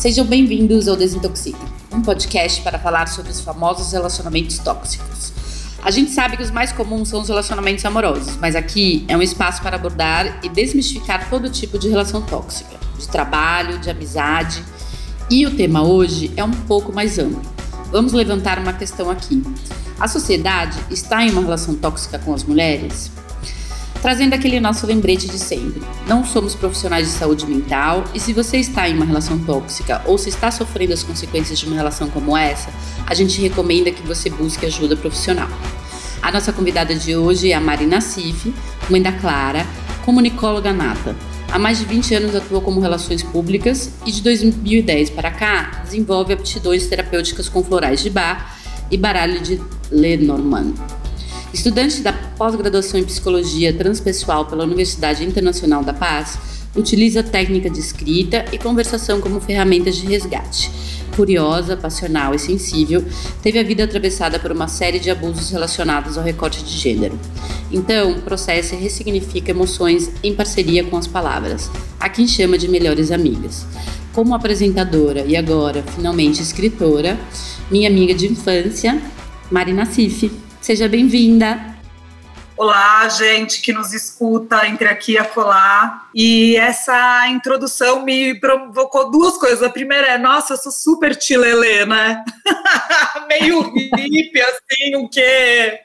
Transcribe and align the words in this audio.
Sejam 0.00 0.24
bem-vindos 0.24 0.88
ao 0.88 0.96
Desintoxica, 0.96 1.58
um 1.92 2.00
podcast 2.00 2.62
para 2.62 2.78
falar 2.78 3.06
sobre 3.06 3.30
os 3.30 3.42
famosos 3.42 3.92
relacionamentos 3.92 4.58
tóxicos. 4.58 5.30
A 5.82 5.90
gente 5.90 6.10
sabe 6.12 6.38
que 6.38 6.42
os 6.42 6.50
mais 6.50 6.72
comuns 6.72 7.10
são 7.10 7.20
os 7.20 7.28
relacionamentos 7.28 7.84
amorosos, 7.84 8.34
mas 8.38 8.56
aqui 8.56 9.04
é 9.08 9.14
um 9.14 9.20
espaço 9.20 9.60
para 9.60 9.76
abordar 9.76 10.40
e 10.42 10.48
desmistificar 10.48 11.28
todo 11.28 11.50
tipo 11.50 11.78
de 11.78 11.90
relação 11.90 12.22
tóxica, 12.22 12.78
de 12.98 13.06
trabalho, 13.08 13.78
de 13.78 13.90
amizade. 13.90 14.64
E 15.30 15.46
o 15.46 15.54
tema 15.54 15.82
hoje 15.82 16.32
é 16.34 16.42
um 16.42 16.50
pouco 16.50 16.94
mais 16.94 17.18
amplo. 17.18 17.42
Vamos 17.92 18.14
levantar 18.14 18.58
uma 18.58 18.72
questão 18.72 19.10
aqui. 19.10 19.42
A 19.98 20.08
sociedade 20.08 20.78
está 20.90 21.22
em 21.22 21.30
uma 21.30 21.42
relação 21.42 21.74
tóxica 21.74 22.18
com 22.18 22.32
as 22.32 22.42
mulheres? 22.42 23.10
Trazendo 24.00 24.34
aquele 24.34 24.58
nosso 24.60 24.86
lembrete 24.86 25.28
de 25.28 25.38
sempre. 25.38 25.82
Não 26.06 26.24
somos 26.24 26.54
profissionais 26.54 27.06
de 27.06 27.12
saúde 27.12 27.46
mental 27.46 28.04
e 28.14 28.20
se 28.20 28.32
você 28.32 28.58
está 28.58 28.88
em 28.88 28.94
uma 28.94 29.04
relação 29.04 29.38
tóxica 29.38 30.02
ou 30.06 30.16
se 30.16 30.28
está 30.28 30.50
sofrendo 30.50 30.92
as 30.92 31.02
consequências 31.02 31.58
de 31.58 31.66
uma 31.66 31.76
relação 31.76 32.08
como 32.08 32.36
essa, 32.36 32.70
a 33.06 33.14
gente 33.14 33.40
recomenda 33.40 33.90
que 33.90 34.06
você 34.06 34.30
busque 34.30 34.66
ajuda 34.66 34.96
profissional. 34.96 35.48
A 36.22 36.30
nossa 36.30 36.52
convidada 36.52 36.94
de 36.94 37.16
hoje 37.16 37.50
é 37.50 37.54
a 37.54 37.60
Marina 37.60 38.00
Cif, 38.00 38.52
mãe 38.88 39.00
da 39.00 39.12
Clara, 39.12 39.66
comunicóloga 40.04 40.72
nata. 40.72 41.16
Há 41.50 41.58
mais 41.58 41.78
de 41.78 41.84
20 41.84 42.14
anos 42.14 42.34
atua 42.34 42.60
como 42.60 42.80
relações 42.80 43.22
públicas 43.22 43.90
e 44.06 44.12
de 44.12 44.22
2010 44.22 45.10
para 45.10 45.30
cá 45.30 45.82
desenvolve 45.84 46.32
aptidões 46.32 46.86
terapêuticas 46.86 47.48
com 47.48 47.64
florais 47.64 48.00
de 48.00 48.10
bar 48.10 48.56
e 48.90 48.96
baralho 48.96 49.40
de 49.40 49.60
Lenormand. 49.90 50.74
Estudante 51.52 52.00
da 52.00 52.12
pós-graduação 52.12 53.00
em 53.00 53.04
Psicologia 53.04 53.72
Transpessoal 53.72 54.46
pela 54.46 54.62
Universidade 54.62 55.24
Internacional 55.24 55.82
da 55.82 55.92
Paz, 55.92 56.38
utiliza 56.76 57.24
técnica 57.24 57.68
de 57.68 57.80
escrita 57.80 58.44
e 58.52 58.58
conversação 58.58 59.20
como 59.20 59.40
ferramentas 59.40 59.96
de 59.96 60.06
resgate. 60.06 60.70
Curiosa, 61.16 61.76
passional 61.76 62.32
e 62.36 62.38
sensível, 62.38 63.04
teve 63.42 63.58
a 63.58 63.64
vida 63.64 63.82
atravessada 63.82 64.38
por 64.38 64.52
uma 64.52 64.68
série 64.68 65.00
de 65.00 65.10
abusos 65.10 65.50
relacionados 65.50 66.16
ao 66.16 66.22
recorte 66.22 66.62
de 66.62 66.70
gênero. 66.70 67.18
Então, 67.72 68.20
processa 68.20 68.76
e 68.76 68.78
ressignifica 68.78 69.50
emoções 69.50 70.08
em 70.22 70.32
parceria 70.32 70.84
com 70.84 70.96
as 70.96 71.08
palavras, 71.08 71.68
a 71.98 72.08
quem 72.08 72.28
chama 72.28 72.56
de 72.56 72.68
melhores 72.68 73.10
amigas. 73.10 73.66
Como 74.12 74.36
apresentadora 74.36 75.24
e 75.26 75.36
agora, 75.36 75.82
finalmente, 75.96 76.40
escritora, 76.40 77.18
minha 77.68 77.88
amiga 77.88 78.14
de 78.14 78.28
infância, 78.30 79.02
Marina 79.50 79.84
Cif. 79.84 80.30
Seja 80.60 80.86
bem-vinda. 80.86 81.74
Olá, 82.54 83.08
gente 83.08 83.62
que 83.62 83.72
nos 83.72 83.94
escuta 83.94 84.66
entre 84.66 84.86
aqui 84.86 85.12
e 85.12 85.18
acolá. 85.18 86.06
E 86.14 86.54
essa 86.56 87.26
introdução 87.28 88.04
me 88.04 88.38
provocou 88.38 89.10
duas 89.10 89.38
coisas. 89.38 89.62
A 89.62 89.70
primeira 89.70 90.08
é, 90.08 90.18
nossa, 90.18 90.52
eu 90.52 90.58
sou 90.58 90.70
super 90.70 91.16
tilelê, 91.16 91.86
né? 91.86 92.22
Meio 93.26 93.62
hippie, 93.72 94.42
assim, 94.42 94.96
o 94.96 95.08
quê? 95.08 95.80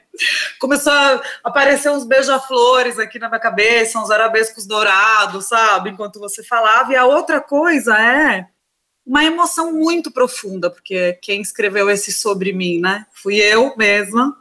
Começou 0.60 0.92
a 0.92 1.22
aparecer 1.42 1.90
uns 1.90 2.04
beija-flores 2.04 2.98
aqui 2.98 3.18
na 3.18 3.30
minha 3.30 3.40
cabeça, 3.40 3.98
uns 3.98 4.10
arabescos 4.10 4.66
dourados, 4.66 5.46
sabe? 5.46 5.88
Enquanto 5.88 6.20
você 6.20 6.44
falava. 6.44 6.92
E 6.92 6.96
a 6.96 7.06
outra 7.06 7.40
coisa 7.40 7.96
é 7.98 8.46
uma 9.06 9.24
emoção 9.24 9.72
muito 9.72 10.10
profunda, 10.10 10.68
porque 10.68 11.18
quem 11.22 11.40
escreveu 11.40 11.88
esse 11.88 12.12
sobre 12.12 12.52
mim, 12.52 12.78
né? 12.78 13.06
Fui 13.14 13.36
eu 13.36 13.74
mesma 13.78 14.36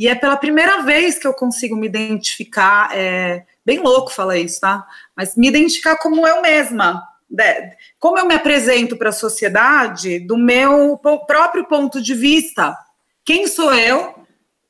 e 0.00 0.08
é 0.08 0.14
pela 0.14 0.38
primeira 0.38 0.80
vez 0.80 1.18
que 1.18 1.26
eu 1.26 1.34
consigo 1.34 1.76
me 1.76 1.86
identificar, 1.86 2.88
é, 2.96 3.44
bem 3.62 3.80
louco 3.80 4.10
falar 4.10 4.38
isso, 4.38 4.58
tá? 4.58 4.86
Mas 5.14 5.36
me 5.36 5.46
identificar 5.46 5.96
como 5.96 6.26
eu 6.26 6.40
mesma. 6.40 7.06
Né? 7.30 7.74
Como 7.98 8.18
eu 8.18 8.24
me 8.24 8.32
apresento 8.32 8.96
para 8.96 9.10
a 9.10 9.12
sociedade 9.12 10.18
do 10.20 10.38
meu 10.38 10.98
próprio 11.26 11.66
ponto 11.66 12.00
de 12.00 12.14
vista. 12.14 12.74
Quem 13.22 13.46
sou 13.46 13.74
eu? 13.74 14.18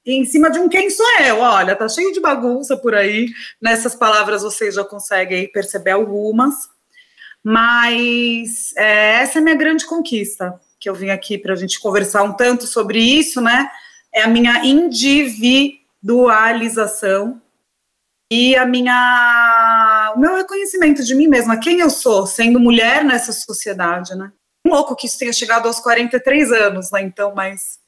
em 0.04 0.24
cima 0.24 0.50
de 0.50 0.58
um 0.58 0.68
quem 0.68 0.90
sou 0.90 1.06
eu. 1.20 1.38
Olha, 1.38 1.76
tá 1.76 1.88
cheio 1.88 2.12
de 2.12 2.18
bagunça 2.18 2.76
por 2.76 2.96
aí. 2.96 3.28
Nessas 3.62 3.94
palavras 3.94 4.42
vocês 4.42 4.74
já 4.74 4.82
conseguem 4.82 5.46
perceber 5.52 5.92
algumas. 5.92 6.54
Mas 7.40 8.74
é, 8.76 9.20
essa 9.20 9.38
é 9.38 9.40
a 9.40 9.44
minha 9.44 9.54
grande 9.54 9.86
conquista, 9.86 10.60
que 10.80 10.90
eu 10.90 10.94
vim 10.94 11.10
aqui 11.10 11.38
para 11.38 11.52
a 11.52 11.56
gente 11.56 11.78
conversar 11.78 12.24
um 12.24 12.32
tanto 12.32 12.66
sobre 12.66 12.98
isso, 12.98 13.40
né? 13.40 13.70
É 14.14 14.22
a 14.22 14.28
minha 14.28 14.64
individualização 14.64 17.42
e 18.32 18.54
a 18.56 18.64
minha 18.64 20.12
o 20.14 20.20
meu 20.20 20.36
reconhecimento 20.36 21.04
de 21.04 21.14
mim 21.14 21.26
mesma, 21.26 21.58
quem 21.58 21.80
eu 21.80 21.90
sou, 21.90 22.26
sendo 22.26 22.60
mulher 22.60 23.04
nessa 23.04 23.32
sociedade, 23.32 24.14
né? 24.14 24.32
Um 24.66 24.70
louco 24.70 24.94
que 24.94 25.06
isso 25.06 25.18
tenha 25.18 25.32
chegado 25.32 25.66
aos 25.66 25.80
43 25.80 26.52
anos, 26.52 26.90
né? 26.92 27.00
Então, 27.02 27.34
mas 27.34 27.80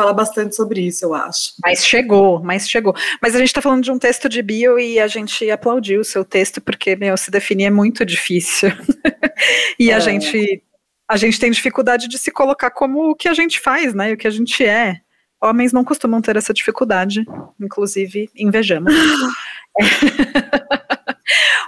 fala 0.00 0.14
bastante 0.14 0.56
sobre 0.56 0.80
isso, 0.80 1.04
eu 1.04 1.12
acho. 1.12 1.52
Mas 1.62 1.84
chegou, 1.84 2.42
mas 2.42 2.68
chegou. 2.68 2.94
Mas 3.20 3.34
a 3.34 3.38
gente 3.38 3.48
está 3.48 3.60
falando 3.60 3.84
de 3.84 3.92
um 3.92 3.98
texto 3.98 4.30
de 4.30 4.40
bio 4.40 4.78
e 4.78 4.98
a 4.98 5.06
gente 5.06 5.50
aplaudiu 5.50 6.00
o 6.00 6.04
seu 6.04 6.24
texto 6.24 6.60
porque, 6.60 6.96
meu, 6.96 7.16
se 7.18 7.30
definir 7.30 7.64
é 7.64 7.70
muito 7.70 8.04
difícil. 8.04 8.70
e 9.78 9.90
é. 9.90 9.94
a 9.94 10.00
gente 10.00 10.62
a 11.06 11.16
gente 11.16 11.40
tem 11.40 11.50
dificuldade 11.50 12.06
de 12.06 12.16
se 12.18 12.30
colocar 12.30 12.70
como 12.70 13.10
o 13.10 13.16
que 13.16 13.28
a 13.28 13.34
gente 13.34 13.60
faz, 13.60 13.92
né? 13.92 14.12
O 14.12 14.16
que 14.16 14.28
a 14.28 14.30
gente 14.30 14.64
é 14.64 15.00
homens 15.40 15.72
não 15.72 15.84
costumam 15.84 16.20
ter 16.20 16.36
essa 16.36 16.52
dificuldade, 16.52 17.24
inclusive 17.58 18.30
invejamos. 18.36 18.92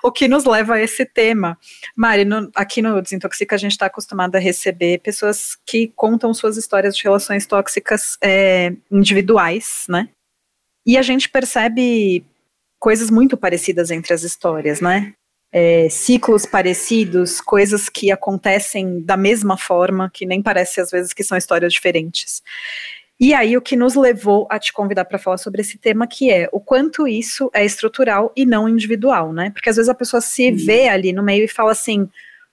o 0.02 0.10
que 0.10 0.26
nos 0.26 0.44
leva 0.44 0.74
a 0.74 0.80
esse 0.80 1.06
tema. 1.06 1.56
Mari, 1.96 2.24
no, 2.24 2.50
aqui 2.54 2.82
no 2.82 3.00
Desintoxica 3.00 3.54
a 3.54 3.58
gente 3.58 3.72
está 3.72 3.86
acostumado 3.86 4.34
a 4.34 4.40
receber 4.40 4.98
pessoas 4.98 5.56
que 5.64 5.92
contam 5.94 6.34
suas 6.34 6.56
histórias 6.56 6.96
de 6.96 7.04
relações 7.04 7.46
tóxicas 7.46 8.18
é, 8.20 8.74
individuais, 8.90 9.84
né? 9.88 10.08
E 10.84 10.98
a 10.98 11.02
gente 11.02 11.28
percebe 11.28 12.24
coisas 12.80 13.10
muito 13.10 13.36
parecidas 13.36 13.92
entre 13.92 14.12
as 14.12 14.24
histórias, 14.24 14.80
né? 14.80 15.14
É, 15.54 15.88
ciclos 15.88 16.46
parecidos, 16.46 17.40
coisas 17.40 17.88
que 17.88 18.10
acontecem 18.10 19.02
da 19.02 19.16
mesma 19.16 19.56
forma, 19.56 20.10
que 20.12 20.26
nem 20.26 20.42
parece 20.42 20.80
às 20.80 20.90
vezes 20.90 21.12
que 21.12 21.22
são 21.22 21.38
histórias 21.38 21.72
diferentes. 21.72 22.42
E 23.22 23.32
aí, 23.32 23.56
o 23.56 23.62
que 23.62 23.76
nos 23.76 23.94
levou 23.94 24.48
a 24.50 24.58
te 24.58 24.72
convidar 24.72 25.04
para 25.04 25.16
falar 25.16 25.38
sobre 25.38 25.60
esse 25.60 25.78
tema, 25.78 26.08
que 26.08 26.28
é 26.28 26.48
o 26.50 26.58
quanto 26.58 27.06
isso 27.06 27.48
é 27.54 27.64
estrutural 27.64 28.32
e 28.34 28.44
não 28.44 28.68
individual, 28.68 29.32
né? 29.32 29.50
Porque 29.50 29.70
às 29.70 29.76
vezes 29.76 29.88
a 29.88 29.94
pessoa 29.94 30.20
se 30.20 30.50
uhum. 30.50 30.56
vê 30.56 30.88
ali 30.88 31.12
no 31.12 31.22
meio 31.22 31.44
e 31.44 31.48
fala 31.48 31.70
assim: 31.70 32.08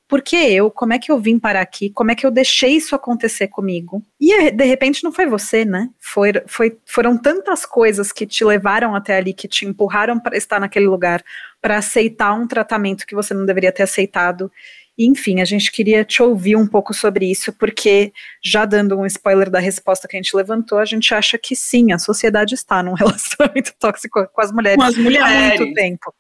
por 0.08 0.22
que 0.22 0.36
eu? 0.36 0.70
Como 0.70 0.94
é 0.94 1.00
que 1.00 1.12
eu 1.12 1.20
vim 1.20 1.40
parar 1.40 1.62
aqui? 1.62 1.90
Como 1.90 2.12
é 2.12 2.16
que 2.16 2.24
eu 2.24 2.30
deixei 2.30 2.76
isso 2.76 2.94
acontecer 2.94 3.48
comigo? 3.48 4.04
E 4.22 4.52
de 4.52 4.64
repente 4.64 5.04
não 5.04 5.12
foi 5.12 5.26
você, 5.26 5.66
né? 5.66 5.90
Foi, 5.98 6.34
foi, 6.46 6.78
foram 6.86 7.18
tantas 7.18 7.66
coisas 7.66 8.12
que 8.12 8.28
te 8.28 8.46
levaram 8.46 8.94
até 8.94 9.18
ali, 9.18 9.34
que 9.34 9.48
te 9.48 9.66
empurraram 9.66 10.20
para 10.20 10.38
estar 10.38 10.60
naquele 10.60 10.86
lugar, 10.86 11.24
para 11.60 11.78
aceitar 11.78 12.32
um 12.34 12.46
tratamento 12.46 13.08
que 13.08 13.16
você 13.16 13.34
não 13.34 13.44
deveria 13.44 13.72
ter 13.72 13.82
aceitado 13.82 14.52
enfim, 15.00 15.40
a 15.40 15.46
gente 15.46 15.72
queria 15.72 16.04
te 16.04 16.22
ouvir 16.22 16.58
um 16.58 16.68
pouco 16.68 16.94
sobre 16.94 17.32
isso, 17.32 17.54
porque, 17.54 18.12
já 18.44 18.66
dando 18.66 18.98
um 18.98 19.06
spoiler 19.06 19.50
da 19.50 19.60
resposta 19.60 20.08
que 20.08 20.18
a 20.18 20.22
gente 20.22 20.36
levantou, 20.36 20.78
a 20.78 20.86
gente 20.86 21.14
acha 21.14 21.38
que 21.38 21.56
sim, 21.56 21.94
a 21.94 21.98
sociedade 21.98 22.54
está 22.54 22.84
num 22.84 22.94
relacionamento 22.96 23.74
tóxico 23.80 24.28
com 24.28 24.42
as 24.42 24.52
mulheres, 24.52 24.78
com 24.78 24.84
as 24.84 24.98
mulheres. 24.98 25.26
há 25.26 25.58
muito 25.58 25.74
tempo. 25.74 26.14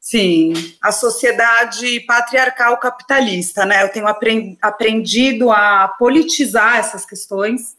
Sim, 0.00 0.52
a 0.82 0.92
sociedade 0.92 2.00
patriarcal 2.00 2.76
capitalista, 2.76 3.64
né? 3.64 3.84
Eu 3.84 3.88
tenho 3.88 4.06
aprendido 4.60 5.50
a 5.50 5.88
politizar 5.98 6.76
essas 6.76 7.06
questões. 7.06 7.74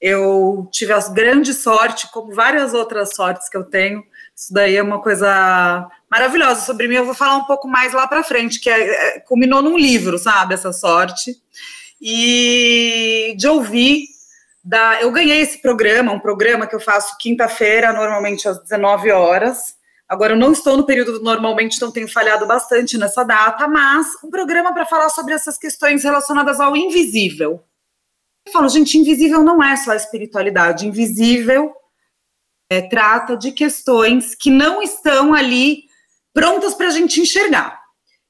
Eu 0.00 0.70
tive 0.72 0.94
a 0.94 1.00
grande 1.08 1.52
sorte, 1.52 2.10
como 2.12 2.34
várias 2.34 2.72
outras 2.72 3.14
sortes 3.14 3.50
que 3.50 3.56
eu 3.58 3.64
tenho. 3.64 4.02
Isso 4.36 4.52
daí 4.52 4.76
é 4.76 4.82
uma 4.82 5.00
coisa 5.00 5.88
maravilhosa 6.10 6.60
sobre 6.60 6.86
mim. 6.86 6.96
Eu 6.96 7.06
vou 7.06 7.14
falar 7.14 7.36
um 7.36 7.44
pouco 7.44 7.66
mais 7.66 7.94
lá 7.94 8.06
para 8.06 8.22
frente, 8.22 8.60
que 8.60 8.68
é, 8.68 9.16
é, 9.16 9.20
culminou 9.20 9.62
num 9.62 9.78
livro, 9.78 10.18
sabe? 10.18 10.52
Essa 10.52 10.74
sorte. 10.74 11.34
E 11.98 13.34
de 13.38 13.48
ouvir. 13.48 14.04
Da, 14.62 15.00
eu 15.00 15.10
ganhei 15.12 15.40
esse 15.40 15.62
programa, 15.62 16.12
um 16.12 16.18
programa 16.18 16.66
que 16.66 16.74
eu 16.74 16.80
faço 16.80 17.16
quinta-feira, 17.18 17.92
normalmente 17.92 18.46
às 18.46 18.60
19 18.60 19.10
horas. 19.12 19.76
Agora, 20.08 20.34
eu 20.34 20.36
não 20.36 20.52
estou 20.52 20.76
no 20.76 20.84
período 20.84 21.12
do 21.12 21.22
normalmente, 21.24 21.76
então 21.76 21.90
tenho 21.90 22.08
falhado 22.08 22.46
bastante 22.46 22.98
nessa 22.98 23.24
data, 23.24 23.66
mas 23.66 24.06
um 24.22 24.28
programa 24.28 24.74
para 24.74 24.84
falar 24.84 25.08
sobre 25.08 25.34
essas 25.34 25.56
questões 25.56 26.04
relacionadas 26.04 26.60
ao 26.60 26.76
invisível. 26.76 27.62
Eu 28.44 28.52
falo, 28.52 28.68
gente, 28.68 28.98
invisível 28.98 29.42
não 29.42 29.62
é 29.62 29.76
só 29.76 29.92
a 29.92 29.96
espiritualidade, 29.96 30.86
invisível 30.86 31.72
é, 32.70 32.82
trata 32.82 33.36
de 33.36 33.52
questões 33.52 34.34
que 34.34 34.50
não 34.50 34.82
estão 34.82 35.34
ali 35.34 35.84
prontas 36.32 36.74
para 36.74 36.88
a 36.88 36.90
gente 36.90 37.20
enxergar. 37.20 37.80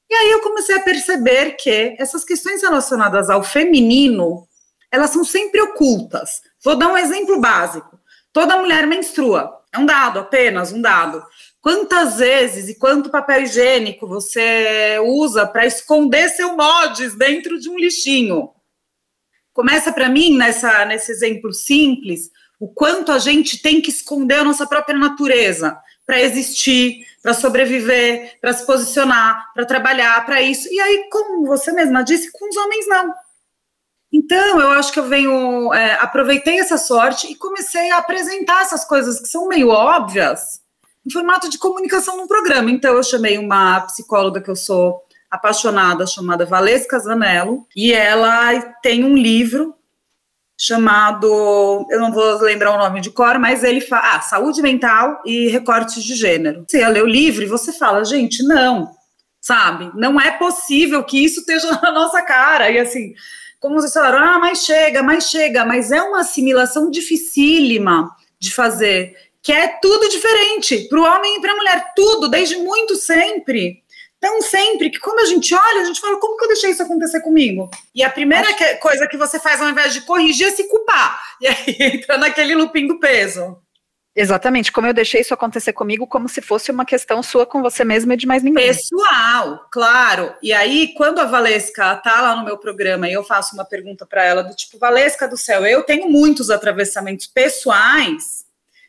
E 0.09 0.15
aí 0.15 0.31
eu 0.31 0.41
comecei 0.41 0.75
a 0.75 0.83
perceber 0.83 1.57
que 1.57 1.95
essas 1.99 2.23
questões 2.23 2.61
relacionadas 2.61 3.29
ao 3.29 3.43
feminino, 3.43 4.47
elas 4.91 5.09
são 5.09 5.25
sempre 5.25 5.61
ocultas. 5.61 6.41
Vou 6.63 6.77
dar 6.77 6.87
um 6.87 6.97
exemplo 6.97 7.41
básico. 7.41 7.99
Toda 8.31 8.57
mulher 8.57 8.87
menstrua. 8.87 9.57
É 9.73 9.79
um 9.79 9.85
dado 9.85 10.19
apenas, 10.19 10.71
um 10.71 10.81
dado. 10.81 11.21
Quantas 11.59 12.17
vezes 12.19 12.69
e 12.69 12.75
quanto 12.75 13.09
papel 13.09 13.43
higiênico 13.43 14.07
você 14.07 14.97
usa 15.03 15.45
para 15.45 15.65
esconder 15.65 16.29
seu 16.29 16.55
mods 16.55 17.15
dentro 17.15 17.59
de 17.59 17.69
um 17.69 17.77
lixinho? 17.77 18.51
Começa 19.53 19.91
para 19.91 20.07
mim 20.07 20.37
nessa 20.37 20.85
nesse 20.85 21.11
exemplo 21.11 21.51
simples, 21.51 22.29
o 22.59 22.67
quanto 22.67 23.11
a 23.11 23.19
gente 23.19 23.61
tem 23.61 23.81
que 23.81 23.89
esconder 23.89 24.39
a 24.39 24.43
nossa 24.43 24.65
própria 24.65 24.97
natureza 24.97 25.77
para 26.05 26.21
existir, 26.21 27.05
para 27.21 27.33
sobreviver, 27.33 28.37
para 28.39 28.53
se 28.53 28.65
posicionar, 28.65 29.51
para 29.53 29.65
trabalhar, 29.65 30.25
para 30.25 30.41
isso. 30.41 30.67
E 30.71 30.79
aí, 30.79 31.09
como 31.11 31.45
você 31.45 31.71
mesma 31.71 32.03
disse, 32.03 32.31
com 32.31 32.49
os 32.49 32.55
homens 32.55 32.87
não. 32.87 33.13
Então, 34.11 34.61
eu 34.61 34.71
acho 34.71 34.91
que 34.91 34.99
eu 34.99 35.07
venho, 35.07 35.73
é, 35.73 35.93
aproveitei 35.95 36.59
essa 36.59 36.77
sorte 36.77 37.29
e 37.29 37.35
comecei 37.35 37.91
a 37.91 37.97
apresentar 37.97 38.61
essas 38.61 38.85
coisas 38.85 39.19
que 39.19 39.27
são 39.27 39.47
meio 39.47 39.69
óbvias 39.69 40.61
em 41.05 41.11
formato 41.11 41.49
de 41.49 41.57
comunicação 41.57 42.17
no 42.17 42.27
programa. 42.27 42.71
Então, 42.71 42.95
eu 42.95 43.03
chamei 43.03 43.37
uma 43.37 43.81
psicóloga 43.81 44.41
que 44.41 44.49
eu 44.49 44.55
sou 44.55 45.03
apaixonada, 45.29 46.07
chamada 46.07 46.45
Valesca 46.45 46.97
Zanello, 46.99 47.67
e 47.75 47.91
ela 47.91 48.61
tem 48.81 49.03
um 49.03 49.15
livro 49.15 49.75
chamado, 50.57 51.85
eu 51.89 51.99
não 51.99 52.11
vou 52.11 52.39
lembrar 52.39 52.73
o 52.73 52.79
nome 52.79 52.99
de 52.99 53.11
cor, 53.11 53.37
mas 53.37 53.63
ele 53.63 53.79
fala, 53.79 54.15
ah, 54.15 54.21
saúde 54.21 54.61
mental 54.61 55.21
e 55.23 55.47
recortes 55.49 56.03
de 56.03 56.15
gênero. 56.15 56.65
Você 56.67 56.85
lê 56.87 56.99
o 56.99 57.05
livro 57.05 57.43
e 57.43 57.47
você 57.47 57.71
fala, 57.71 58.03
gente, 58.03 58.41
não, 58.41 58.89
sabe? 59.39 59.91
Não 59.93 60.19
é 60.19 60.31
possível 60.31 61.03
que 61.03 61.23
isso 61.23 61.41
esteja 61.41 61.69
na 61.81 61.91
nossa 61.91 62.23
cara. 62.23 62.71
E 62.71 62.79
assim, 62.79 63.13
como 63.59 63.75
vocês 63.75 63.93
falaram, 63.93 64.17
ah, 64.17 64.39
mas 64.39 64.63
chega, 64.65 65.03
mas 65.03 65.29
chega, 65.29 65.63
mas 65.63 65.91
é 65.91 66.01
uma 66.01 66.21
assimilação 66.21 66.89
dificílima 66.89 68.09
de 68.39 68.51
fazer, 68.51 69.15
que 69.43 69.51
é 69.51 69.67
tudo 69.79 70.09
diferente 70.09 70.87
para 70.89 70.99
o 70.99 71.03
homem 71.03 71.37
e 71.37 71.41
para 71.41 71.53
a 71.53 71.55
mulher, 71.55 71.93
tudo, 71.95 72.27
desde 72.27 72.57
muito 72.57 72.95
sempre 72.95 73.83
tão 74.19 74.41
sempre 74.41 74.89
que 74.89 74.99
quando 74.99 75.19
a 75.19 75.25
gente 75.25 75.53
olha, 75.53 75.81
a 75.81 75.85
gente 75.85 75.99
fala, 75.99 76.19
como 76.19 76.37
que 76.37 76.45
eu 76.45 76.49
deixei 76.49 76.71
isso 76.71 76.83
acontecer 76.83 77.21
comigo? 77.21 77.69
E 77.93 78.03
a 78.03 78.09
primeira 78.09 78.53
que, 78.53 78.75
coisa 78.75 79.07
que 79.07 79.17
você 79.17 79.39
faz 79.39 79.61
ao 79.61 79.69
invés 79.69 79.93
de 79.93 80.01
corrigir 80.01 80.47
é 80.47 80.51
se 80.51 80.67
culpar. 80.67 81.21
E 81.41 81.47
aí 81.47 81.75
entra 81.79 82.17
naquele 82.17 82.55
looping 82.55 82.87
do 82.87 82.99
peso. 82.99 83.57
Exatamente, 84.19 84.71
como 84.71 84.87
eu 84.87 84.95
deixei 84.95 85.21
isso 85.21 85.31
acontecer 85.31 85.73
comigo, 85.73 86.07
como 86.07 86.27
se 86.27 86.41
fosse 86.41 86.71
uma 86.71 86.83
questão 86.83 87.21
sua 87.21 87.45
com 87.45 87.61
você 87.61 87.85
mesma 87.85 88.15
e 88.15 88.17
de 88.17 88.25
mais 88.25 88.41
ninguém. 88.41 88.65
Pessoal, 88.65 89.67
claro. 89.71 90.33
E 90.41 90.51
aí, 90.51 90.95
quando 90.95 91.19
a 91.19 91.25
Valesca 91.25 91.95
tá 91.97 92.19
lá 92.19 92.35
no 92.35 92.43
meu 92.43 92.57
programa 92.57 93.07
e 93.07 93.13
eu 93.13 93.23
faço 93.23 93.53
uma 93.53 93.63
pergunta 93.63 94.07
para 94.07 94.25
ela 94.25 94.41
do 94.41 94.55
tipo, 94.55 94.79
Valesca 94.79 95.27
do 95.27 95.37
céu, 95.37 95.67
eu 95.67 95.83
tenho 95.83 96.09
muitos 96.09 96.49
atravessamentos 96.49 97.27
pessoais 97.27 98.46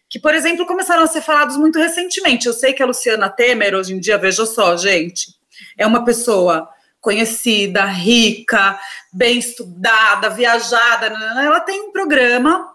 que, 0.08 0.18
por 0.18 0.34
exemplo, 0.34 0.66
começaram 0.66 1.02
a 1.02 1.06
ser 1.06 1.20
falados 1.20 1.56
muito 1.56 1.78
recentemente. 1.78 2.46
Eu 2.46 2.52
sei 2.52 2.72
que 2.72 2.82
a 2.82 2.86
Luciana 2.86 3.28
Temer, 3.28 3.74
hoje 3.74 3.94
em 3.94 4.00
dia, 4.00 4.16
veja 4.16 4.46
só, 4.46 4.76
gente, 4.76 5.34
é 5.76 5.86
uma 5.86 6.04
pessoa 6.04 6.68
conhecida, 7.00 7.84
rica, 7.84 8.78
bem 9.12 9.38
estudada, 9.38 10.30
viajada, 10.30 11.06
ela 11.06 11.60
tem 11.60 11.82
um 11.82 11.92
programa 11.92 12.74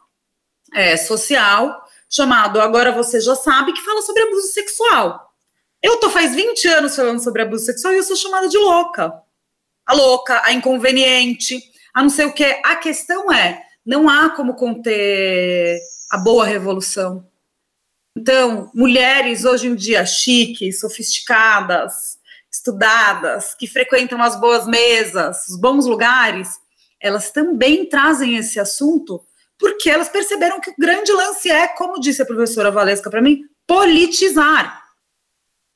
é, 0.74 0.96
social 0.96 1.84
chamado 2.10 2.62
Agora 2.62 2.92
Você 2.92 3.20
Já 3.20 3.36
Sabe, 3.36 3.74
que 3.74 3.82
fala 3.82 4.02
sobre 4.02 4.24
abuso 4.24 4.48
sexual. 4.48 5.34
Eu 5.82 5.98
tô 5.98 6.10
faz 6.10 6.34
20 6.34 6.68
anos 6.70 6.96
falando 6.96 7.22
sobre 7.22 7.42
abuso 7.42 7.66
sexual 7.66 7.94
e 7.94 7.98
eu 7.98 8.04
sou 8.04 8.16
chamada 8.16 8.48
de 8.48 8.58
louca. 8.58 9.14
A 9.86 9.94
louca, 9.94 10.42
a 10.46 10.54
inconveniente, 10.54 11.62
a 11.94 12.02
não 12.02 12.10
sei 12.10 12.26
o 12.26 12.34
que. 12.34 12.46
A 12.64 12.76
questão 12.78 13.32
é, 13.34 13.62
não 13.86 14.08
há 14.08 14.30
como 14.30 14.56
conter 14.56 15.80
a 16.14 16.18
boa 16.20 16.46
revolução. 16.46 17.28
Então, 18.16 18.70
mulheres 18.72 19.46
hoje 19.46 19.66
em 19.66 19.74
dia 19.74 20.06
chiques, 20.06 20.80
sofisticadas, 20.80 22.20
estudadas, 22.52 23.56
que 23.56 23.66
frequentam 23.66 24.22
as 24.22 24.40
boas 24.40 24.68
mesas, 24.68 25.48
os 25.48 25.60
bons 25.60 25.88
lugares, 25.88 26.50
elas 27.02 27.32
também 27.32 27.90
trazem 27.90 28.36
esse 28.36 28.60
assunto 28.60 29.26
porque 29.58 29.90
elas 29.90 30.08
perceberam 30.08 30.62
que 30.62 30.70
o 30.70 30.76
grande 30.78 31.12
lance 31.12 31.50
é, 31.50 31.68
como 31.70 32.00
disse 32.00 32.22
a 32.22 32.28
professora 32.28 32.70
Valesca 32.70 33.10
para 33.10 33.22
mim, 33.22 33.46
politizar 33.66 34.83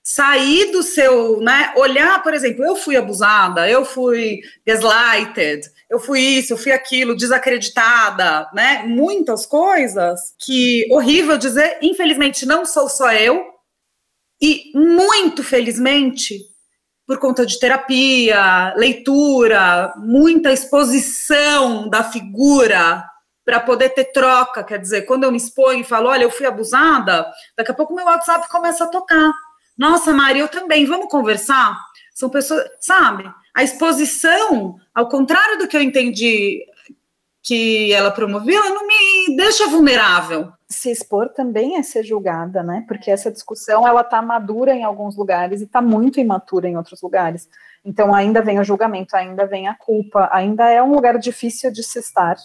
sair 0.09 0.71
do 0.71 0.81
seu, 0.83 1.41
né, 1.41 1.73
olhar, 1.75 2.23
por 2.23 2.33
exemplo, 2.33 2.63
eu 2.63 2.77
fui 2.77 2.95
abusada, 2.95 3.69
eu 3.69 3.83
fui 3.83 4.39
gaslighted, 4.65 5.69
eu 5.89 5.99
fui 5.99 6.21
isso, 6.21 6.53
eu 6.53 6.57
fui 6.57 6.71
aquilo, 6.71 7.13
desacreditada, 7.13 8.49
né, 8.53 8.83
muitas 8.87 9.45
coisas 9.45 10.17
que, 10.39 10.87
horrível 10.93 11.37
dizer, 11.37 11.79
infelizmente 11.81 12.45
não 12.45 12.65
sou 12.65 12.87
só 12.87 13.11
eu, 13.11 13.43
e 14.41 14.71
muito 14.73 15.43
felizmente, 15.43 16.39
por 17.05 17.19
conta 17.19 17.45
de 17.45 17.59
terapia, 17.59 18.73
leitura, 18.77 19.93
muita 19.97 20.53
exposição 20.53 21.89
da 21.89 22.01
figura 22.01 23.03
para 23.43 23.59
poder 23.59 23.89
ter 23.89 24.05
troca, 24.13 24.63
quer 24.63 24.79
dizer, 24.79 25.01
quando 25.01 25.25
eu 25.25 25.31
me 25.31 25.37
exponho 25.37 25.81
e 25.81 25.83
falo, 25.83 26.07
olha, 26.07 26.23
eu 26.23 26.31
fui 26.31 26.45
abusada, 26.45 27.29
daqui 27.57 27.71
a 27.71 27.75
pouco 27.75 27.93
meu 27.93 28.05
WhatsApp 28.05 28.47
começa 28.47 28.85
a 28.85 28.87
tocar 28.87 29.33
nossa, 29.77 30.11
Mari, 30.13 30.39
eu 30.39 30.47
também, 30.47 30.85
vamos 30.85 31.07
conversar? 31.07 31.77
São 32.13 32.29
pessoas, 32.29 32.67
sabe? 32.79 33.31
A 33.53 33.63
exposição, 33.63 34.75
ao 34.93 35.07
contrário 35.07 35.59
do 35.59 35.67
que 35.67 35.77
eu 35.77 35.81
entendi 35.81 36.65
que 37.43 37.93
ela 37.93 38.11
promovia, 38.11 38.57
ela 38.57 38.71
não 38.71 38.85
me 38.85 39.37
deixa 39.37 39.67
vulnerável. 39.67 40.51
Se 40.67 40.91
expor 40.91 41.29
também 41.29 41.77
é 41.77 41.83
ser 41.83 42.03
julgada, 42.03 42.61
né? 42.61 42.83
Porque 42.87 43.09
essa 43.09 43.31
discussão 43.31 43.87
ela 43.87 44.03
tá 44.03 44.21
madura 44.21 44.73
em 44.73 44.83
alguns 44.83 45.15
lugares 45.15 45.61
e 45.61 45.67
tá 45.67 45.81
muito 45.81 46.19
imatura 46.19 46.67
em 46.67 46.75
outros 46.75 47.01
lugares. 47.01 47.47
Então 47.85 48.13
ainda 48.13 48.41
vem 48.41 48.59
o 48.59 48.65
julgamento, 48.65 49.15
ainda 49.15 49.45
vem 49.45 49.67
a 49.67 49.75
culpa, 49.75 50.27
ainda 50.33 50.69
é 50.69 50.83
um 50.83 50.91
lugar 50.91 51.17
difícil 51.17 51.71
de 51.71 51.83
se 51.83 51.99
estar. 51.99 52.35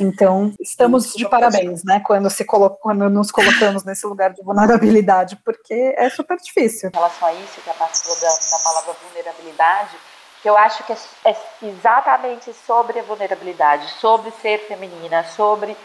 Então, 0.00 0.54
estamos 0.58 1.12
de 1.12 1.28
parabéns, 1.28 1.84
né, 1.84 2.00
quando, 2.00 2.30
se 2.30 2.44
colo 2.44 2.70
quando 2.70 3.10
nos 3.10 3.30
colocamos 3.30 3.84
nesse 3.84 4.06
lugar 4.06 4.32
de 4.32 4.42
vulnerabilidade, 4.42 5.36
porque 5.44 5.94
é 5.98 6.08
super 6.08 6.38
difícil. 6.38 6.88
Em 6.88 6.96
relação 6.96 7.28
a 7.28 7.34
isso, 7.34 7.60
que 7.60 7.68
a 7.68 7.74
falou 7.74 8.18
da, 8.20 8.28
da 8.28 8.58
palavra 8.58 8.94
vulnerabilidade, 9.04 9.96
que 10.40 10.48
eu 10.48 10.56
acho 10.56 10.82
que 10.84 10.92
é, 10.92 10.96
é, 11.26 11.36
exatamente 11.62 12.52
sobre 12.66 12.98
a 12.98 13.02
vulnerabilidade, 13.02 13.88
sobre 14.00 14.30
ser 14.40 14.66
feminina, 14.66 15.24
sobre 15.24 15.76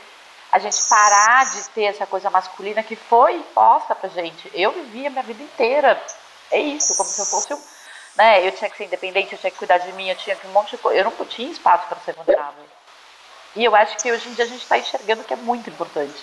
a 0.51 0.57
gente 0.57 0.77
parar 0.87 1.51
de 1.51 1.69
ter 1.69 1.83
essa 1.83 2.07
coisa 2.07 2.29
masculina 2.29 2.81
que 2.81 2.95
foi 2.95 3.39
posta 3.53 3.93
pra 3.93 4.09
gente. 4.09 4.49
Eu 4.53 4.71
vivia 4.71 5.09
minha 5.09 5.21
vida 5.21 5.43
inteira, 5.43 6.01
é 6.49 6.59
isso, 6.59 6.95
como 6.95 7.09
se 7.09 7.19
eu 7.19 7.25
fosse 7.25 7.53
um. 7.53 7.61
Né, 8.15 8.47
eu 8.47 8.51
tinha 8.53 8.69
que 8.69 8.77
ser 8.77 8.85
independente, 8.85 9.33
eu 9.33 9.37
tinha 9.37 9.51
que 9.51 9.57
cuidar 9.57 9.77
de 9.77 9.91
mim, 9.93 10.09
eu 10.09 10.15
tinha 10.15 10.35
que 10.35 10.47
um 10.47 10.51
monte 10.51 10.71
de 10.71 10.77
coisa. 10.77 10.97
Eu 10.97 11.03
não 11.03 11.25
tinha 11.25 11.51
espaço 11.51 11.87
para 11.87 11.99
ser 11.99 12.15
vulnerável. 12.15 12.63
E 13.57 13.65
eu 13.65 13.75
acho 13.75 13.97
que 13.97 14.11
hoje 14.11 14.29
em 14.29 14.33
dia 14.33 14.45
a 14.45 14.47
gente 14.47 14.61
está 14.61 14.77
enxergando 14.77 15.23
que 15.23 15.33
é 15.33 15.37
muito 15.37 15.67
importante. 15.67 16.13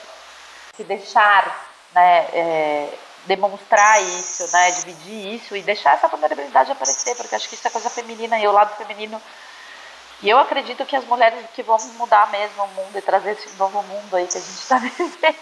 Se 0.77 0.85
deixar, 0.85 1.69
né, 1.93 2.29
é, 2.33 2.95
demonstrar 3.27 4.01
isso, 4.01 4.49
né, 4.53 4.71
dividir 4.71 5.35
isso 5.35 5.57
e 5.57 5.63
deixar 5.63 5.95
essa 5.95 6.07
vulnerabilidade 6.07 6.71
aparecer, 6.71 7.17
porque 7.17 7.35
acho 7.35 7.49
que 7.49 7.57
isso 7.57 7.67
é 7.67 7.73
coisa 7.73 7.91
feminina 7.91 8.39
e 8.39 8.47
o 8.47 8.53
lado 8.53 8.77
feminino. 8.77 9.21
E 10.23 10.31
eu 10.31 10.39
acredito 10.39 10.87
que 10.87 10.95
as 10.95 11.05
mulheres 11.07 11.45
que 11.53 11.65
vão 11.65 11.77
mudar 11.99 12.31
mesmo 12.31 12.63
o 12.63 12.69
mundo 12.69 12.97
e 12.97 13.03
trazer 13.03 13.33
esse 13.33 13.49
novo 13.59 13.83
mundo 13.83 14.15
aí 14.15 14.29
que 14.29 14.39
a 14.39 14.41
gente 14.41 14.51
está 14.51 14.79
vivendo. 14.97 15.37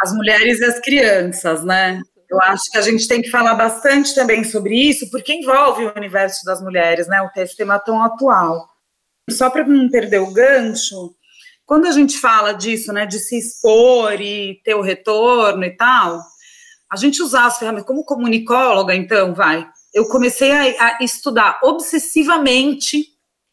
As 0.00 0.14
mulheres 0.14 0.58
e 0.60 0.64
as 0.64 0.80
crianças, 0.80 1.62
né? 1.62 2.00
Eu 2.30 2.40
acho 2.40 2.64
que 2.70 2.78
a 2.78 2.82
gente 2.82 3.06
tem 3.06 3.20
que 3.20 3.30
falar 3.30 3.54
bastante 3.54 4.14
também 4.14 4.42
sobre 4.42 4.74
isso, 4.74 5.10
porque 5.10 5.34
envolve 5.34 5.84
o 5.84 5.92
universo 5.96 6.46
das 6.46 6.62
mulheres, 6.62 7.06
né? 7.08 7.20
O 7.20 7.30
tema 7.54 7.78
tão 7.78 8.02
atual. 8.02 8.70
Só 9.30 9.50
para 9.50 9.64
não 9.64 9.90
perder 9.90 10.20
o 10.20 10.32
gancho, 10.32 11.14
quando 11.66 11.86
a 11.86 11.92
gente 11.92 12.16
fala 12.18 12.52
disso, 12.52 12.92
né, 12.92 13.04
de 13.04 13.18
se 13.18 13.36
expor 13.36 14.20
e 14.20 14.60
ter 14.64 14.76
o 14.76 14.80
retorno 14.80 15.64
e 15.64 15.76
tal, 15.76 16.20
a 16.90 16.96
gente 16.96 17.20
usar 17.20 17.46
as 17.46 17.58
ferramentas 17.58 17.86
como 17.86 18.04
comunicóloga, 18.04 18.94
então, 18.94 19.34
vai. 19.34 19.66
Eu 19.92 20.08
comecei 20.08 20.52
a, 20.52 20.98
a 20.98 20.98
estudar 21.04 21.58
obsessivamente 21.64 23.04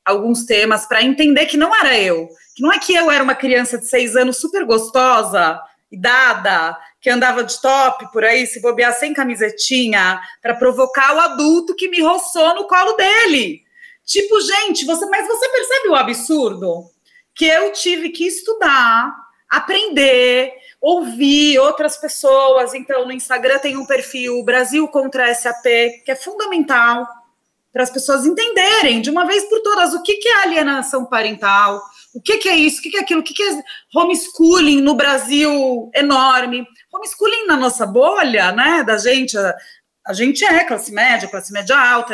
alguns 0.06 0.46
temas 0.46 0.86
para 0.86 1.02
entender 1.02 1.48
que 1.48 1.58
não 1.58 1.76
era 1.76 1.98
eu, 1.98 2.30
que 2.56 2.62
não 2.62 2.72
é 2.72 2.78
que 2.78 2.94
eu 2.94 3.10
era 3.10 3.24
uma 3.24 3.34
criança 3.34 3.80
de 3.80 3.88
seis 3.88 4.16
anos 4.16 4.38
super 4.38 4.64
gostosa 4.64 5.60
e 5.92 6.00
dada, 6.00 6.78
que 7.02 7.10
andava 7.10 7.44
de 7.44 7.60
top 7.62 8.12
por 8.12 8.24
aí, 8.24 8.46
se 8.46 8.62
bobear 8.62 8.94
sem 8.94 9.14
camisetinha, 9.14 10.22
para 10.42 10.54
provocar 10.54 11.16
o 11.16 11.20
adulto 11.20 11.76
que 11.76 11.90
me 11.90 12.02
roçou 12.02 12.54
no 12.54 12.68
colo 12.68 12.94
dele. 12.94 13.62
Tipo, 14.06 14.40
gente, 14.42 14.86
você, 14.86 15.06
mas 15.08 15.28
você 15.28 15.50
percebe 15.50 15.88
o 15.90 15.96
absurdo? 15.96 16.93
Que 17.36 17.46
eu 17.46 17.72
tive 17.72 18.10
que 18.10 18.26
estudar, 18.26 19.14
aprender, 19.50 20.54
ouvir 20.82 21.60
outras 21.60 21.98
pessoas. 21.98 22.74
Então, 22.74 23.06
no 23.06 23.12
Instagram 23.12 23.60
tem 23.60 23.78
um 23.78 23.86
perfil 23.86 24.44
Brasil 24.44 24.88
contra 24.88 25.34
SAP, 25.34 25.64
que 26.06 26.12
é 26.12 26.16
fundamental 26.16 27.08
para 27.72 27.84
as 27.84 27.90
pessoas 27.90 28.26
entenderem 28.26 29.02
de 29.02 29.10
uma 29.10 29.26
vez 29.26 29.44
por 29.46 29.60
todas 29.62 29.94
o 29.94 30.04
que, 30.04 30.18
que 30.18 30.30
é 30.30 30.44
alienação 30.44 31.06
parental, 31.06 31.82
O 32.14 32.22
que, 32.22 32.38
que 32.38 32.48
é 32.48 32.56
isso? 32.56 32.80
O 32.80 32.84
que, 32.84 32.92
que 32.92 32.98
é 32.98 33.00
aquilo? 33.00 33.22
O 33.22 33.24
que, 33.24 33.34
que 33.34 33.42
é 33.42 33.64
homeschooling 33.96 34.82
no 34.82 34.94
Brasil 34.94 35.90
enorme? 35.96 36.64
Homeschooling 36.94 37.48
na 37.48 37.58
nossa 37.58 37.88
bolha, 37.88 38.52
né? 38.52 38.84
Da 38.84 38.98
gente, 38.98 39.36
a, 39.36 39.56
a 40.06 40.14
gente 40.14 40.46
é 40.46 40.64
classe 40.64 40.92
média, 40.92 41.28
classe 41.28 41.52
média 41.52 41.76
alta. 41.76 42.14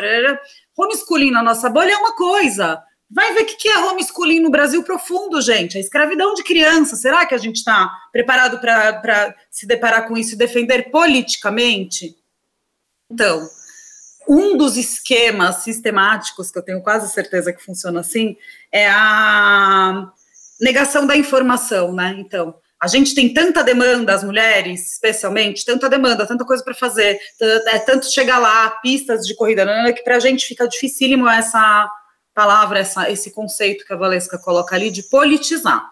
Homeschooling 0.78 1.32
na 1.32 1.44
nossa 1.44 1.70
bolha 1.70 1.92
é 1.92 1.98
uma 1.98 2.16
coisa. 2.16 2.82
Vai 3.12 3.34
ver 3.34 3.42
o 3.42 3.46
que 3.46 3.68
é 3.68 3.78
homeschooling 3.80 4.40
no 4.40 4.52
Brasil 4.52 4.84
profundo, 4.84 5.42
gente. 5.42 5.78
A 5.78 5.82
escravidão 5.82 6.36
de 6.36 6.44
criança. 6.44 6.96
Será 6.96 7.26
que 7.26 7.34
a 7.34 7.40
gente 7.40 7.56
está 7.56 7.90
preparado 8.12 8.60
para 8.60 9.36
se 9.50 9.66
deparar 9.66 10.08
com 10.08 10.16
isso 10.16 10.36
e 10.36 10.38
defender 10.38 10.92
politicamente? 10.92 12.16
Então, 13.10 13.50
um 14.28 14.56
dos 14.56 14.78
esquemas 14.78 15.64
sistemáticos, 15.64 16.52
que 16.52 16.60
eu 16.60 16.64
tenho 16.64 16.84
quase 16.84 17.12
certeza 17.12 17.52
que 17.52 17.64
funciona 17.64 18.02
assim, 18.02 18.38
é 18.72 18.88
a 18.88 20.12
negação 20.62 21.08
da 21.08 21.18
informação, 21.18 21.92
né? 21.92 22.16
Então, 22.20 22.54
a 22.80 22.88
gente 22.88 23.16
tem 23.16 23.34
tanta 23.34 23.64
demanda, 23.64 24.14
as 24.14 24.24
mulheres, 24.24 24.94
especialmente, 24.94 25.66
tanta 25.66 25.90
demanda, 25.90 26.28
tanta 26.28 26.46
coisa 26.46 26.64
para 26.64 26.76
fazer, 26.76 27.20
é 27.68 27.80
tanto 27.80 28.06
chegar 28.12 28.38
lá, 28.38 28.70
pistas 28.82 29.26
de 29.26 29.36
corrida, 29.36 29.66
que 29.94 30.04
para 30.04 30.18
a 30.18 30.20
gente 30.20 30.46
fica 30.46 30.68
dificílimo 30.68 31.28
essa 31.28 31.90
palavra, 32.40 32.80
essa, 32.80 33.12
esse 33.12 33.32
conceito 33.32 33.86
que 33.86 33.92
a 33.92 33.98
Valesca 33.98 34.38
coloca 34.38 34.74
ali 34.74 34.90
de 34.90 35.04
politizar. 35.04 35.86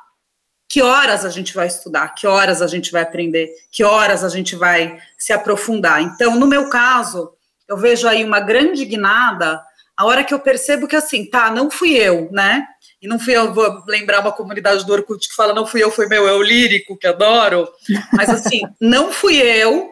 Que 0.70 0.82
horas 0.82 1.26
a 1.26 1.30
gente 1.30 1.54
vai 1.54 1.68
estudar? 1.68 2.08
Que 2.16 2.26
horas 2.26 2.62
a 2.62 2.68
gente 2.68 2.90
vai 2.90 3.02
aprender? 3.02 3.54
Que 3.70 3.84
horas 3.84 4.24
a 4.24 4.30
gente 4.30 4.56
vai 4.56 4.98
se 5.18 5.34
aprofundar? 5.34 6.02
Então, 6.02 6.40
no 6.40 6.48
meu 6.48 6.70
caso, 6.70 7.34
eu 7.68 7.76
vejo 7.76 8.08
aí 8.08 8.24
uma 8.24 8.40
grande 8.40 8.86
guinada 8.86 9.62
a 9.98 10.06
hora 10.06 10.24
que 10.24 10.34
eu 10.34 10.40
percebo 10.40 10.88
que 10.88 10.96
assim, 10.96 11.26
tá, 11.26 11.52
não 11.52 11.70
fui 11.70 11.96
eu, 11.96 12.30
né? 12.32 12.66
E 13.02 13.08
não 13.10 13.20
fui 13.20 13.36
eu, 13.36 13.54
vou 13.54 13.84
lembrar 13.86 14.22
uma 14.22 14.32
comunidade 14.32 14.86
do 14.86 14.94
Orkut 14.94 15.28
que 15.28 15.36
fala, 15.36 15.54
não 15.54 15.66
fui 15.66 15.84
eu, 15.84 15.92
foi 15.92 16.08
meu 16.08 16.26
eu 16.28 16.42
lírico, 16.42 16.96
que 16.96 17.08
adoro. 17.08 17.68
Mas 18.14 18.30
assim, 18.30 18.62
não 18.80 19.12
fui 19.12 19.36
eu, 19.36 19.90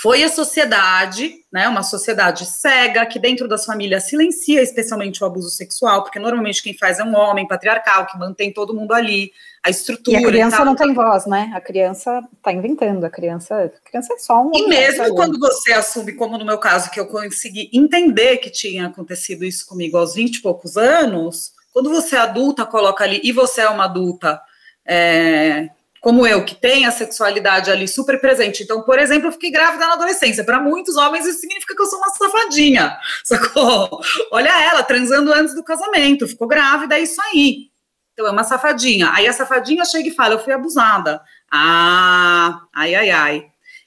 foi 0.00 0.22
a 0.22 0.28
sociedade, 0.28 1.44
né, 1.52 1.68
uma 1.68 1.82
sociedade 1.82 2.46
cega, 2.46 3.04
que 3.04 3.18
dentro 3.18 3.48
das 3.48 3.64
famílias 3.64 4.04
silencia 4.04 4.62
especialmente 4.62 5.22
o 5.24 5.26
abuso 5.26 5.50
sexual, 5.50 6.04
porque 6.04 6.20
normalmente 6.20 6.62
quem 6.62 6.76
faz 6.76 7.00
é 7.00 7.04
um 7.04 7.16
homem 7.16 7.48
patriarcal, 7.48 8.06
que 8.06 8.16
mantém 8.16 8.52
todo 8.52 8.74
mundo 8.74 8.92
ali, 8.92 9.32
a 9.64 9.70
estrutura. 9.70 10.20
E 10.20 10.24
a 10.24 10.28
criança 10.28 10.62
e 10.62 10.64
não 10.64 10.76
tem 10.76 10.94
voz, 10.94 11.26
né? 11.26 11.50
A 11.52 11.60
criança 11.60 12.22
está 12.36 12.52
inventando, 12.52 13.04
a 13.04 13.10
criança, 13.10 13.64
a 13.64 13.88
criança 13.90 14.14
é 14.14 14.18
só 14.18 14.40
um. 14.40 14.52
E 14.54 14.68
mesmo 14.68 15.12
quando 15.14 15.36
você 15.38 15.72
assume, 15.72 16.12
como 16.12 16.38
no 16.38 16.44
meu 16.44 16.58
caso, 16.58 16.90
que 16.90 17.00
eu 17.00 17.06
consegui 17.06 17.68
entender 17.72 18.36
que 18.36 18.50
tinha 18.50 18.86
acontecido 18.86 19.44
isso 19.44 19.66
comigo 19.66 19.96
aos 19.96 20.14
20 20.14 20.36
e 20.36 20.42
poucos 20.42 20.76
anos, 20.76 21.52
quando 21.72 21.90
você 21.90 22.14
é 22.14 22.20
adulta, 22.20 22.64
coloca 22.64 23.02
ali, 23.02 23.20
e 23.24 23.32
você 23.32 23.62
é 23.62 23.68
uma 23.68 23.86
adulta. 23.86 24.40
É, 24.86 25.70
como 26.00 26.26
eu, 26.26 26.44
que 26.44 26.54
tem 26.54 26.86
a 26.86 26.90
sexualidade 26.90 27.70
ali 27.70 27.88
super 27.88 28.20
presente. 28.20 28.62
Então, 28.62 28.82
por 28.82 28.98
exemplo, 28.98 29.28
eu 29.28 29.32
fiquei 29.32 29.50
grávida 29.50 29.86
na 29.86 29.94
adolescência. 29.94 30.44
Para 30.44 30.60
muitos 30.60 30.96
homens, 30.96 31.26
isso 31.26 31.40
significa 31.40 31.74
que 31.74 31.82
eu 31.82 31.86
sou 31.86 31.98
uma 31.98 32.10
safadinha, 32.10 32.96
sacou? 33.24 34.00
Olha 34.30 34.50
ela, 34.62 34.82
transando 34.82 35.32
antes 35.32 35.54
do 35.54 35.64
casamento, 35.64 36.28
ficou 36.28 36.46
grávida, 36.46 36.96
é 36.96 37.00
isso 37.00 37.20
aí. 37.22 37.70
Então, 38.12 38.26
é 38.26 38.30
uma 38.30 38.44
safadinha. 38.44 39.10
Aí 39.12 39.26
a 39.26 39.32
safadinha 39.32 39.84
chega 39.84 40.08
e 40.08 40.14
fala: 40.14 40.34
Eu 40.34 40.42
fui 40.42 40.52
abusada. 40.52 41.20
Ah, 41.50 42.62
ai, 42.74 42.94
ai, 42.94 43.10
ai. 43.10 43.46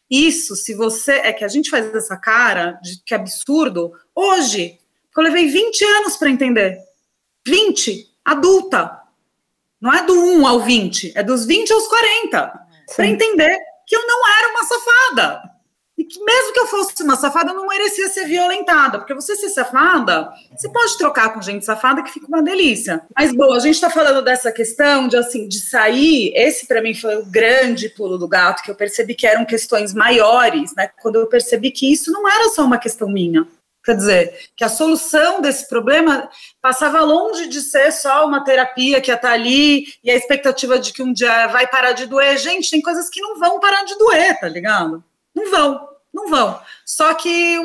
Isso, 0.10 0.56
se 0.56 0.74
você. 0.74 1.14
É 1.14 1.34
que 1.34 1.44
a 1.44 1.48
gente 1.48 1.70
faz 1.70 1.94
essa 1.94 2.18
cara 2.18 2.80
de 2.82 3.02
que 3.06 3.14
absurdo 3.14 3.92
hoje, 4.16 4.78
porque 5.06 5.20
eu 5.20 5.24
levei 5.24 5.48
20 5.48 5.84
anos 5.84 6.18
para 6.18 6.30
entender. 6.30 6.78
20, 7.46 8.08
adulta 8.24 9.01
não 9.82 9.92
é 9.92 10.06
do 10.06 10.14
1 10.14 10.46
ao 10.46 10.60
20, 10.60 11.14
é 11.16 11.24
dos 11.24 11.46
20 11.46 11.74
aos 11.74 11.88
40. 11.88 12.54
Para 12.96 13.08
entender 13.08 13.58
que 13.88 13.96
eu 13.96 14.06
não 14.06 14.28
era 14.28 14.50
uma 14.50 14.64
safada. 14.64 15.52
E 15.98 16.04
que 16.04 16.24
mesmo 16.24 16.54
que 16.54 16.60
eu 16.60 16.68
fosse 16.68 17.04
uma 17.04 17.16
safada, 17.16 17.52
eu 17.52 17.56
não 17.56 17.68
merecia 17.68 18.08
ser 18.10 18.26
violentada. 18.26 19.00
Porque 19.00 19.14
você 19.14 19.36
ser 19.36 19.50
safada, 19.50 20.32
você 20.56 20.70
pode 20.70 20.98
trocar 20.98 21.34
com 21.34 21.42
gente 21.42 21.66
safada 21.66 22.02
que 22.02 22.12
fica 22.12 22.28
uma 22.28 22.42
delícia. 22.42 23.02
Mas, 23.16 23.36
bom, 23.36 23.54
a 23.54 23.60
gente 23.60 23.76
está 23.76 23.90
falando 23.90 24.24
dessa 24.24 24.52
questão 24.52 25.08
de, 25.08 25.18
assim, 25.18 25.48
de 25.48 25.60
sair. 25.60 26.32
Esse, 26.36 26.68
para 26.68 26.82
mim, 26.82 26.94
foi 26.94 27.18
o 27.18 27.26
grande 27.26 27.90
pulo 27.90 28.18
do 28.18 28.28
gato, 28.28 28.64
que 28.64 28.72
eu 28.72 28.76
percebi 28.76 29.14
que 29.14 29.28
eram 29.28 29.46
questões 29.46 29.94
maiores, 29.94 30.74
né? 30.76 30.90
Quando 31.02 31.18
eu 31.18 31.28
percebi 31.28 31.72
que 31.72 31.92
isso 31.92 32.12
não 32.12 32.28
era 32.28 32.50
só 32.50 32.64
uma 32.64 32.78
questão 32.78 33.10
minha. 33.10 33.48
Quer 33.84 33.96
dizer, 33.96 34.50
que 34.56 34.64
a 34.64 34.70
solução 34.70 35.42
desse 35.42 35.68
problema 35.68 36.30
passava 36.62 37.02
longe 37.02 37.48
de 37.48 37.62
ser 37.62 37.92
só 37.92 38.26
uma 38.28 38.44
terapia 38.44 39.02
que 39.02 39.10
ia 39.10 39.16
estar 39.16 39.32
ali 39.32 39.86
e 40.04 40.12
a 40.12 40.16
expectativa 40.16 40.78
de 40.78 40.94
que 40.94 41.02
um 41.02 41.12
dia 41.12 41.48
vai 41.48 41.68
parar 41.68 41.94
de 41.94 42.06
doer. 42.06 42.38
Gente, 42.38 42.70
tem 42.70 42.82
coisas 42.82 43.10
que 43.10 43.20
não 43.20 43.40
vão 43.40 43.60
parar 43.60 43.84
de 43.84 43.98
doer, 43.98 44.40
tá 44.40 44.48
ligado? 44.48 45.04
Não 45.34 45.50
vão, 45.50 45.90
não 46.14 46.30
vão. 46.30 46.62
Só 46.86 47.14
que 47.16 47.58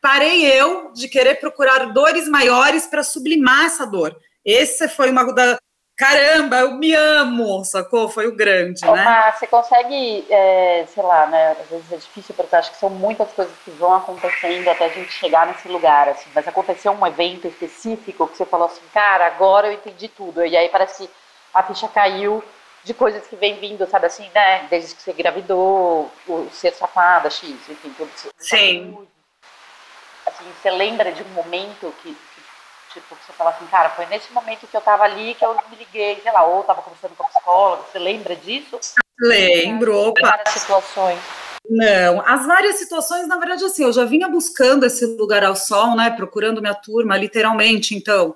parei 0.00 0.46
eu 0.46 0.92
de 0.92 1.08
querer 1.08 1.40
procurar 1.40 1.92
dores 1.92 2.28
maiores 2.28 2.86
para 2.86 3.02
sublimar 3.02 3.64
essa 3.64 3.84
dor. 3.84 4.16
Esse 4.44 4.88
foi 4.88 5.10
uma 5.10 5.32
da, 5.34 5.58
caramba, 5.96 6.56
eu 6.56 6.74
me 6.74 6.94
amo, 6.94 7.64
sacou? 7.64 8.08
Foi 8.08 8.26
o 8.26 8.36
grande, 8.36 8.84
né? 8.84 9.04
Mas 9.04 9.38
você 9.38 9.46
consegue, 9.46 10.26
é, 10.30 10.86
sei 10.92 11.02
lá, 11.02 11.26
né? 11.26 11.52
Às 11.52 11.68
vezes 11.68 11.92
é 11.92 11.96
difícil 11.96 12.34
porque 12.34 12.54
eu 12.54 12.58
acho 12.58 12.70
que 12.70 12.76
são 12.76 12.90
muitas 12.90 13.32
coisas 13.32 13.54
que 13.64 13.70
vão 13.72 13.94
acontecendo 13.94 14.68
até 14.68 14.84
a 14.84 14.90
gente 14.90 15.10
chegar 15.12 15.46
nesse 15.46 15.68
lugar, 15.68 16.08
assim. 16.08 16.28
Mas 16.34 16.46
aconteceu 16.46 16.92
um 16.92 17.06
evento 17.06 17.46
específico 17.46 18.28
que 18.28 18.36
você 18.36 18.44
falou 18.44 18.66
assim, 18.66 18.82
cara, 18.92 19.26
agora 19.26 19.68
eu 19.68 19.72
entendi 19.72 20.08
tudo. 20.08 20.44
E 20.44 20.56
aí 20.56 20.68
parece 20.68 21.04
que 21.04 21.10
a 21.54 21.62
ficha 21.62 21.88
caiu 21.88 22.44
de 22.84 22.94
coisas 22.94 23.26
que 23.26 23.34
vem 23.34 23.58
vindo, 23.58 23.84
sabe 23.88 24.06
assim, 24.06 24.30
né? 24.32 24.66
Desde 24.70 24.94
que 24.94 25.02
você 25.02 25.10
engravidou, 25.10 26.08
o 26.28 26.48
ser 26.52 26.72
safada, 26.72 27.28
X, 27.28 27.48
enfim, 27.68 27.92
tudo. 27.96 28.10
Sim. 28.38 29.08
Assim, 30.24 30.44
você 30.60 30.70
lembra 30.70 31.10
de 31.10 31.22
um 31.22 31.28
momento 31.30 31.92
que, 32.02 32.16
Tipo, 32.96 33.14
você 33.14 33.32
fala 33.34 33.50
assim, 33.50 33.66
cara, 33.66 33.90
foi 33.90 34.06
nesse 34.06 34.32
momento 34.32 34.66
que 34.66 34.74
eu 34.74 34.80
tava 34.80 35.02
ali 35.02 35.34
que 35.34 35.44
eu 35.44 35.54
me 35.68 35.76
liguei, 35.76 36.18
sei 36.22 36.32
lá, 36.32 36.44
ou 36.46 36.64
tava 36.64 36.80
conversando 36.80 37.14
com 37.14 37.24
a 37.24 37.28
psicóloga, 37.28 37.82
você 37.82 37.98
lembra 37.98 38.34
disso? 38.34 38.80
Lembro, 39.20 40.08
opa. 40.08 40.26
Várias 40.26 40.54
situações. 40.54 41.18
Não, 41.68 42.22
as 42.26 42.46
várias 42.46 42.76
situações, 42.76 43.28
na 43.28 43.36
verdade, 43.36 43.62
assim, 43.66 43.84
eu 43.84 43.92
já 43.92 44.06
vinha 44.06 44.28
buscando 44.28 44.86
esse 44.86 45.04
lugar 45.04 45.44
ao 45.44 45.54
sol, 45.54 45.94
né, 45.94 46.08
procurando 46.08 46.62
minha 46.62 46.74
turma, 46.74 47.18
literalmente, 47.18 47.94
então, 47.94 48.34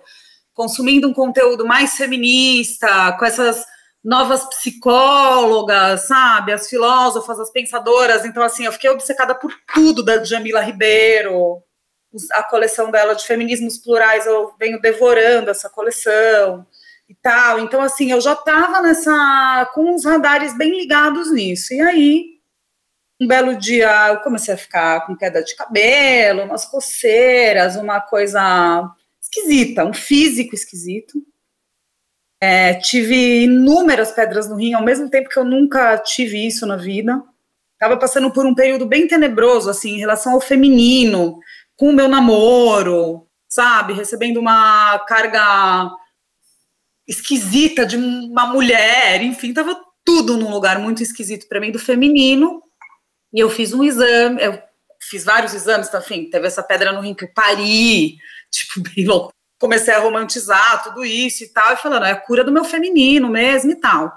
consumindo 0.52 1.08
um 1.08 1.14
conteúdo 1.14 1.64
mais 1.64 1.94
feminista, 1.94 3.16
com 3.18 3.24
essas 3.24 3.64
novas 4.04 4.44
psicólogas, 4.44 6.02
sabe, 6.02 6.52
as 6.52 6.68
filósofas, 6.68 7.40
as 7.40 7.50
pensadoras, 7.50 8.26
então, 8.26 8.42
assim, 8.42 8.66
eu 8.66 8.72
fiquei 8.72 8.90
obcecada 8.90 9.34
por 9.34 9.54
tudo 9.72 10.04
da 10.04 10.22
Jamila 10.22 10.60
Ribeiro, 10.60 11.62
a 12.32 12.42
coleção 12.42 12.90
dela 12.90 13.14
de 13.14 13.26
feminismos 13.26 13.78
plurais, 13.78 14.26
eu 14.26 14.52
venho 14.58 14.80
devorando 14.80 15.50
essa 15.50 15.68
coleção 15.68 16.66
e 17.08 17.14
tal. 17.14 17.60
Então, 17.60 17.82
assim, 17.82 18.10
eu 18.12 18.20
já 18.20 18.32
estava 18.32 18.80
nessa. 18.82 19.70
com 19.74 19.94
os 19.94 20.04
radares 20.04 20.56
bem 20.56 20.76
ligados 20.76 21.32
nisso. 21.32 21.74
E 21.74 21.80
aí, 21.80 22.24
um 23.20 23.26
belo 23.26 23.56
dia, 23.56 24.08
eu 24.08 24.20
comecei 24.20 24.54
a 24.54 24.58
ficar 24.58 25.06
com 25.06 25.16
queda 25.16 25.42
de 25.42 25.54
cabelo, 25.54 26.44
umas 26.44 26.64
coceiras, 26.64 27.76
uma 27.76 28.00
coisa 28.00 28.90
esquisita, 29.20 29.84
um 29.84 29.92
físico 29.92 30.54
esquisito. 30.54 31.22
É, 32.42 32.74
tive 32.74 33.44
inúmeras 33.44 34.12
pedras 34.12 34.48
no 34.48 34.56
rim, 34.56 34.72
ao 34.72 34.82
mesmo 34.82 35.10
tempo 35.10 35.28
que 35.28 35.38
eu 35.38 35.44
nunca 35.44 35.98
tive 35.98 36.46
isso 36.46 36.66
na 36.66 36.76
vida. 36.76 37.22
Estava 37.74 37.96
passando 37.98 38.30
por 38.30 38.46
um 38.46 38.54
período 38.54 38.86
bem 38.86 39.06
tenebroso, 39.06 39.68
assim, 39.68 39.92
em 39.94 39.98
relação 39.98 40.34
ao 40.34 40.40
feminino, 40.40 41.38
com 41.80 41.88
o 41.88 41.94
meu 41.94 42.10
namoro, 42.10 43.26
sabe? 43.49 43.94
Recebendo 43.94 44.38
uma 44.38 44.99
carga 45.08 45.90
esquisita 47.08 47.87
de 47.87 47.96
uma 47.96 48.49
mulher, 48.49 49.22
enfim, 49.22 49.54
tava 49.54 49.75
tudo 50.04 50.37
num 50.37 50.50
lugar 50.50 50.78
muito 50.78 51.02
esquisito 51.02 51.49
para 51.49 51.58
mim 51.58 51.72
do 51.72 51.78
feminino. 51.78 52.62
E 53.32 53.40
eu 53.40 53.49
fiz 53.49 53.72
um 53.72 53.82
exame, 53.82 54.42
eu 54.42 54.62
fiz 55.00 55.25
vários 55.25 55.54
exames, 55.54 55.88
tá, 55.88 56.00
enfim, 56.00 56.28
teve 56.28 56.46
essa 56.46 56.62
pedra 56.62 56.92
no 56.92 57.00
rim 57.00 57.14
que 57.14 57.25
eu 57.25 57.32
pari, 57.32 58.18
tipo, 58.52 58.80
bem 58.80 59.06
louco. 59.06 59.32
Comecei 59.58 59.94
a 59.94 60.00
romantizar 60.00 60.82
tudo 60.84 61.02
isso 61.02 61.44
e 61.44 61.49
tal, 61.49 61.72
e 61.72 61.78
falando, 61.78 62.04
é 62.04 62.10
a 62.10 62.20
cura 62.20 62.44
do 62.44 62.52
meu 62.52 62.64
feminino 62.64 63.30
mesmo 63.30 63.70
e 63.70 63.76
tal. 63.76 64.12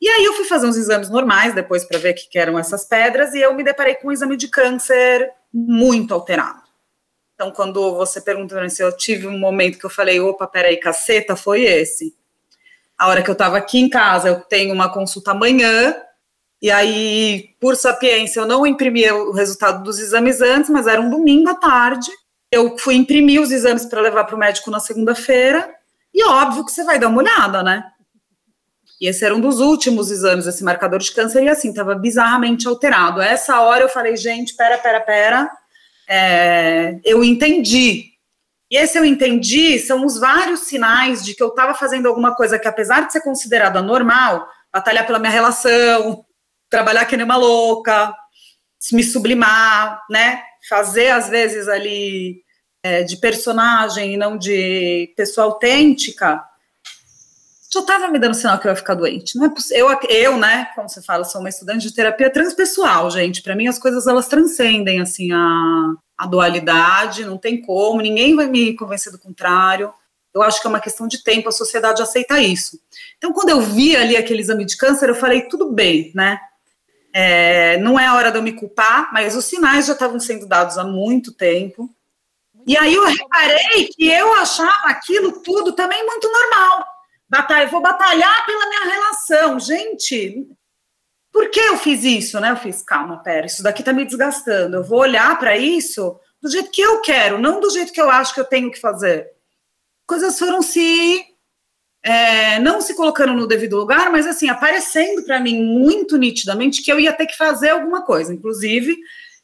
E 0.00 0.08
aí 0.08 0.24
eu 0.24 0.34
fui 0.34 0.44
fazer 0.44 0.66
uns 0.66 0.76
exames 0.76 1.08
normais 1.08 1.54
depois 1.54 1.84
para 1.84 2.00
ver 2.00 2.14
o 2.14 2.16
que 2.16 2.36
eram 2.36 2.58
essas 2.58 2.84
pedras, 2.84 3.32
e 3.32 3.38
eu 3.38 3.54
me 3.54 3.62
deparei 3.62 3.94
com 3.94 4.08
um 4.08 4.12
exame 4.12 4.36
de 4.36 4.48
câncer 4.48 5.30
muito 5.52 6.12
alterado. 6.12 6.65
Então, 7.36 7.50
quando 7.50 7.94
você 7.94 8.18
pergunta 8.18 8.66
se 8.70 8.82
eu 8.82 8.90
tive 8.96 9.26
um 9.26 9.38
momento 9.38 9.78
que 9.78 9.84
eu 9.84 9.90
falei, 9.90 10.18
opa, 10.18 10.46
peraí, 10.46 10.78
caceta, 10.78 11.36
foi 11.36 11.64
esse. 11.64 12.16
A 12.96 13.08
hora 13.08 13.22
que 13.22 13.28
eu 13.28 13.34
estava 13.34 13.58
aqui 13.58 13.78
em 13.78 13.90
casa, 13.90 14.28
eu 14.28 14.40
tenho 14.40 14.72
uma 14.72 14.90
consulta 14.90 15.32
amanhã, 15.32 15.94
e 16.62 16.70
aí, 16.70 17.50
por 17.60 17.76
sapiência, 17.76 18.40
eu 18.40 18.46
não 18.46 18.66
imprimi 18.66 19.08
o 19.10 19.32
resultado 19.32 19.82
dos 19.82 19.98
exames 19.98 20.40
antes, 20.40 20.70
mas 20.70 20.86
era 20.86 20.98
um 20.98 21.10
domingo 21.10 21.50
à 21.50 21.54
tarde. 21.54 22.10
Eu 22.50 22.78
fui 22.78 22.94
imprimir 22.94 23.42
os 23.42 23.50
exames 23.50 23.84
para 23.84 24.00
levar 24.00 24.24
para 24.24 24.34
o 24.34 24.38
médico 24.38 24.70
na 24.70 24.80
segunda-feira, 24.80 25.70
e 26.14 26.24
óbvio 26.24 26.64
que 26.64 26.72
você 26.72 26.84
vai 26.84 26.98
dar 26.98 27.08
uma 27.08 27.18
olhada, 27.18 27.62
né? 27.62 27.84
E 28.98 29.06
esse 29.06 29.22
era 29.26 29.34
um 29.34 29.40
dos 29.40 29.60
últimos 29.60 30.10
exames, 30.10 30.46
esse 30.46 30.64
marcador 30.64 31.00
de 31.00 31.12
câncer, 31.12 31.42
e 31.42 31.50
assim, 31.50 31.68
estava 31.68 31.94
bizarramente 31.94 32.66
alterado. 32.66 33.20
Essa 33.20 33.60
hora 33.60 33.82
eu 33.82 33.90
falei, 33.90 34.16
gente, 34.16 34.56
pera, 34.56 34.78
pera, 34.78 35.00
pera, 35.00 35.50
é, 36.08 36.98
eu 37.04 37.24
entendi. 37.24 38.12
E 38.70 38.76
esse 38.76 38.98
eu 38.98 39.04
entendi 39.04 39.78
são 39.78 40.04
os 40.04 40.18
vários 40.18 40.60
sinais 40.60 41.24
de 41.24 41.34
que 41.34 41.42
eu 41.42 41.48
estava 41.48 41.74
fazendo 41.74 42.06
alguma 42.06 42.34
coisa 42.34 42.58
que, 42.58 42.66
apesar 42.66 43.06
de 43.06 43.12
ser 43.12 43.20
considerada 43.20 43.80
normal, 43.80 44.48
batalhar 44.72 45.06
pela 45.06 45.18
minha 45.18 45.30
relação, 45.30 46.24
trabalhar 46.68 47.04
que 47.04 47.16
nem 47.16 47.24
uma 47.24 47.36
louca, 47.36 48.12
me 48.92 49.04
sublimar, 49.04 50.02
né? 50.10 50.42
Fazer, 50.68 51.10
às 51.10 51.28
vezes, 51.28 51.68
ali 51.68 52.42
é, 52.82 53.02
de 53.02 53.16
personagem 53.18 54.14
e 54.14 54.16
não 54.16 54.36
de 54.36 55.12
pessoa 55.16 55.46
autêntica, 55.46 56.42
já 57.72 57.80
estava 57.80 58.08
me 58.08 58.18
dando 58.18 58.34
sinal 58.34 58.58
que 58.58 58.66
eu 58.66 58.70
ia 58.70 58.76
ficar 58.76 58.94
doente. 58.94 59.36
Não 59.36 59.46
é 59.46 59.52
eu, 59.70 59.88
eu, 60.08 60.36
né, 60.38 60.68
como 60.74 60.88
você 60.88 61.02
fala, 61.02 61.24
sou 61.24 61.40
uma 61.40 61.48
estudante 61.48 61.86
de 61.86 61.94
terapia 61.94 62.30
transpessoal, 62.30 63.10
gente. 63.10 63.42
Para 63.42 63.56
mim, 63.56 63.66
as 63.66 63.78
coisas 63.78 64.06
elas 64.06 64.28
transcendem 64.28 65.00
assim 65.00 65.32
a, 65.32 65.94
a 66.16 66.26
dualidade, 66.26 67.24
não 67.24 67.38
tem 67.38 67.60
como, 67.60 68.00
ninguém 68.00 68.34
vai 68.34 68.46
me 68.46 68.74
convencer 68.74 69.12
do 69.12 69.18
contrário. 69.18 69.92
Eu 70.34 70.42
acho 70.42 70.60
que 70.60 70.66
é 70.66 70.70
uma 70.70 70.80
questão 70.80 71.08
de 71.08 71.22
tempo, 71.24 71.48
a 71.48 71.52
sociedade 71.52 72.02
aceita 72.02 72.38
isso. 72.38 72.78
Então, 73.16 73.32
quando 73.32 73.48
eu 73.48 73.60
vi 73.60 73.96
ali 73.96 74.16
aquele 74.16 74.42
exame 74.42 74.66
de 74.66 74.76
câncer, 74.76 75.08
eu 75.08 75.14
falei, 75.14 75.42
tudo 75.48 75.72
bem, 75.72 76.12
né? 76.14 76.38
É, 77.12 77.78
não 77.78 77.98
é 77.98 78.12
hora 78.12 78.30
de 78.30 78.36
eu 78.36 78.42
me 78.42 78.52
culpar, 78.52 79.10
mas 79.14 79.34
os 79.34 79.46
sinais 79.46 79.86
já 79.86 79.94
estavam 79.94 80.20
sendo 80.20 80.46
dados 80.46 80.76
há 80.76 80.84
muito 80.84 81.32
tempo. 81.32 81.88
E 82.66 82.76
aí 82.76 82.94
eu 82.94 83.06
reparei 83.06 83.88
que 83.88 84.06
eu 84.06 84.34
achava 84.34 84.88
aquilo 84.88 85.40
tudo 85.40 85.72
também 85.72 86.04
muito 86.04 86.30
normal. 86.30 86.95
Batalha, 87.28 87.68
vou 87.68 87.80
batalhar 87.80 88.46
pela 88.46 88.68
minha 88.68 88.84
relação. 88.84 89.58
Gente, 89.58 90.46
por 91.32 91.50
que 91.50 91.60
eu 91.60 91.76
fiz 91.76 92.04
isso, 92.04 92.40
né? 92.40 92.50
Eu 92.50 92.56
fiz, 92.56 92.82
calma, 92.82 93.22
pera, 93.22 93.46
isso 93.46 93.62
daqui 93.62 93.82
tá 93.82 93.92
me 93.92 94.04
desgastando. 94.04 94.76
Eu 94.76 94.84
vou 94.84 95.00
olhar 95.00 95.38
para 95.38 95.56
isso 95.56 96.18
do 96.40 96.50
jeito 96.50 96.70
que 96.70 96.80
eu 96.80 97.00
quero, 97.00 97.38
não 97.38 97.60
do 97.60 97.70
jeito 97.70 97.92
que 97.92 98.00
eu 98.00 98.08
acho 98.08 98.32
que 98.32 98.40
eu 98.40 98.44
tenho 98.44 98.70
que 98.70 98.80
fazer. 98.80 99.28
Coisas 100.06 100.38
foram 100.38 100.62
se 100.62 101.26
é, 102.02 102.60
não 102.60 102.80
se 102.80 102.94
colocando 102.94 103.34
no 103.34 103.48
devido 103.48 103.76
lugar, 103.76 104.10
mas 104.12 104.26
assim, 104.26 104.48
aparecendo 104.48 105.24
para 105.24 105.40
mim 105.40 105.60
muito 105.60 106.16
nitidamente 106.16 106.82
que 106.82 106.92
eu 106.92 107.00
ia 107.00 107.12
ter 107.12 107.26
que 107.26 107.36
fazer 107.36 107.70
alguma 107.70 108.04
coisa, 108.04 108.32
inclusive, 108.32 108.96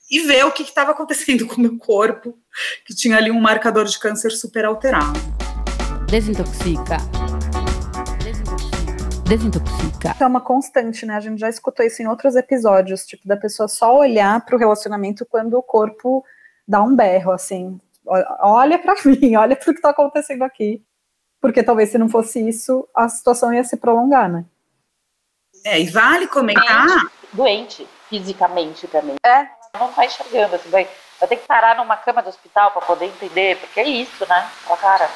e 0.08 0.20
ver 0.20 0.46
o 0.46 0.52
que 0.52 0.62
estava 0.62 0.92
acontecendo 0.92 1.44
com 1.48 1.56
o 1.56 1.60
meu 1.60 1.76
corpo, 1.76 2.38
que 2.86 2.94
tinha 2.94 3.16
ali 3.16 3.32
um 3.32 3.40
marcador 3.40 3.86
de 3.86 3.98
câncer 3.98 4.30
super 4.30 4.64
alterado. 4.64 5.18
Desintoxica 6.08 6.98
desintoxica. 9.36 10.14
É 10.20 10.26
uma 10.26 10.40
constante, 10.40 11.06
né? 11.06 11.16
A 11.16 11.20
gente 11.20 11.38
já 11.38 11.48
escutou 11.48 11.84
isso 11.84 12.02
em 12.02 12.06
outros 12.06 12.36
episódios, 12.36 13.06
tipo, 13.06 13.26
da 13.26 13.36
pessoa 13.36 13.68
só 13.68 13.96
olhar 13.96 14.44
para 14.44 14.56
o 14.56 14.58
relacionamento 14.58 15.24
quando 15.24 15.54
o 15.54 15.62
corpo 15.62 16.24
dá 16.66 16.82
um 16.82 16.94
berro, 16.94 17.32
assim. 17.32 17.80
Olha 18.04 18.78
para 18.78 18.94
mim, 19.04 19.36
olha 19.36 19.56
para 19.56 19.70
o 19.70 19.72
que 19.72 19.78
está 19.78 19.90
acontecendo 19.90 20.42
aqui. 20.42 20.82
Porque 21.40 21.62
talvez 21.62 21.90
se 21.90 21.98
não 21.98 22.08
fosse 22.08 22.46
isso, 22.46 22.88
a 22.94 23.08
situação 23.08 23.52
ia 23.52 23.64
se 23.64 23.76
prolongar, 23.76 24.30
né? 24.30 24.44
É, 25.64 25.80
e 25.80 25.88
vale 25.90 26.26
comentar. 26.26 26.86
Doente, 26.86 27.08
doente 27.32 27.88
fisicamente 28.08 28.86
também. 28.86 29.16
É. 29.24 29.48
Não 29.78 29.90
tá 29.92 30.04
enxergando, 30.04 30.54
assim, 30.54 30.68
vai, 30.68 30.86
vai 31.18 31.28
ter 31.28 31.36
que 31.36 31.46
parar 31.46 31.76
numa 31.76 31.96
cama 31.96 32.22
do 32.22 32.28
hospital 32.28 32.70
para 32.72 32.82
poder 32.82 33.06
entender, 33.06 33.56
porque 33.56 33.80
é 33.80 33.88
isso, 33.88 34.26
né? 34.28 34.50
Fala, 34.64 34.76
cara, 34.76 35.10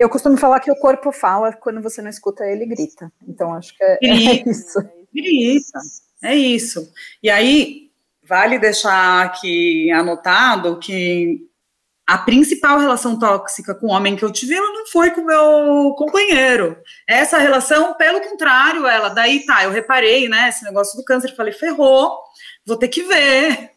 eu 0.00 0.08
costumo 0.08 0.38
falar 0.38 0.60
que 0.60 0.72
o 0.72 0.76
corpo 0.76 1.12
fala, 1.12 1.52
quando 1.52 1.82
você 1.82 2.00
não 2.00 2.08
escuta 2.08 2.46
ele, 2.46 2.64
grita. 2.64 3.12
Então, 3.28 3.52
acho 3.52 3.76
que 3.76 3.84
é, 3.84 3.98
é 4.02 4.08
isso. 4.48 4.78
Grita, 5.14 5.78
é 6.24 6.34
isso. 6.34 6.90
E 7.22 7.28
aí, 7.28 7.90
vale 8.26 8.58
deixar 8.58 9.26
aqui 9.26 9.90
anotado 9.90 10.78
que 10.78 11.46
a 12.06 12.16
principal 12.16 12.78
relação 12.78 13.18
tóxica 13.18 13.74
com 13.74 13.88
o 13.88 13.90
homem 13.90 14.16
que 14.16 14.24
eu 14.24 14.32
tive, 14.32 14.54
ela 14.54 14.72
não 14.72 14.86
foi 14.86 15.10
com 15.10 15.20
o 15.20 15.26
meu 15.26 15.94
companheiro. 15.96 16.78
Essa 17.06 17.36
relação, 17.36 17.92
pelo 17.94 18.22
contrário, 18.22 18.86
ela, 18.86 19.10
daí 19.10 19.44
tá, 19.44 19.64
eu 19.64 19.70
reparei, 19.70 20.30
né, 20.30 20.48
esse 20.48 20.64
negócio 20.64 20.96
do 20.96 21.04
câncer, 21.04 21.36
falei, 21.36 21.52
ferrou, 21.52 22.18
vou 22.66 22.78
ter 22.78 22.88
que 22.88 23.02
ver. 23.02 23.70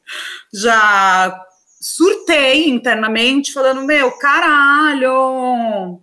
Já 0.53 1.37
surtei 1.81 2.69
internamente, 2.69 3.51
falando, 3.51 3.83
meu, 3.83 4.09
caralho, 4.13 6.01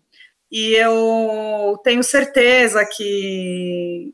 e 0.50 0.74
eu 0.74 1.78
tenho 1.84 2.02
certeza 2.02 2.84
que 2.84 4.12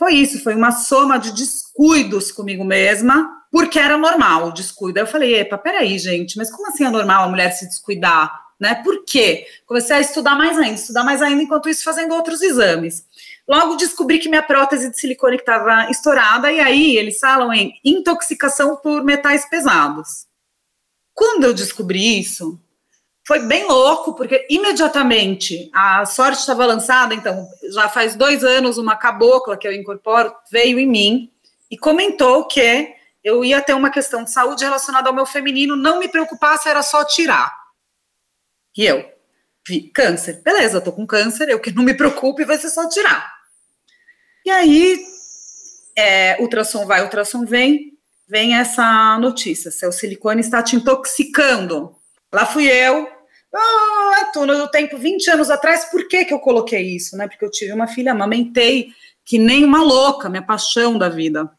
foi 0.00 0.14
isso, 0.14 0.42
foi 0.42 0.54
uma 0.54 0.72
soma 0.72 1.18
de 1.18 1.32
descuidos 1.32 2.32
comigo 2.32 2.64
mesma, 2.64 3.44
porque 3.52 3.78
era 3.78 3.98
normal 3.98 4.48
o 4.48 4.52
descuido. 4.52 4.98
Aí 4.98 5.02
eu 5.02 5.06
falei, 5.06 5.34
epa, 5.34 5.58
peraí, 5.58 5.98
gente, 5.98 6.38
mas 6.38 6.50
como 6.50 6.68
assim 6.68 6.84
é 6.84 6.90
normal 6.90 7.24
a 7.24 7.28
mulher 7.28 7.50
se 7.52 7.66
descuidar? 7.68 8.48
Né? 8.58 8.74
Por 8.82 9.04
quê? 9.04 9.46
Comecei 9.66 9.96
a 9.96 10.00
estudar 10.00 10.36
mais 10.36 10.58
ainda, 10.58 10.74
estudar 10.74 11.04
mais 11.04 11.22
ainda, 11.22 11.42
enquanto 11.42 11.68
isso 11.68 11.84
fazendo 11.84 12.14
outros 12.14 12.42
exames. 12.42 13.04
Logo 13.48 13.76
descobri 13.76 14.18
que 14.18 14.28
minha 14.28 14.42
prótese 14.42 14.90
de 14.90 14.98
silicone 14.98 15.36
estava 15.36 15.90
estourada, 15.90 16.52
e 16.52 16.60
aí 16.60 16.96
eles 16.96 17.18
falam 17.18 17.52
em 17.52 17.72
intoxicação 17.84 18.76
por 18.76 19.04
metais 19.04 19.48
pesados. 19.48 20.26
Quando 21.12 21.44
eu 21.44 21.54
descobri 21.54 22.20
isso, 22.20 22.58
foi 23.30 23.38
bem 23.38 23.64
louco, 23.64 24.12
porque 24.12 24.44
imediatamente 24.50 25.70
a 25.72 26.04
sorte 26.04 26.40
estava 26.40 26.66
lançada, 26.66 27.14
então 27.14 27.48
já 27.72 27.88
faz 27.88 28.16
dois 28.16 28.42
anos 28.42 28.76
uma 28.76 28.96
cabocla 28.96 29.56
que 29.56 29.68
eu 29.68 29.72
incorporo 29.72 30.34
veio 30.50 30.80
em 30.80 30.86
mim 30.88 31.32
e 31.70 31.78
comentou 31.78 32.44
que 32.48 32.92
eu 33.22 33.44
ia 33.44 33.62
ter 33.62 33.72
uma 33.72 33.88
questão 33.88 34.24
de 34.24 34.32
saúde 34.32 34.64
relacionada 34.64 35.08
ao 35.08 35.14
meu 35.14 35.24
feminino, 35.24 35.76
não 35.76 36.00
me 36.00 36.08
preocupasse, 36.08 36.68
era 36.68 36.82
só 36.82 37.04
tirar. 37.04 37.56
E 38.76 38.84
eu 38.84 39.08
vi 39.64 39.82
câncer, 39.82 40.42
beleza, 40.42 40.80
tô 40.80 40.90
com 40.90 41.06
câncer, 41.06 41.48
eu 41.50 41.60
que 41.60 41.70
não 41.70 41.84
me 41.84 41.94
preocupe, 41.94 42.44
vai 42.44 42.58
ser 42.58 42.70
só 42.70 42.88
tirar. 42.88 43.32
E 44.44 44.50
aí, 44.50 45.04
é, 45.94 46.36
ultrassom 46.40 46.84
vai, 46.84 47.00
ultrassom 47.04 47.44
vem, 47.44 47.96
vem 48.26 48.56
essa 48.56 49.16
notícia: 49.20 49.70
seu 49.70 49.92
silicone 49.92 50.40
está 50.40 50.60
te 50.64 50.74
intoxicando. 50.74 51.94
Lá 52.32 52.44
fui 52.44 52.68
eu, 52.68 53.19
ah, 53.54 54.30
Tuna, 54.32 54.56
do 54.56 54.70
tempo, 54.70 54.96
20 54.96 55.30
anos 55.30 55.50
atrás, 55.50 55.86
por 55.86 56.06
que, 56.06 56.24
que 56.24 56.32
eu 56.32 56.38
coloquei 56.38 56.82
isso? 56.96 57.16
Né? 57.16 57.26
Porque 57.26 57.44
eu 57.44 57.50
tive 57.50 57.72
uma 57.72 57.88
filha, 57.88 58.12
amamentei, 58.12 58.92
que 59.24 59.38
nem 59.38 59.64
uma 59.64 59.82
louca, 59.82 60.28
minha 60.28 60.42
paixão 60.42 60.96
da 60.96 61.08
vida. 61.08 61.50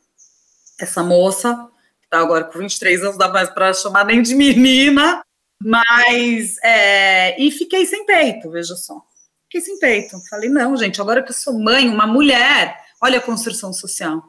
Essa 0.79 1.03
moça, 1.03 1.53
que 2.01 2.09
tá 2.09 2.19
agora 2.19 2.45
com 2.45 2.59
23 2.59 3.03
anos, 3.03 3.17
dá 3.17 3.27
mais 3.27 3.49
para 3.49 3.73
chamar 3.73 4.05
nem 4.05 4.21
de 4.21 4.33
menina, 4.35 5.21
mas. 5.61 6.57
É, 6.63 7.41
e 7.41 7.51
fiquei 7.51 7.85
sem 7.85 8.05
peito, 8.05 8.49
veja 8.49 8.75
só. 8.75 9.01
Fiquei 9.43 9.61
sem 9.61 9.77
peito. 9.79 10.17
Falei, 10.29 10.49
não, 10.49 10.77
gente, 10.77 11.01
agora 11.01 11.21
que 11.21 11.31
eu 11.31 11.35
sou 11.35 11.59
mãe, 11.59 11.89
uma 11.89 12.07
mulher, 12.07 12.77
olha 13.01 13.19
a 13.19 13.21
construção 13.21 13.73
social. 13.73 14.23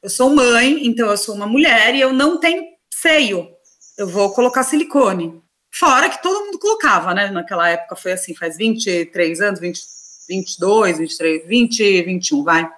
Eu 0.00 0.08
sou 0.08 0.30
mãe, 0.30 0.86
então 0.86 1.10
eu 1.10 1.16
sou 1.16 1.34
uma 1.34 1.46
mulher 1.46 1.94
e 1.94 2.00
eu 2.00 2.12
não 2.12 2.38
tenho 2.38 2.62
seio. 2.90 3.48
Eu 3.96 4.06
vou 4.06 4.32
colocar 4.32 4.62
silicone. 4.62 5.42
Fora 5.70 6.08
que 6.08 6.22
todo 6.22 6.46
mundo 6.46 6.58
colocava, 6.58 7.14
né? 7.14 7.30
Naquela 7.30 7.68
época 7.68 7.96
foi 7.96 8.12
assim, 8.12 8.34
faz 8.34 8.56
23 8.56 9.40
anos, 9.40 9.60
20, 9.60 9.80
22, 10.28 10.98
23, 10.98 11.46
20, 11.46 12.02
21, 12.02 12.44
vai. 12.44 12.68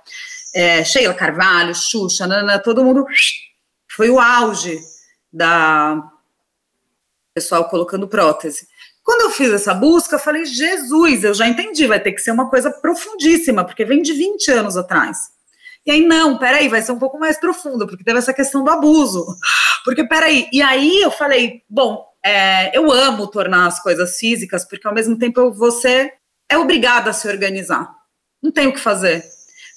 É, 0.55 0.85
Sheila 0.85 1.15
Carvalho, 1.15 1.75
Xuxa, 1.75 2.27
Nana, 2.27 2.59
todo 2.59 2.85
mundo. 2.85 3.05
Foi 3.89 4.11
o 4.11 4.19
auge 4.19 4.79
da 5.33 6.11
pessoal 7.35 7.69
colocando 7.69 8.09
prótese. 8.09 8.69
Quando 9.03 9.23
eu 9.23 9.31
fiz 9.31 9.51
essa 9.51 9.73
busca, 9.73 10.17
eu 10.17 10.21
falei, 10.21 10.45
Jesus, 10.45 11.25
eu 11.25 11.35
já 11.35 11.49
entendi, 11.49 11.87
vai 11.87 12.01
ter 12.01 12.13
que 12.13 12.21
ser 12.21 12.33
uma 12.33 12.51
coisa 12.51 12.71
profundíssima, 12.71 13.65
porque 13.65 13.85
vem 13.85 14.03
de 14.03 14.13
20 14.13 14.51
anos 14.51 14.77
atrás. 14.77 15.31
E 15.87 15.91
aí, 15.91 16.07
não, 16.07 16.37
peraí, 16.37 16.69
vai 16.69 16.83
ser 16.83 16.93
um 16.93 16.99
pouco 16.99 17.19
mais 17.19 17.39
profundo, 17.39 17.87
porque 17.87 18.05
teve 18.05 18.19
essa 18.19 18.35
questão 18.35 18.63
do 18.63 18.71
abuso. 18.71 19.27
Porque, 19.85 20.05
peraí, 20.05 20.47
e 20.53 20.61
aí 20.61 21.01
eu 21.01 21.11
falei, 21.11 21.63
bom, 21.69 22.10
é, 22.25 22.77
eu 22.77 22.91
amo 22.91 23.27
tornar 23.27 23.67
as 23.67 23.83
coisas 23.83 24.17
físicas, 24.17 24.67
porque 24.67 24.87
ao 24.87 24.95
mesmo 24.95 25.19
tempo 25.19 25.53
você 25.53 26.13
é 26.49 26.59
obrigada 26.59 27.11
a 27.11 27.13
se 27.13 27.29
organizar. 27.29 27.91
Não 28.43 28.51
tem 28.51 28.67
o 28.67 28.73
que 28.73 28.81
fazer. 28.81 29.25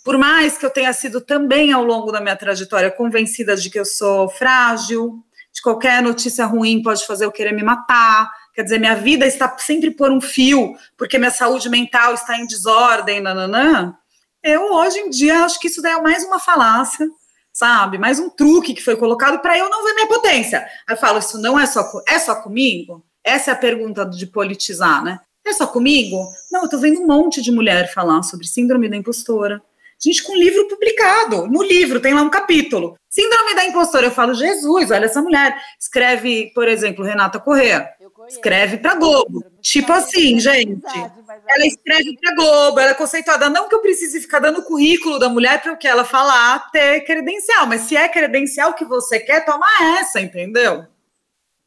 Por 0.04 0.18
mais 0.18 0.58
que 0.58 0.66
eu 0.66 0.70
tenha 0.70 0.92
sido 0.92 1.22
também 1.22 1.72
ao 1.72 1.84
longo 1.84 2.12
da 2.12 2.20
minha 2.20 2.36
trajetória 2.36 2.92
convencida 2.92 3.56
de 3.56 3.70
que 3.70 3.80
eu 3.80 3.86
sou 3.86 4.28
frágil, 4.28 5.24
de 5.54 5.62
qualquer 5.62 6.02
notícia 6.02 6.46
ruim 6.46 6.82
pode 6.82 7.06
fazer 7.06 7.26
eu 7.26 7.32
querer 7.32 7.54
me 7.54 7.64
matar. 7.64 8.30
Quer 8.54 8.64
dizer, 8.64 8.80
minha 8.80 8.96
vida 8.96 9.26
está 9.26 9.58
sempre 9.58 9.92
por 9.92 10.12
um 10.12 10.20
fio, 10.20 10.76
porque 10.98 11.18
minha 11.18 11.32
saúde 11.32 11.70
mental 11.70 12.14
está 12.14 12.38
em 12.38 12.46
desordem, 12.46 13.22
nananã. 13.22 13.96
Eu, 14.44 14.74
hoje 14.74 15.00
em 15.00 15.10
dia, 15.10 15.46
acho 15.46 15.60
que 15.60 15.68
isso 15.68 15.82
daí 15.82 15.94
é 15.94 16.02
mais 16.02 16.24
uma 16.26 16.40
falácia 16.40 17.08
sabe? 17.54 18.00
Mais 18.00 18.20
um 18.20 18.30
truque 18.30 18.74
que 18.74 18.84
foi 18.84 18.98
colocado 18.98 19.40
para 19.40 19.58
eu 19.58 19.70
não 19.70 19.84
ver 19.86 19.94
minha 19.94 20.08
potência. 20.08 20.60
Aí 20.88 20.96
eu 20.96 20.98
falo, 20.98 21.20
isso 21.20 21.38
não 21.38 21.60
é 21.60 21.66
só, 21.68 21.88
é 22.08 22.18
só 22.18 22.36
comigo? 22.36 23.06
Essa 23.24 23.52
é 23.52 23.54
a 23.54 23.58
pergunta 23.58 24.04
de 24.04 24.26
politizar, 24.26 25.04
né? 25.04 25.20
É 25.46 25.54
só 25.54 25.68
comigo? 25.68 26.26
Não, 26.52 26.64
eu 26.64 26.70
tô 26.70 26.78
vendo 26.80 27.02
um 27.02 27.08
monte 27.08 27.42
de 27.42 27.52
mulher 27.52 27.94
falar 27.94 28.24
sobre 28.24 28.48
síndrome 28.48 28.90
da 28.90 28.98
impostora. 28.98 29.62
Gente, 30.02 30.24
com 30.24 30.36
livro 30.36 30.68
publicado. 30.68 31.48
No 31.48 31.62
livro 31.64 32.00
tem 32.00 32.14
lá 32.14 32.22
um 32.22 32.30
capítulo. 32.30 32.98
Síndrome 33.10 33.56
da 33.56 33.66
impostora. 33.66 34.08
Eu 34.08 34.12
falo, 34.12 34.34
Jesus, 34.34 34.92
olha 34.92 35.06
essa 35.06 35.22
mulher. 35.22 35.56
Escreve, 35.80 36.52
por 36.54 36.68
exemplo, 36.68 37.06
Renata 37.06 37.40
Correa. 37.40 37.90
Escreve 38.28 38.78
pra 38.78 38.96
Globo. 38.96 39.44
Tipo 39.62 39.92
assim, 39.92 40.40
gente. 40.40 40.86
Ela 40.96 41.66
escreve 41.66 42.18
pra 42.20 42.36
Globo, 42.36 42.80
ela 42.80 42.92
é 42.92 42.96
conceituada. 42.96 43.50
Não 43.50 43.68
que 43.68 43.76
eu 43.76 43.82
precise 43.82 44.22
ficar 44.22 44.40
dando 44.40 44.60
o 44.60 44.64
currículo 44.64 45.20
da 45.20 45.30
mulher 45.30 45.62
para 45.62 45.74
o 45.74 45.78
que 45.78 45.88
ela 45.88 46.04
falar 46.04 46.72
ter 46.72 47.02
credencial, 47.02 47.66
mas 47.68 47.82
se 47.82 47.96
é 47.96 48.08
credencial 48.08 48.74
que 48.74 48.86
você 48.86 49.20
quer, 49.20 49.46
toma 49.46 49.66
essa, 50.00 50.20
entendeu? 50.20 50.86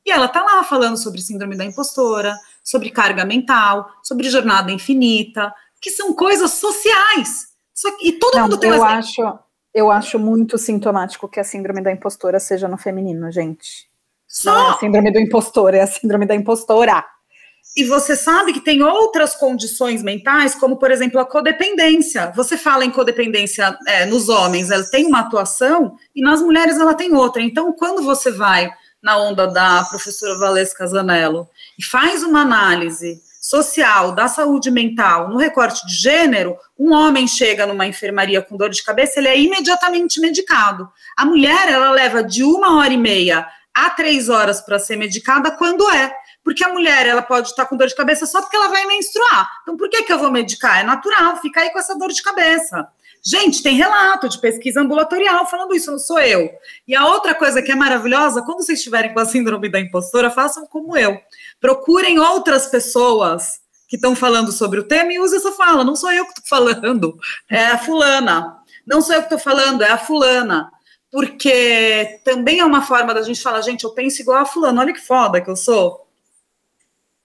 E 0.04 0.10
ela 0.10 0.28
tá 0.28 0.42
lá 0.42 0.62
falando 0.62 0.96
sobre 0.96 1.20
síndrome 1.20 1.56
da 1.56 1.64
impostora, 1.64 2.36
sobre 2.62 2.90
carga 2.90 3.24
mental, 3.24 3.90
sobre 4.02 4.30
jornada 4.30 4.70
infinita, 4.70 5.52
que 5.80 5.90
são 5.90 6.12
coisas 6.12 6.52
sociais. 6.52 7.48
Só 7.74 7.94
que, 7.96 8.08
e 8.08 8.12
todo 8.12 8.36
Não, 8.36 8.42
mundo 8.44 8.58
tem 8.58 8.70
eu 8.70 8.84
acho, 8.84 9.38
eu 9.74 9.90
acho 9.90 10.18
muito 10.18 10.56
sintomático 10.56 11.28
que 11.28 11.40
a 11.40 11.44
síndrome 11.44 11.82
da 11.82 11.92
impostora 11.92 12.40
seja 12.40 12.68
no 12.68 12.78
feminino, 12.78 13.30
gente. 13.30 13.90
Só. 14.28 14.52
Não 14.52 14.66
é 14.66 14.70
a 14.70 14.78
síndrome 14.78 15.12
do 15.12 15.18
impostor, 15.18 15.74
é 15.74 15.80
a 15.80 15.86
síndrome 15.86 16.26
da 16.26 16.34
impostora. 16.34 17.04
E 17.76 17.84
você 17.84 18.16
sabe 18.16 18.54
que 18.54 18.60
tem 18.60 18.82
outras 18.82 19.36
condições 19.36 20.02
mentais, 20.02 20.54
como, 20.54 20.78
por 20.78 20.90
exemplo, 20.90 21.20
a 21.20 21.26
codependência. 21.26 22.32
Você 22.34 22.56
fala 22.56 22.86
em 22.86 22.90
codependência 22.90 23.76
é, 23.86 24.06
nos 24.06 24.30
homens, 24.30 24.70
ela 24.70 24.84
tem 24.84 25.04
uma 25.04 25.20
atuação, 25.20 25.94
e 26.14 26.22
nas 26.22 26.40
mulheres 26.40 26.78
ela 26.78 26.94
tem 26.94 27.14
outra. 27.14 27.42
Então, 27.42 27.72
quando 27.74 28.02
você 28.02 28.30
vai 28.30 28.70
na 29.02 29.18
onda 29.18 29.46
da 29.46 29.84
professora 29.84 30.38
Valesca 30.38 30.86
Zanello 30.86 31.48
e 31.78 31.84
faz 31.84 32.22
uma 32.22 32.40
análise 32.40 33.20
social 33.40 34.12
da 34.12 34.26
saúde 34.26 34.70
mental 34.70 35.28
no 35.28 35.36
recorte 35.36 35.86
de 35.86 35.94
gênero, 35.94 36.56
um 36.78 36.92
homem 36.92 37.28
chega 37.28 37.66
numa 37.66 37.86
enfermaria 37.86 38.40
com 38.40 38.56
dor 38.56 38.70
de 38.70 38.82
cabeça, 38.82 39.20
ele 39.20 39.28
é 39.28 39.38
imediatamente 39.38 40.18
medicado. 40.18 40.88
A 41.16 41.26
mulher, 41.26 41.68
ela 41.68 41.90
leva 41.90 42.24
de 42.24 42.42
uma 42.42 42.78
hora 42.78 42.92
e 42.92 42.96
meia 42.96 43.46
a 43.76 43.90
três 43.90 44.30
horas 44.30 44.62
para 44.62 44.78
ser 44.78 44.96
medicada 44.96 45.50
quando 45.50 45.88
é. 45.90 46.10
Porque 46.42 46.64
a 46.64 46.72
mulher, 46.72 47.06
ela 47.06 47.20
pode 47.20 47.48
estar 47.48 47.66
com 47.66 47.76
dor 47.76 47.88
de 47.88 47.94
cabeça 47.94 48.24
só 48.24 48.40
porque 48.40 48.56
ela 48.56 48.68
vai 48.68 48.86
menstruar. 48.86 49.50
Então, 49.62 49.76
por 49.76 49.90
que, 49.90 50.02
que 50.04 50.12
eu 50.12 50.18
vou 50.18 50.30
medicar? 50.30 50.80
É 50.80 50.82
natural, 50.82 51.36
fica 51.42 51.60
aí 51.60 51.70
com 51.70 51.78
essa 51.78 51.98
dor 51.98 52.10
de 52.10 52.22
cabeça. 52.22 52.88
Gente, 53.22 53.62
tem 53.62 53.76
relato 53.76 54.28
de 54.28 54.38
pesquisa 54.38 54.80
ambulatorial 54.80 55.44
falando 55.46 55.74
isso, 55.74 55.90
não 55.90 55.98
sou 55.98 56.20
eu. 56.20 56.48
E 56.86 56.94
a 56.94 57.04
outra 57.06 57.34
coisa 57.34 57.60
que 57.60 57.72
é 57.72 57.74
maravilhosa, 57.74 58.42
quando 58.42 58.62
vocês 58.62 58.78
estiverem 58.78 59.12
com 59.12 59.20
a 59.20 59.26
síndrome 59.26 59.68
da 59.68 59.80
impostora, 59.80 60.30
façam 60.30 60.66
como 60.66 60.96
eu. 60.96 61.20
Procurem 61.60 62.18
outras 62.18 62.68
pessoas 62.68 63.60
que 63.88 63.96
estão 63.96 64.16
falando 64.16 64.52
sobre 64.52 64.80
o 64.80 64.84
tema 64.84 65.12
e 65.12 65.18
use 65.18 65.36
essa 65.36 65.52
fala. 65.52 65.84
Não 65.84 65.96
sou 65.96 66.12
eu 66.12 66.24
que 66.24 66.38
estou 66.38 66.44
falando, 66.48 67.18
é 67.50 67.66
a 67.66 67.78
fulana. 67.78 68.56
Não 68.86 69.02
sou 69.02 69.16
eu 69.16 69.22
que 69.22 69.34
estou 69.34 69.38
falando, 69.40 69.82
é 69.82 69.90
a 69.90 69.98
fulana. 69.98 70.70
Porque 71.16 72.20
também 72.24 72.58
é 72.58 72.64
uma 72.66 72.82
forma 72.82 73.14
da 73.14 73.22
gente 73.22 73.40
falar, 73.40 73.62
gente, 73.62 73.84
eu 73.84 73.90
penso 73.92 74.20
igual 74.20 74.36
a 74.36 74.44
fulana, 74.44 74.82
olha 74.82 74.92
que 74.92 75.00
foda 75.00 75.40
que 75.40 75.48
eu 75.48 75.56
sou. 75.56 76.06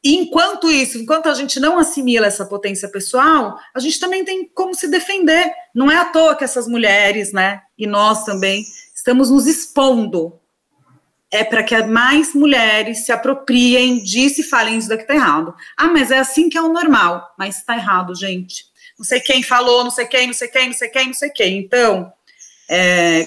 E 0.02 0.16
enquanto 0.16 0.72
isso, 0.72 0.98
enquanto 0.98 1.28
a 1.28 1.34
gente 1.34 1.60
não 1.60 1.78
assimila 1.78 2.26
essa 2.26 2.46
potência 2.46 2.88
pessoal, 2.88 3.60
a 3.76 3.80
gente 3.82 4.00
também 4.00 4.24
tem 4.24 4.48
como 4.56 4.74
se 4.74 4.88
defender. 4.88 5.52
Não 5.76 5.92
é 5.92 5.98
à 5.98 6.06
toa 6.06 6.38
que 6.38 6.44
essas 6.46 6.70
mulheres, 6.70 7.34
né, 7.34 7.64
e 7.78 7.86
nós 7.86 8.24
também, 8.24 8.64
estamos 8.96 9.30
nos 9.30 9.46
expondo. 9.46 10.40
É 11.30 11.44
para 11.44 11.62
que 11.62 11.78
mais 11.84 12.34
mulheres 12.34 13.00
se 13.00 13.12
apropriem 13.12 14.02
disso 14.02 14.40
e 14.40 14.46
falem 14.46 14.78
isso 14.78 14.88
daqui 14.88 15.04
tá 15.04 15.16
errado. 15.16 15.54
Ah, 15.76 15.88
mas 15.88 16.12
é 16.12 16.20
assim 16.20 16.48
que 16.48 16.58
é 16.58 16.62
o 16.62 16.72
normal. 16.72 17.30
Mas 17.38 17.58
está 17.58 17.76
errado, 17.76 18.16
gente. 18.16 18.68
Não 18.98 19.04
sei 19.04 19.20
quem 19.20 19.44
falou, 19.44 19.84
não 19.84 19.92
sei 19.92 20.06
quem, 20.06 20.28
não 20.28 20.34
sei 20.34 20.48
quem, 20.48 20.68
não 20.68 20.74
sei 20.74 20.88
quem, 20.88 21.08
não 21.08 21.14
sei 21.14 21.30
quem. 21.30 21.58
Então, 21.58 22.14
é, 22.70 23.26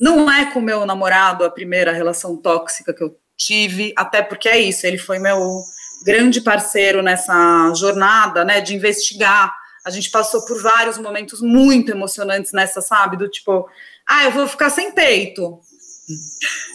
não 0.00 0.30
é 0.30 0.52
com 0.52 0.60
meu 0.60 0.84
namorado 0.84 1.44
a 1.44 1.50
primeira 1.50 1.92
relação 1.92 2.36
tóxica 2.36 2.92
que 2.92 3.02
eu 3.02 3.16
tive, 3.36 3.92
até 3.96 4.22
porque 4.22 4.48
é 4.48 4.58
isso, 4.58 4.86
ele 4.86 4.98
foi 4.98 5.18
meu 5.18 5.62
grande 6.04 6.40
parceiro 6.40 7.02
nessa 7.02 7.72
jornada, 7.74 8.44
né, 8.44 8.60
de 8.60 8.74
investigar. 8.74 9.54
A 9.84 9.90
gente 9.90 10.10
passou 10.10 10.44
por 10.44 10.60
vários 10.60 10.98
momentos 10.98 11.40
muito 11.40 11.90
emocionantes 11.90 12.52
nessa, 12.52 12.80
sabe, 12.80 13.16
do 13.16 13.28
tipo, 13.28 13.68
ah, 14.08 14.24
eu 14.24 14.30
vou 14.30 14.46
ficar 14.48 14.70
sem 14.70 14.92
peito. 14.92 15.60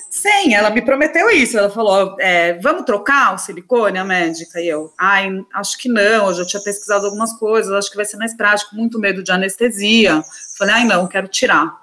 Sim, 0.09 0.53
ela 0.53 0.69
me 0.69 0.81
prometeu 0.81 1.29
isso. 1.29 1.57
Ela 1.57 1.69
falou: 1.69 2.15
é, 2.19 2.59
vamos 2.59 2.83
trocar 2.83 3.33
o 3.33 3.37
silicone, 3.37 3.97
a 3.97 4.03
médica? 4.03 4.59
E 4.59 4.67
eu, 4.67 4.93
ai, 4.97 5.29
acho 5.53 5.77
que 5.77 5.87
não. 5.87 6.27
Eu 6.27 6.33
já 6.33 6.45
tinha 6.45 6.61
pesquisado 6.61 7.05
algumas 7.05 7.33
coisas, 7.33 7.71
acho 7.71 7.89
que 7.89 7.95
vai 7.95 8.05
ser 8.05 8.17
mais 8.17 8.35
prático, 8.35 8.75
muito 8.75 8.99
medo 8.99 9.23
de 9.23 9.31
anestesia. 9.31 10.21
Falei, 10.57 10.75
ai, 10.75 10.83
não, 10.83 11.07
quero 11.07 11.27
tirar. 11.27 11.80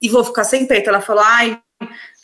E 0.00 0.08
vou 0.08 0.24
ficar 0.24 0.44
sem 0.44 0.66
peito. 0.66 0.88
Ela 0.88 1.00
falou, 1.00 1.22
ai, 1.24 1.60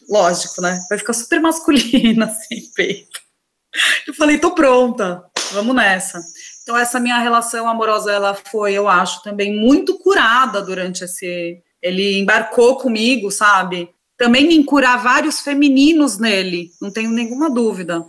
lógico, 0.08 0.60
né? 0.60 0.78
Vai 0.88 0.98
ficar 0.98 1.12
super 1.12 1.40
masculina 1.40 2.28
sem 2.48 2.70
peito. 2.74 3.20
Eu 4.06 4.14
falei, 4.14 4.38
tô 4.38 4.54
pronta, 4.54 5.24
vamos 5.52 5.74
nessa. 5.74 6.20
Então, 6.62 6.76
essa 6.76 7.00
minha 7.00 7.18
relação 7.18 7.68
amorosa, 7.68 8.12
ela 8.12 8.34
foi, 8.34 8.74
eu 8.74 8.86
acho, 8.86 9.22
também 9.22 9.54
muito 9.54 9.98
curada 9.98 10.60
durante 10.62 11.04
esse. 11.04 11.60
Ele 11.80 12.20
embarcou 12.20 12.76
comigo, 12.76 13.30
sabe? 13.30 13.88
Também 14.16 14.52
em 14.52 14.62
curar 14.62 15.02
vários 15.02 15.40
femininos 15.40 16.18
nele, 16.18 16.70
não 16.80 16.92
tenho 16.92 17.10
nenhuma 17.10 17.50
dúvida. 17.50 18.04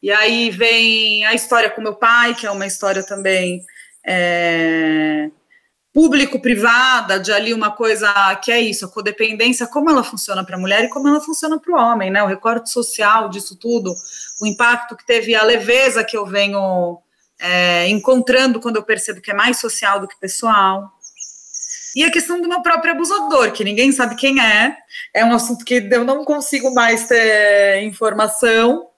E 0.00 0.12
aí 0.12 0.50
vem 0.50 1.24
a 1.24 1.34
história 1.34 1.70
com 1.70 1.80
meu 1.80 1.94
pai, 1.94 2.34
que 2.34 2.46
é 2.46 2.50
uma 2.50 2.66
história 2.66 3.02
também 3.02 3.64
é, 4.06 5.30
público-privada, 5.94 7.20
de 7.20 7.32
ali 7.32 7.54
uma 7.54 7.70
coisa 7.70 8.12
que 8.42 8.50
é 8.50 8.60
isso, 8.60 8.84
a 8.84 8.88
codependência, 8.88 9.64
como 9.68 9.88
ela 9.88 10.02
funciona 10.02 10.44
para 10.44 10.56
a 10.56 10.58
mulher 10.58 10.84
e 10.84 10.88
como 10.88 11.06
ela 11.06 11.20
funciona 11.20 11.56
para 11.56 11.72
o 11.72 11.78
homem, 11.78 12.10
né? 12.10 12.20
O 12.20 12.26
recorte 12.26 12.68
social 12.68 13.28
disso 13.28 13.56
tudo, 13.56 13.94
o 14.42 14.46
impacto 14.46 14.96
que 14.96 15.06
teve, 15.06 15.36
a 15.36 15.44
leveza 15.44 16.02
que 16.02 16.16
eu 16.16 16.26
venho 16.26 16.98
é, 17.38 17.88
encontrando 17.88 18.60
quando 18.60 18.74
eu 18.74 18.82
percebo 18.82 19.20
que 19.20 19.30
é 19.30 19.34
mais 19.34 19.60
social 19.60 20.00
do 20.00 20.08
que 20.08 20.18
pessoal. 20.18 20.90
E 21.94 22.02
a 22.02 22.10
questão 22.10 22.40
do 22.40 22.48
meu 22.48 22.60
próprio 22.60 22.92
abusador, 22.92 23.52
que 23.52 23.62
ninguém 23.62 23.92
sabe 23.92 24.16
quem 24.16 24.40
é, 24.40 24.76
é 25.14 25.24
um 25.24 25.32
assunto 25.32 25.64
que 25.64 25.88
eu 25.92 26.04
não 26.04 26.24
consigo 26.24 26.74
mais 26.74 27.06
ter 27.06 27.84
informação. 27.84 28.88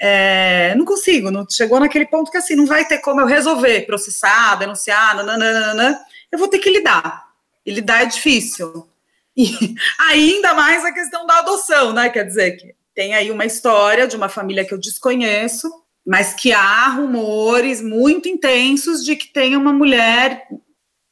É, 0.00 0.74
não 0.76 0.84
consigo, 0.84 1.30
não 1.30 1.44
chegou 1.48 1.80
naquele 1.80 2.06
ponto 2.06 2.30
que 2.30 2.36
assim, 2.36 2.54
não 2.54 2.66
vai 2.66 2.86
ter 2.86 2.98
como 2.98 3.20
eu 3.20 3.26
resolver, 3.26 3.86
processar, 3.86 4.56
denunciar, 4.56 5.16
nananana, 5.16 5.98
eu 6.30 6.38
vou 6.38 6.48
ter 6.48 6.58
que 6.58 6.70
lidar. 6.70 7.26
E 7.66 7.72
lidar 7.72 8.02
é 8.02 8.06
difícil. 8.06 8.88
E 9.36 9.74
ainda 9.98 10.54
mais 10.54 10.84
a 10.84 10.92
questão 10.92 11.26
da 11.26 11.38
adoção, 11.38 11.92
né? 11.92 12.08
Quer 12.08 12.24
dizer, 12.24 12.52
que 12.52 12.74
tem 12.94 13.14
aí 13.14 13.30
uma 13.30 13.44
história 13.44 14.06
de 14.06 14.16
uma 14.16 14.28
família 14.28 14.64
que 14.64 14.72
eu 14.72 14.78
desconheço, 14.78 15.70
mas 16.06 16.34
que 16.34 16.52
há 16.52 16.88
rumores 16.88 17.80
muito 17.80 18.28
intensos 18.28 19.04
de 19.04 19.14
que 19.14 19.28
tem 19.28 19.56
uma 19.56 19.72
mulher 19.72 20.46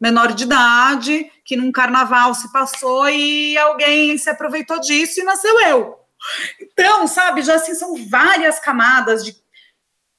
menor 0.00 0.32
de 0.32 0.44
idade 0.44 1.30
que 1.44 1.56
num 1.56 1.72
carnaval 1.72 2.34
se 2.34 2.50
passou 2.52 3.08
e 3.08 3.56
alguém 3.56 4.16
se 4.18 4.28
aproveitou 4.28 4.80
disso 4.80 5.20
e 5.20 5.24
nasceu 5.24 5.60
eu. 5.60 5.96
Então, 6.78 7.06
sabe, 7.06 7.42
já 7.42 7.54
assim 7.54 7.74
são 7.74 7.96
várias 8.08 8.60
camadas 8.60 9.24
de 9.24 9.34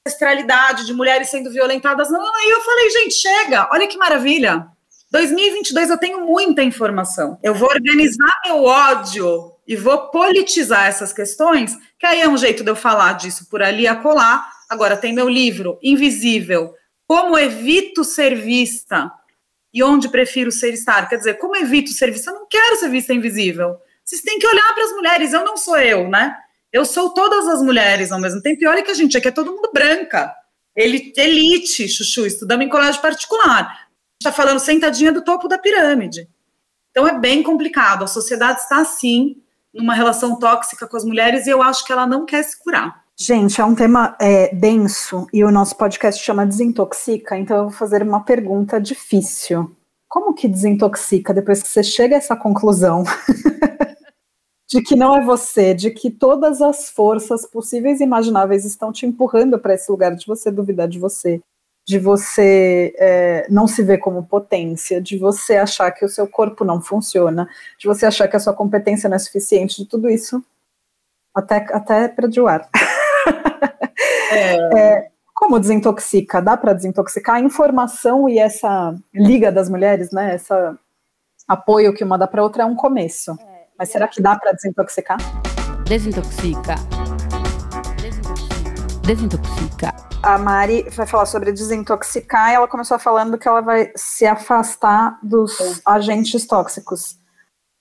ancestralidade, 0.06 0.86
de 0.86 0.92
mulheres 0.92 1.28
sendo 1.28 1.50
violentadas. 1.50 2.10
Não, 2.10 2.20
não, 2.20 2.44
e 2.44 2.50
eu 2.50 2.60
falei, 2.62 2.90
gente, 2.90 3.14
chega, 3.14 3.68
olha 3.70 3.86
que 3.86 3.96
maravilha. 3.96 4.66
2022 5.10 5.88
eu 5.88 5.98
tenho 5.98 6.26
muita 6.26 6.62
informação. 6.62 7.38
Eu 7.42 7.54
vou 7.54 7.68
organizar 7.68 8.40
meu 8.44 8.64
ódio 8.64 9.52
e 9.66 9.76
vou 9.76 10.10
politizar 10.10 10.86
essas 10.86 11.12
questões, 11.12 11.76
que 11.98 12.06
aí 12.06 12.20
é 12.20 12.28
um 12.28 12.36
jeito 12.36 12.64
de 12.64 12.70
eu 12.70 12.76
falar 12.76 13.14
disso 13.14 13.48
por 13.48 13.62
ali 13.62 13.86
a 13.86 13.96
colar. 13.96 14.50
Agora 14.68 14.96
tem 14.96 15.14
meu 15.14 15.28
livro 15.28 15.78
Invisível, 15.82 16.74
Como 17.06 17.38
evito 17.38 18.04
ser 18.04 18.34
vista 18.34 19.10
e 19.72 19.82
onde 19.82 20.08
prefiro 20.08 20.50
ser 20.50 20.74
estar. 20.74 21.08
Quer 21.08 21.16
dizer, 21.16 21.34
como 21.34 21.56
evito 21.56 21.90
ser 21.90 22.10
vista? 22.10 22.30
Eu 22.30 22.40
não 22.40 22.46
quero 22.48 22.76
ser 22.76 22.90
vista 22.90 23.14
invisível. 23.14 23.76
Vocês 24.04 24.22
têm 24.22 24.38
que 24.38 24.46
olhar 24.46 24.74
para 24.74 24.84
as 24.84 24.92
mulheres, 24.92 25.32
eu 25.32 25.44
não 25.44 25.56
sou 25.56 25.78
eu, 25.78 26.08
né? 26.08 26.36
Eu 26.72 26.84
sou 26.84 27.10
todas 27.10 27.46
as 27.48 27.62
mulheres 27.62 28.12
ao 28.12 28.20
mesmo 28.20 28.42
tempo. 28.42 28.62
E 28.62 28.66
olha 28.66 28.82
que 28.82 28.90
a 28.90 28.94
gente 28.94 29.16
aqui 29.16 29.28
é 29.28 29.32
todo 29.32 29.52
mundo 29.52 29.70
branca. 29.72 30.34
Elite, 30.76 31.88
chuchu, 31.88 32.26
estudamos 32.26 32.64
em 32.64 32.68
colégio 32.68 33.00
particular 33.00 33.88
está 34.20 34.32
falando 34.32 34.58
sentadinha 34.58 35.12
do 35.12 35.22
topo 35.22 35.48
da 35.48 35.58
pirâmide. 35.58 36.28
Então 36.90 37.06
é 37.06 37.18
bem 37.18 37.42
complicado. 37.42 38.02
A 38.02 38.08
sociedade 38.08 38.60
está 38.60 38.80
assim, 38.80 39.36
numa 39.72 39.94
relação 39.94 40.38
tóxica 40.38 40.86
com 40.86 40.96
as 40.96 41.04
mulheres, 41.04 41.46
e 41.46 41.50
eu 41.50 41.62
acho 41.62 41.84
que 41.86 41.92
ela 41.92 42.06
não 42.06 42.26
quer 42.26 42.42
se 42.42 42.58
curar. 42.58 43.04
Gente, 43.16 43.60
é 43.60 43.64
um 43.64 43.74
tema 43.74 44.16
é, 44.20 44.54
denso 44.54 45.26
e 45.32 45.44
o 45.44 45.50
nosso 45.50 45.76
podcast 45.76 46.22
chama 46.22 46.46
Desintoxica, 46.46 47.36
então 47.36 47.56
eu 47.56 47.62
vou 47.64 47.72
fazer 47.72 48.02
uma 48.02 48.20
pergunta 48.24 48.80
difícil. 48.80 49.74
Como 50.08 50.34
que 50.34 50.48
desintoxica 50.48 51.34
depois 51.34 51.62
que 51.62 51.68
você 51.68 51.82
chega 51.82 52.14
a 52.14 52.18
essa 52.18 52.36
conclusão? 52.36 53.04
de 54.68 54.82
que 54.82 54.94
não 54.94 55.16
é 55.16 55.24
você, 55.24 55.72
de 55.72 55.90
que 55.90 56.10
todas 56.10 56.60
as 56.60 56.90
forças 56.90 57.46
possíveis 57.46 58.00
e 58.00 58.04
imagináveis 58.04 58.66
estão 58.66 58.92
te 58.92 59.06
empurrando 59.06 59.58
para 59.58 59.74
esse 59.74 59.90
lugar 59.90 60.14
de 60.14 60.26
você 60.26 60.50
duvidar 60.50 60.86
de 60.86 60.98
você, 60.98 61.40
de 61.86 61.98
você 61.98 62.94
é, 62.98 63.46
não 63.48 63.66
se 63.66 63.82
ver 63.82 63.96
como 63.96 64.26
potência, 64.26 65.00
de 65.00 65.16
você 65.16 65.56
achar 65.56 65.90
que 65.90 66.04
o 66.04 66.08
seu 66.08 66.28
corpo 66.28 66.66
não 66.66 66.82
funciona, 66.82 67.48
de 67.78 67.86
você 67.86 68.04
achar 68.04 68.28
que 68.28 68.36
a 68.36 68.40
sua 68.40 68.52
competência 68.52 69.08
não 69.08 69.16
é 69.16 69.18
suficiente, 69.18 69.82
de 69.82 69.88
tudo 69.88 70.10
isso, 70.10 70.44
até, 71.34 71.66
até 71.72 72.08
para 72.08 72.28
ar. 72.46 72.68
É. 74.30 74.78
é, 74.78 75.08
como 75.34 75.58
desintoxica? 75.58 76.42
Dá 76.42 76.58
para 76.58 76.74
desintoxicar? 76.74 77.36
A 77.36 77.40
informação 77.40 78.28
e 78.28 78.38
essa 78.38 78.94
liga 79.14 79.50
das 79.50 79.70
mulheres, 79.70 80.10
né? 80.10 80.34
Essa 80.34 80.78
apoio 81.46 81.94
que 81.94 82.04
uma 82.04 82.18
dá 82.18 82.26
para 82.26 82.42
outra 82.42 82.64
é 82.64 82.66
um 82.66 82.76
começo. 82.76 83.34
Mas 83.78 83.90
será 83.90 84.08
que 84.08 84.20
dá 84.20 84.36
para 84.36 84.50
desintoxicar? 84.52 85.18
Desintoxica. 85.86 86.74
Desintoxica. 88.02 89.06
Desintoxica. 89.06 89.94
A 90.20 90.36
Mari 90.36 90.82
vai 90.90 91.06
falar 91.06 91.26
sobre 91.26 91.52
desintoxicar 91.52 92.50
e 92.50 92.54
ela 92.54 92.66
começou 92.66 92.98
falando 92.98 93.38
que 93.38 93.46
ela 93.46 93.60
vai 93.60 93.92
se 93.94 94.26
afastar 94.26 95.20
dos 95.22 95.60
é. 95.60 95.74
agentes 95.86 96.44
tóxicos. 96.44 97.16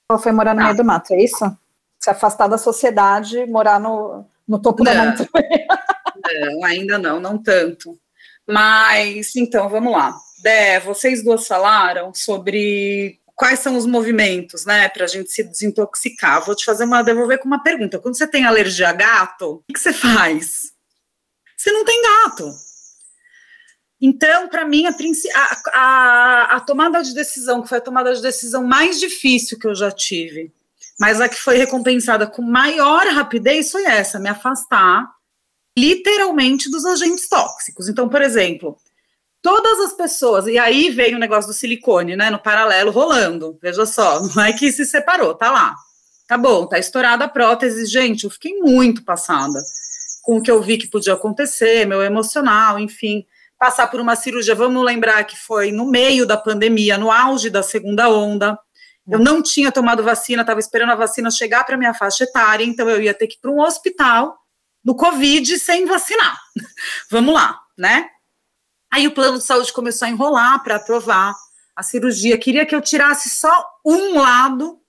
Ela 0.08 0.20
foi 0.20 0.32
morar 0.32 0.54
no 0.54 0.62
ah. 0.62 0.64
meio 0.66 0.78
do 0.78 0.86
mato, 0.86 1.16
é 1.16 1.24
isso? 1.24 1.58
Se 2.00 2.12
afastar 2.12 2.48
da 2.48 2.60
sociedade, 2.60 3.48
morar 3.48 3.80
no, 3.80 4.24
no 4.48 4.60
topo 4.60 4.84
não. 4.84 4.94
da 4.94 5.04
montanha. 5.04 5.68
Não, 6.30 6.66
ainda 6.66 6.98
não, 6.98 7.22
não 7.22 7.42
tanto. 7.42 7.98
Mas, 8.46 9.34
então, 9.38 9.70
vamos 9.70 9.94
lá. 9.94 10.14
Dé, 10.44 10.78
vocês 10.82 11.24
duas 11.24 11.48
falaram 11.48 12.14
sobre 12.14 13.18
quais 13.38 13.60
são 13.60 13.78
os 13.78 13.86
movimentos, 13.86 14.66
né, 14.66 14.90
para 14.90 15.06
a 15.06 15.08
gente 15.08 15.32
se 15.32 15.44
desintoxicar. 15.44 16.44
Vou 16.44 16.56
te 16.56 16.66
fazer 16.66 16.86
uma, 16.86 17.04
devolver 17.04 17.38
com 17.38 17.46
uma 17.46 17.62
pergunta. 17.62 18.00
Quando 18.00 18.18
você 18.18 18.26
tem 18.26 18.44
alergia 18.44 18.90
a 18.90 18.94
gato, 18.94 19.64
o 19.70 19.74
que 19.74 19.80
você 19.80 19.94
faz? 19.94 20.74
Você 21.56 21.72
não 21.72 21.86
tem 21.86 22.02
gato. 22.02 22.52
Então, 24.02 24.50
para 24.50 24.66
mim, 24.66 24.86
a, 24.86 24.94
a, 25.72 26.56
a, 26.56 26.60
tomada 26.62 27.02
de 27.04 27.14
decisão, 27.14 27.62
que 27.62 27.70
foi 27.70 27.78
a 27.78 27.82
tomada 27.82 28.14
de 28.14 28.22
decisão 28.22 28.64
mais 28.64 29.00
difícil 29.00 29.58
que 29.58 29.68
eu 29.68 29.76
já 29.76 29.92
tive, 29.92 30.52
mas 31.00 31.22
a 31.22 31.30
que 31.30 31.36
foi 31.36 31.58
recompensada 31.58 32.28
com 32.28 32.42
maior 32.42 33.08
rapidez 33.08 33.72
foi 33.72 33.86
essa: 33.86 34.20
me 34.20 34.30
afastar 34.30 35.08
literalmente 35.78 36.70
dos 36.70 36.86
agentes 36.86 37.28
tóxicos. 37.28 37.88
Então, 37.88 38.08
por 38.10 38.22
exemplo, 38.22 38.78
todas 39.42 39.80
as 39.80 39.94
pessoas, 39.94 40.48
e 40.48 40.58
aí 40.58 40.90
veio 40.90 41.18
o 41.18 41.20
negócio 41.20 41.50
do 41.50 41.54
silicone, 41.54 42.16
né, 42.16 42.30
no 42.30 42.40
paralelo 42.40 42.92
rolando, 42.92 43.58
veja 43.62 43.86
só, 43.86 44.22
não 44.22 44.44
é 44.44 44.54
que 44.54 44.72
se 44.72 44.86
separou, 44.86 45.34
tá 45.36 45.52
lá. 45.52 45.76
Tá 46.28 46.38
bom, 46.38 46.68
tá 46.68 46.78
estourada 46.78 47.24
a 47.24 47.30
prótese, 47.30 47.86
gente, 47.86 48.26
eu 48.26 48.30
fiquei 48.30 48.60
muito 48.60 49.04
passada 49.06 49.60
com 50.24 50.38
o 50.38 50.42
que 50.42 50.52
eu 50.52 50.62
vi 50.62 50.78
que 50.78 50.88
podia 50.88 51.14
acontecer, 51.14 51.86
meu 51.86 52.02
emocional, 52.02 52.78
enfim, 52.78 53.26
passar 53.58 53.88
por 53.88 54.02
uma 54.02 54.16
cirurgia, 54.16 54.54
vamos 54.54 54.84
lembrar 54.84 55.24
que 55.24 55.38
foi 55.38 55.72
no 55.72 55.90
meio 55.90 56.26
da 56.26 56.36
pandemia, 56.36 56.98
no 56.98 57.10
auge 57.10 57.50
da 57.50 57.64
segunda 57.64 58.10
onda, 58.10 58.60
eu 59.10 59.20
não 59.20 59.42
tinha 59.42 59.72
tomado 59.72 60.04
vacina, 60.04 60.42
estava 60.42 60.60
esperando 60.60 60.92
a 60.92 60.96
vacina 60.96 61.32
chegar 61.32 61.64
para 61.64 61.78
minha 61.78 61.94
faixa 61.94 62.26
etária, 62.26 62.66
então 62.66 62.90
eu 62.90 63.02
ia 63.02 63.14
ter 63.14 63.28
que 63.28 63.36
ir 63.36 63.40
para 63.40 63.52
um 63.52 63.62
hospital 63.62 64.38
no 64.84 64.96
Covid 64.96 65.58
sem 65.58 65.86
vacinar. 65.86 66.38
Vamos 67.10 67.34
lá, 67.34 67.58
né? 67.78 68.10
Aí 68.98 69.06
o 69.06 69.12
plano 69.12 69.38
de 69.38 69.44
saúde 69.44 69.72
começou 69.72 70.08
a 70.08 70.10
enrolar 70.10 70.64
para 70.64 70.78
aprovar 70.78 71.36
a 71.76 71.84
cirurgia. 71.84 72.36
Queria 72.36 72.66
que 72.66 72.74
eu 72.74 72.82
tirasse 72.82 73.30
só 73.30 73.64
um 73.86 74.20
lado 74.20 74.82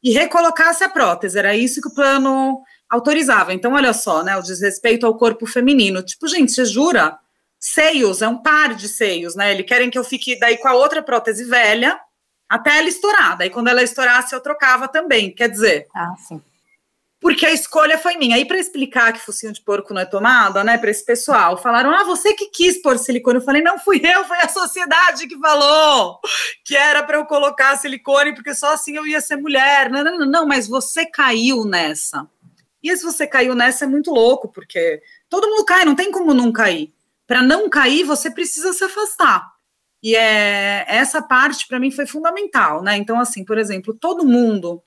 e 0.00 0.12
recolocasse 0.12 0.84
a 0.84 0.88
prótese. 0.88 1.36
Era 1.36 1.56
isso 1.56 1.80
que 1.80 1.88
o 1.88 1.94
plano 1.94 2.62
autorizava. 2.88 3.52
Então, 3.52 3.72
olha 3.72 3.92
só, 3.92 4.22
né? 4.22 4.36
O 4.36 4.42
desrespeito 4.42 5.04
ao 5.04 5.18
corpo 5.18 5.44
feminino. 5.44 6.04
Tipo, 6.04 6.28
gente, 6.28 6.52
você 6.52 6.64
jura? 6.64 7.18
Seios, 7.58 8.22
é 8.22 8.28
um 8.28 8.40
par 8.40 8.76
de 8.76 8.86
seios, 8.86 9.34
né? 9.34 9.50
Eles 9.50 9.66
querem 9.66 9.90
que 9.90 9.98
eu 9.98 10.04
fique 10.04 10.38
daí 10.38 10.56
com 10.58 10.68
a 10.68 10.74
outra 10.74 11.02
prótese 11.02 11.42
velha 11.42 11.98
até 12.48 12.78
ela 12.78 12.88
estourar. 12.88 13.36
Daí, 13.38 13.50
quando 13.50 13.66
ela 13.66 13.82
estourasse, 13.82 14.32
eu 14.36 14.40
trocava 14.40 14.86
também. 14.86 15.34
Quer 15.34 15.48
dizer. 15.48 15.88
Ah, 15.92 16.14
sim 16.16 16.40
porque 17.20 17.44
a 17.44 17.52
escolha 17.52 17.98
foi 17.98 18.16
minha. 18.16 18.36
Aí, 18.36 18.44
para 18.44 18.58
explicar 18.58 19.12
que 19.12 19.18
focinho 19.18 19.52
de 19.52 19.60
porco 19.60 19.92
não 19.92 20.00
é 20.00 20.04
tomada, 20.04 20.62
né, 20.62 20.78
para 20.78 20.90
esse 20.90 21.04
pessoal, 21.04 21.56
falaram: 21.56 21.90
ah, 21.90 22.04
você 22.04 22.32
que 22.32 22.46
quis 22.46 22.80
pôr 22.80 22.98
silicone. 22.98 23.38
Eu 23.38 23.44
falei: 23.44 23.60
não 23.60 23.78
fui 23.78 24.00
eu, 24.04 24.24
foi 24.24 24.38
a 24.38 24.48
sociedade 24.48 25.26
que 25.26 25.38
falou 25.38 26.20
que 26.64 26.76
era 26.76 27.02
para 27.02 27.16
eu 27.16 27.26
colocar 27.26 27.76
silicone, 27.76 28.34
porque 28.34 28.54
só 28.54 28.72
assim 28.74 28.96
eu 28.96 29.06
ia 29.06 29.20
ser 29.20 29.36
mulher. 29.36 29.90
Não, 29.90 30.04
não, 30.04 30.18
não, 30.18 30.26
não, 30.26 30.46
mas 30.46 30.68
você 30.68 31.04
caiu 31.06 31.64
nessa. 31.64 32.28
E 32.82 32.96
se 32.96 33.02
você 33.02 33.26
caiu 33.26 33.54
nessa 33.54 33.84
é 33.84 33.88
muito 33.88 34.12
louco, 34.12 34.48
porque 34.48 35.02
todo 35.28 35.48
mundo 35.48 35.64
cai, 35.64 35.84
não 35.84 35.96
tem 35.96 36.12
como 36.12 36.32
não 36.32 36.52
cair. 36.52 36.92
Para 37.26 37.42
não 37.42 37.68
cair, 37.68 38.04
você 38.04 38.30
precisa 38.30 38.72
se 38.72 38.84
afastar. 38.84 39.44
E 40.00 40.14
é, 40.14 40.84
essa 40.88 41.20
parte 41.20 41.66
para 41.66 41.80
mim 41.80 41.90
foi 41.90 42.06
fundamental, 42.06 42.82
né? 42.82 42.96
Então, 42.96 43.18
assim, 43.18 43.44
por 43.44 43.58
exemplo, 43.58 43.92
todo 43.92 44.24
mundo 44.24 44.82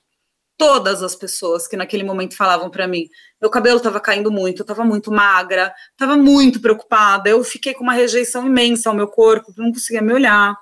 todas 0.62 1.02
as 1.02 1.16
pessoas 1.16 1.66
que 1.66 1.76
naquele 1.76 2.04
momento 2.04 2.36
falavam 2.36 2.70
para 2.70 2.86
mim. 2.86 3.08
Meu 3.40 3.50
cabelo 3.50 3.78
estava 3.78 3.98
caindo 3.98 4.30
muito, 4.30 4.60
eu 4.60 4.62
estava 4.62 4.84
muito 4.84 5.10
magra, 5.10 5.74
estava 5.90 6.16
muito 6.16 6.60
preocupada. 6.60 7.28
Eu 7.28 7.42
fiquei 7.42 7.74
com 7.74 7.82
uma 7.82 7.94
rejeição 7.94 8.46
imensa 8.46 8.88
ao 8.88 8.94
meu 8.94 9.08
corpo, 9.08 9.52
não 9.56 9.72
conseguia 9.72 10.00
me 10.00 10.12
olhar. 10.12 10.56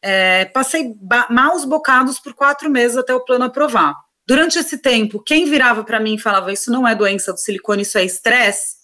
É, 0.00 0.44
passei 0.44 0.94
maus 1.28 1.64
bocados 1.64 2.20
por 2.20 2.34
quatro 2.34 2.70
meses 2.70 2.96
até 2.96 3.12
o 3.12 3.24
plano 3.24 3.44
aprovar. 3.44 3.96
Durante 4.24 4.60
esse 4.60 4.78
tempo, 4.78 5.20
quem 5.20 5.50
virava 5.50 5.82
para 5.82 5.98
mim 5.98 6.14
e 6.14 6.20
falava 6.20 6.52
isso 6.52 6.70
não 6.70 6.86
é 6.86 6.94
doença 6.94 7.32
do 7.32 7.40
silicone, 7.40 7.82
isso 7.82 7.98
é 7.98 8.04
estresse, 8.04 8.76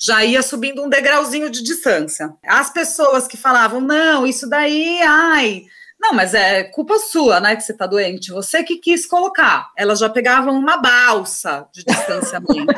já 0.00 0.24
ia 0.24 0.40
subindo 0.40 0.82
um 0.82 0.88
degrauzinho 0.88 1.50
de 1.50 1.62
distância. 1.62 2.32
As 2.46 2.70
pessoas 2.70 3.28
que 3.28 3.36
falavam, 3.36 3.78
não, 3.78 4.26
isso 4.26 4.48
daí, 4.48 5.02
ai, 5.02 5.64
não, 6.00 6.12
mas 6.12 6.32
é 6.32 6.62
culpa 6.62 6.96
sua, 6.98 7.40
né, 7.40 7.56
que 7.56 7.62
você 7.62 7.74
tá 7.74 7.86
doente. 7.86 8.30
Você 8.30 8.62
que 8.62 8.76
quis 8.76 9.04
colocar. 9.04 9.72
Elas 9.76 9.98
já 9.98 10.08
pegavam 10.08 10.56
uma 10.56 10.76
balsa 10.76 11.66
de 11.72 11.84
distanciamento. 11.84 12.54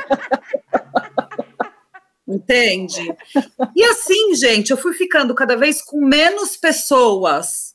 Entende? 2.27 3.15
E 3.75 3.85
assim, 3.85 4.35
gente, 4.37 4.71
eu 4.71 4.77
fui 4.77 4.95
ficando 4.95 5.35
cada 5.35 5.57
vez 5.57 5.83
com 5.83 6.01
menos 6.01 6.57
pessoas 6.57 7.75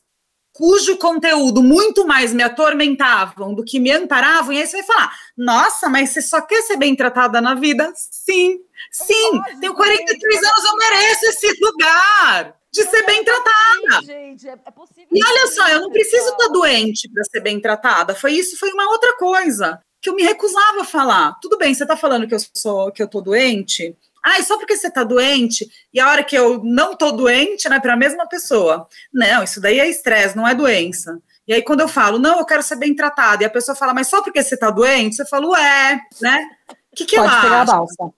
cujo 0.56 0.96
conteúdo 0.96 1.62
muito 1.62 2.06
mais 2.06 2.32
me 2.32 2.42
atormentavam 2.42 3.54
do 3.54 3.62
que 3.62 3.78
me 3.78 3.92
amparavam, 3.92 4.54
e 4.54 4.58
aí 4.58 4.66
você 4.66 4.78
vai 4.78 4.86
falar: 4.86 5.12
nossa, 5.36 5.88
mas 5.88 6.10
você 6.10 6.22
só 6.22 6.40
quer 6.40 6.62
ser 6.62 6.78
bem 6.78 6.96
tratada 6.96 7.42
na 7.42 7.54
vida? 7.54 7.92
Sim, 7.94 8.58
sim, 8.90 9.40
tenho 9.60 9.74
43 9.74 10.42
anos, 10.42 10.64
eu 10.64 10.76
mereço 10.76 11.26
esse 11.26 11.60
lugar 11.60 12.56
de 12.76 12.90
ser 12.90 13.06
bem 13.06 13.24
tratada. 13.24 14.04
Gente, 14.04 14.48
é, 14.48 14.52
é 14.52 14.70
possível. 14.70 15.08
E 15.10 15.24
olha 15.24 15.46
só, 15.48 15.68
eu 15.68 15.80
não 15.80 15.90
preciso 15.90 16.28
estar 16.28 16.48
doente 16.48 17.08
para 17.08 17.24
ser 17.24 17.40
bem 17.40 17.60
tratada. 17.60 18.14
Foi 18.14 18.32
isso, 18.32 18.58
foi 18.58 18.70
uma 18.72 18.88
outra 18.90 19.16
coisa 19.16 19.80
que 20.00 20.10
eu 20.10 20.14
me 20.14 20.22
recusava 20.22 20.82
a 20.82 20.84
falar. 20.84 21.36
Tudo 21.40 21.56
bem, 21.56 21.74
você 21.74 21.84
está 21.84 21.96
falando 21.96 22.28
que 22.28 22.34
eu 22.34 22.38
sou 22.54 22.92
que 22.92 23.02
eu 23.02 23.08
tô 23.08 23.20
doente? 23.20 23.96
Ah, 24.22 24.42
só 24.42 24.58
porque 24.58 24.76
você 24.76 24.90
tá 24.90 25.04
doente 25.04 25.68
e 25.94 26.00
a 26.00 26.10
hora 26.10 26.24
que 26.24 26.36
eu 26.36 26.62
não 26.62 26.96
tô 26.96 27.12
doente, 27.12 27.68
né, 27.68 27.78
para 27.80 27.94
a 27.94 27.96
mesma 27.96 28.28
pessoa. 28.28 28.88
Não, 29.12 29.42
isso 29.42 29.60
daí 29.60 29.78
é 29.78 29.88
estresse, 29.88 30.36
não 30.36 30.46
é 30.46 30.54
doença. 30.54 31.20
E 31.46 31.54
aí, 31.54 31.62
quando 31.62 31.80
eu 31.80 31.88
falo, 31.88 32.18
não, 32.18 32.40
eu 32.40 32.44
quero 32.44 32.62
ser 32.62 32.74
bem 32.74 32.94
tratada, 32.94 33.44
e 33.44 33.46
a 33.46 33.50
pessoa 33.50 33.76
fala, 33.76 33.94
mas 33.94 34.08
só 34.08 34.20
porque 34.20 34.42
você 34.42 34.56
tá 34.56 34.68
doente, 34.68 35.14
você 35.14 35.24
fala, 35.26 35.46
é, 35.60 36.00
né? 36.20 36.44
O 36.92 36.96
que, 36.96 37.04
que 37.04 37.16
Pode 37.16 37.28
ela 37.28 37.40
pegar 37.40 37.62
acha? 37.62 37.72
A 37.72 37.76
balsa. 37.76 38.12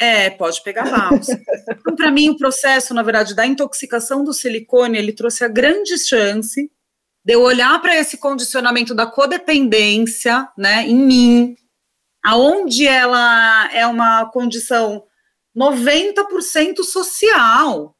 É, 0.00 0.30
pode 0.30 0.62
pegar 0.62 0.88
balsa. 0.88 1.40
então, 1.68 1.96
para 1.96 2.10
mim, 2.10 2.30
o 2.30 2.36
processo, 2.36 2.94
na 2.94 3.02
verdade, 3.02 3.34
da 3.34 3.44
intoxicação 3.44 4.22
do 4.22 4.32
silicone, 4.32 4.96
ele 4.96 5.12
trouxe 5.12 5.44
a 5.44 5.48
grande 5.48 5.98
chance 5.98 6.70
de 7.24 7.34
eu 7.34 7.42
olhar 7.42 7.80
para 7.82 7.96
esse 7.96 8.16
condicionamento 8.16 8.94
da 8.94 9.06
codependência, 9.06 10.48
né, 10.56 10.86
em 10.86 10.96
mim, 10.96 11.56
aonde 12.24 12.86
ela 12.86 13.68
é 13.72 13.86
uma 13.86 14.30
condição 14.30 15.04
90% 15.56 16.84
social. 16.84 17.96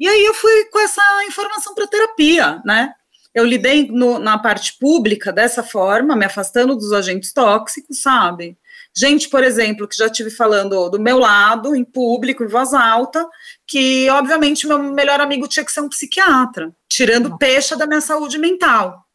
E 0.00 0.08
aí 0.08 0.24
eu 0.24 0.34
fui 0.34 0.64
com 0.64 0.80
essa 0.80 1.02
informação 1.26 1.74
para 1.74 1.86
terapia, 1.86 2.62
né? 2.64 2.94
Eu 3.34 3.44
lidei 3.44 3.88
no, 3.88 4.18
na 4.18 4.38
parte 4.38 4.76
pública 4.78 5.32
dessa 5.32 5.62
forma, 5.62 6.16
me 6.16 6.24
afastando 6.24 6.74
dos 6.74 6.92
agentes 6.92 7.32
tóxicos, 7.32 8.00
sabe? 8.02 8.58
Gente, 8.94 9.28
por 9.30 9.42
exemplo, 9.42 9.88
que 9.88 9.96
já 9.96 10.10
tive 10.10 10.30
falando 10.30 10.90
do 10.90 11.00
meu 11.00 11.18
lado, 11.18 11.74
em 11.74 11.82
público, 11.82 12.44
em 12.44 12.48
voz 12.48 12.74
alta, 12.74 13.26
que 13.66 14.08
obviamente 14.10 14.66
meu 14.66 14.78
melhor 14.78 15.18
amigo 15.18 15.48
tinha 15.48 15.64
que 15.64 15.72
ser 15.72 15.80
um 15.80 15.88
psiquiatra, 15.88 16.74
tirando 16.90 17.38
pecha 17.38 17.74
da 17.74 17.86
minha 17.86 18.02
saúde 18.02 18.38
mental. 18.38 19.06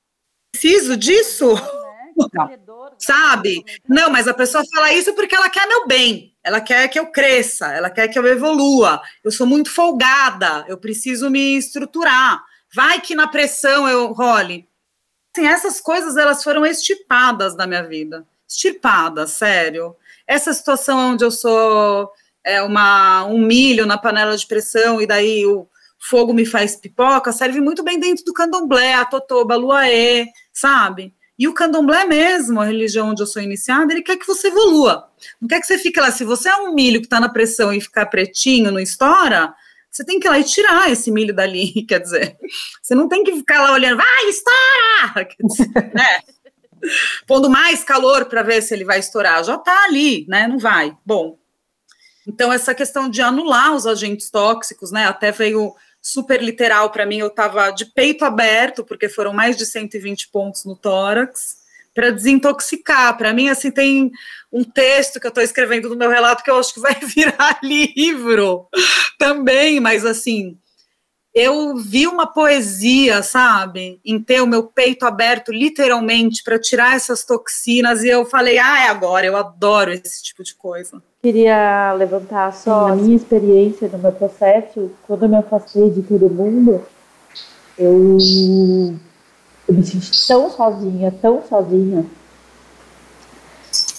Preciso 0.52 0.98
disso? 0.98 1.54
Não. 2.34 2.50
Sabe? 2.98 3.64
Não, 3.88 4.10
mas 4.10 4.28
a 4.28 4.34
pessoa 4.34 4.64
fala 4.74 4.92
isso 4.92 5.14
porque 5.14 5.36
ela 5.36 5.52
quer 5.52 5.68
meu 5.68 5.86
bem, 5.86 6.36
ela 6.44 6.60
quer 6.60 6.88
que 6.88 6.98
eu 6.98 7.12
cresça, 7.12 7.72
ela 7.72 7.92
quer 7.92 8.08
que 8.08 8.18
eu 8.18 8.26
evolua. 8.26 9.00
Eu 9.24 9.30
sou 9.30 9.46
muito 9.46 9.70
folgada, 9.70 10.66
eu 10.68 10.80
preciso 10.80 11.30
me 11.30 11.56
estruturar. 11.56 12.44
Vai 12.74 13.00
que 13.00 13.14
na 13.14 13.28
pressão 13.28 13.88
eu 13.88 14.12
role. 14.14 14.68
Assim, 15.36 15.46
essas 15.46 15.80
coisas 15.80 16.18
elas 16.18 16.44
foram 16.44 16.66
estipadas 16.66 17.56
da 17.56 17.68
minha 17.68 17.84
vida 17.84 18.26
extirpada, 18.48 19.28
sério. 19.28 19.96
Essa 20.26 20.54
situação 20.54 21.12
onde 21.12 21.24
eu 21.24 21.32
sou 21.32 22.10
é, 22.44 22.62
uma, 22.62 23.26
um 23.26 23.40
milho 23.40 23.86
na 23.86 23.98
panela 23.98 24.38
de 24.38 24.48
pressão 24.48 25.02
e 25.02 25.08
daí 25.08 25.46
o 25.46 25.68
fogo 26.00 26.34
me 26.34 26.46
faz 26.46 26.76
pipoca, 26.76 27.32
serve 27.32 27.60
muito 27.60 27.84
bem 27.84 28.00
dentro 28.00 28.24
do 28.24 28.34
candomblé, 28.34 28.94
a 28.94 29.06
totoba, 29.06 29.56
a 29.56 29.58
luaê, 29.58 30.28
sabe? 30.54 31.14
E 31.38 31.48
o 31.48 31.54
candomblé 31.54 32.06
mesmo, 32.06 32.60
a 32.60 32.66
religião 32.66 33.10
onde 33.10 33.22
eu 33.22 33.28
sou 33.28 33.42
iniciada, 33.42 33.94
ele 33.94 34.02
quer 34.02 34.18
que 34.18 34.26
você 34.26 34.48
evolua. 34.48 35.08
Não 35.40 35.48
quer 35.48 35.60
que 35.60 35.68
você 35.68 35.78
fique 35.78 36.00
lá. 36.00 36.12
Se 36.12 36.24
você 36.24 36.50
é 36.50 36.56
um 36.56 36.74
milho 36.74 37.00
que 37.00 37.06
está 37.06 37.20
na 37.20 37.30
pressão 37.30 37.72
e 37.72 37.80
ficar 37.80 38.08
pretinho, 38.08 38.72
não 38.72 38.80
estoura, 38.80 39.54
você 39.92 40.04
tem 40.04 40.20
que 40.20 40.28
ir 40.28 40.30
lá 40.30 40.40
e 40.40 40.44
tirar 40.44 40.92
esse 40.92 41.12
milho 41.12 41.36
dali, 41.36 41.82
quer 41.88 42.00
dizer. 42.00 42.38
Você 42.82 42.96
não 42.96 43.08
tem 43.08 43.24
que 43.24 43.36
ficar 43.36 43.62
lá 43.62 43.74
olhando, 43.74 43.98
vai, 43.98 44.30
estoura! 44.30 45.26
Quer 45.26 45.44
dizer, 45.44 45.94
né? 45.94 46.20
Pondo 47.26 47.50
mais 47.50 47.84
calor 47.84 48.26
para 48.26 48.44
ver 48.44 48.62
se 48.62 48.74
ele 48.74 48.86
vai 48.86 49.00
estourar. 49.00 49.44
Já 49.44 49.56
está 49.56 49.84
ali, 49.86 50.26
né? 50.28 50.48
Não 50.48 50.60
vai. 50.60 50.96
Bom, 51.06 51.38
então 52.28 52.52
essa 52.52 52.76
questão 52.76 53.10
de 53.10 53.22
anular 53.22 53.74
os 53.74 53.88
agentes 53.88 54.30
tóxicos, 54.30 54.92
né? 54.92 55.06
Até 55.06 55.32
veio 55.32 55.74
super 56.02 56.42
literal 56.42 56.90
para 56.90 57.06
mim, 57.06 57.18
eu 57.18 57.28
estava 57.28 57.70
de 57.72 57.86
peito 57.86 58.24
aberto, 58.24 58.84
porque 58.84 59.10
foram 59.10 59.34
mais 59.34 59.58
de 59.58 59.66
120 59.66 60.30
pontos 60.30 60.64
no 60.64 60.76
tórax, 60.76 61.58
para 61.94 62.12
desintoxicar. 62.12 63.18
Para 63.18 63.34
mim, 63.34 63.50
assim, 63.50 63.72
tem 63.72 64.12
um 64.52 64.64
texto 64.64 65.20
que 65.20 65.26
eu 65.26 65.30
estou 65.30 65.44
escrevendo 65.44 65.90
no 65.90 65.96
meu 65.96 66.10
relato 66.10 66.44
que 66.44 66.52
eu 66.52 66.58
acho 66.58 66.74
que 66.74 66.80
vai 66.80 66.96
virar 67.04 67.60
livro 67.62 68.68
também, 69.18 69.80
mas 69.80 70.06
assim, 70.06 70.58
eu 71.38 71.76
vi 71.76 72.08
uma 72.08 72.26
poesia, 72.26 73.22
sabe, 73.22 74.00
em 74.04 74.20
ter 74.20 74.42
o 74.42 74.48
meu 74.48 74.64
peito 74.64 75.06
aberto, 75.06 75.52
literalmente, 75.52 76.44
para 76.44 76.58
tirar 76.58 76.96
essas 76.96 77.24
toxinas, 77.24 78.02
e 78.04 78.08
eu 78.08 78.26
falei, 78.26 78.58
ah, 78.58 78.86
é 78.86 78.88
agora, 78.88 79.28
eu 79.28 79.38
adoro 79.38 79.92
esse 79.92 80.24
tipo 80.24 80.44
de 80.44 80.56
coisa. 80.56 81.00
Queria 81.22 81.94
levantar 81.94 82.52
só 82.54 82.88
a 82.88 82.96
minha 82.96 83.16
experiência 83.16 83.88
no 83.88 84.00
meu 84.00 84.12
processo, 84.12 84.90
quando 85.06 85.26
eu 85.26 85.30
me 85.30 85.36
afastei 85.36 85.92
de 85.92 86.02
todo 86.02 86.28
mundo, 86.28 86.84
eu, 87.78 88.18
eu 89.68 89.76
me 89.76 89.86
senti 89.86 90.28
tão 90.28 90.50
sozinha, 90.50 91.14
tão 91.22 91.44
sozinha. 91.48 92.04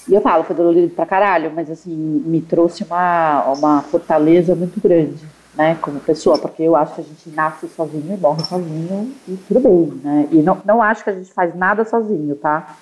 E 0.08 0.14
eu 0.14 0.20
falo, 0.20 0.42
foi 0.42 0.56
dolorido 0.56 0.92
pra 0.92 1.06
caralho, 1.06 1.52
mas 1.54 1.70
assim, 1.70 1.94
me 1.94 2.40
trouxe 2.40 2.82
uma, 2.82 3.44
uma 3.52 3.82
fortaleza 3.82 4.56
muito 4.56 4.80
grande 4.80 5.37
né, 5.54 5.76
como 5.80 5.98
pessoa, 6.00 6.38
porque 6.38 6.62
eu 6.62 6.76
acho 6.76 6.94
que 6.94 7.00
a 7.00 7.04
gente 7.04 7.30
nasce 7.30 7.68
sozinho 7.68 8.14
e 8.14 8.16
morre 8.16 8.44
sozinho 8.44 9.12
e 9.26 9.36
tudo 9.48 9.60
bem, 9.60 10.00
né? 10.02 10.28
E 10.30 10.36
não, 10.36 10.58
não 10.64 10.82
acho 10.82 11.02
que 11.02 11.10
a 11.10 11.14
gente 11.14 11.32
faz 11.32 11.54
nada 11.54 11.84
sozinho, 11.84 12.36
tá? 12.36 12.76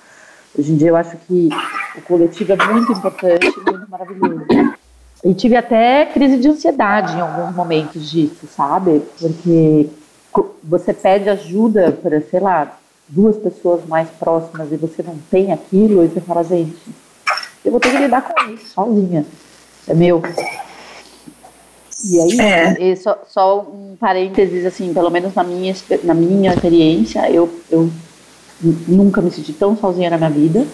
Hoje 0.57 0.71
em 0.71 0.77
dia 0.77 0.89
eu 0.89 0.95
acho 0.95 1.17
que 1.27 1.49
o 1.95 2.01
coletivo 2.01 2.53
é 2.53 2.55
muito 2.55 2.91
importante, 2.91 3.47
muito 3.65 3.89
maravilhoso. 3.89 4.45
E 5.23 5.33
tive 5.33 5.55
até 5.55 6.05
crise 6.05 6.37
de 6.37 6.47
ansiedade 6.47 7.15
em 7.15 7.21
alguns 7.21 7.55
momentos 7.55 8.09
disso, 8.09 8.47
sabe? 8.47 9.01
Porque 9.19 9.89
você 10.63 10.93
pede 10.93 11.29
ajuda 11.29 11.91
para, 11.91 12.21
sei 12.21 12.39
lá, 12.39 12.77
duas 13.07 13.37
pessoas 13.37 13.85
mais 13.87 14.09
próximas 14.09 14.71
e 14.71 14.77
você 14.77 15.01
não 15.01 15.17
tem 15.31 15.51
aquilo, 15.51 16.03
e 16.03 16.07
você 16.07 16.21
fala, 16.21 16.43
gente, 16.43 16.77
eu 17.63 17.71
vou 17.71 17.79
ter 17.79 17.91
que 17.91 17.97
lidar 17.97 18.21
com 18.21 18.51
isso 18.51 18.67
sozinha. 18.67 19.25
É 19.87 19.93
meu. 19.93 20.21
E 22.09 22.19
aí, 22.21 22.39
é. 22.39 22.95
só, 22.95 23.17
só, 23.27 23.59
um 23.61 23.95
parênteses, 23.99 24.65
assim, 24.65 24.93
pelo 24.93 25.09
menos 25.09 25.33
na 25.35 25.43
minha, 25.43 25.75
na 26.03 26.13
minha 26.13 26.53
experiência, 26.53 27.29
eu, 27.29 27.49
eu 27.69 27.89
nunca 28.87 29.21
me 29.21 29.29
senti 29.29 29.51
tão 29.53 29.75
sozinha 29.75 30.09
na 30.09 30.17
minha 30.17 30.29
vida. 30.29 30.65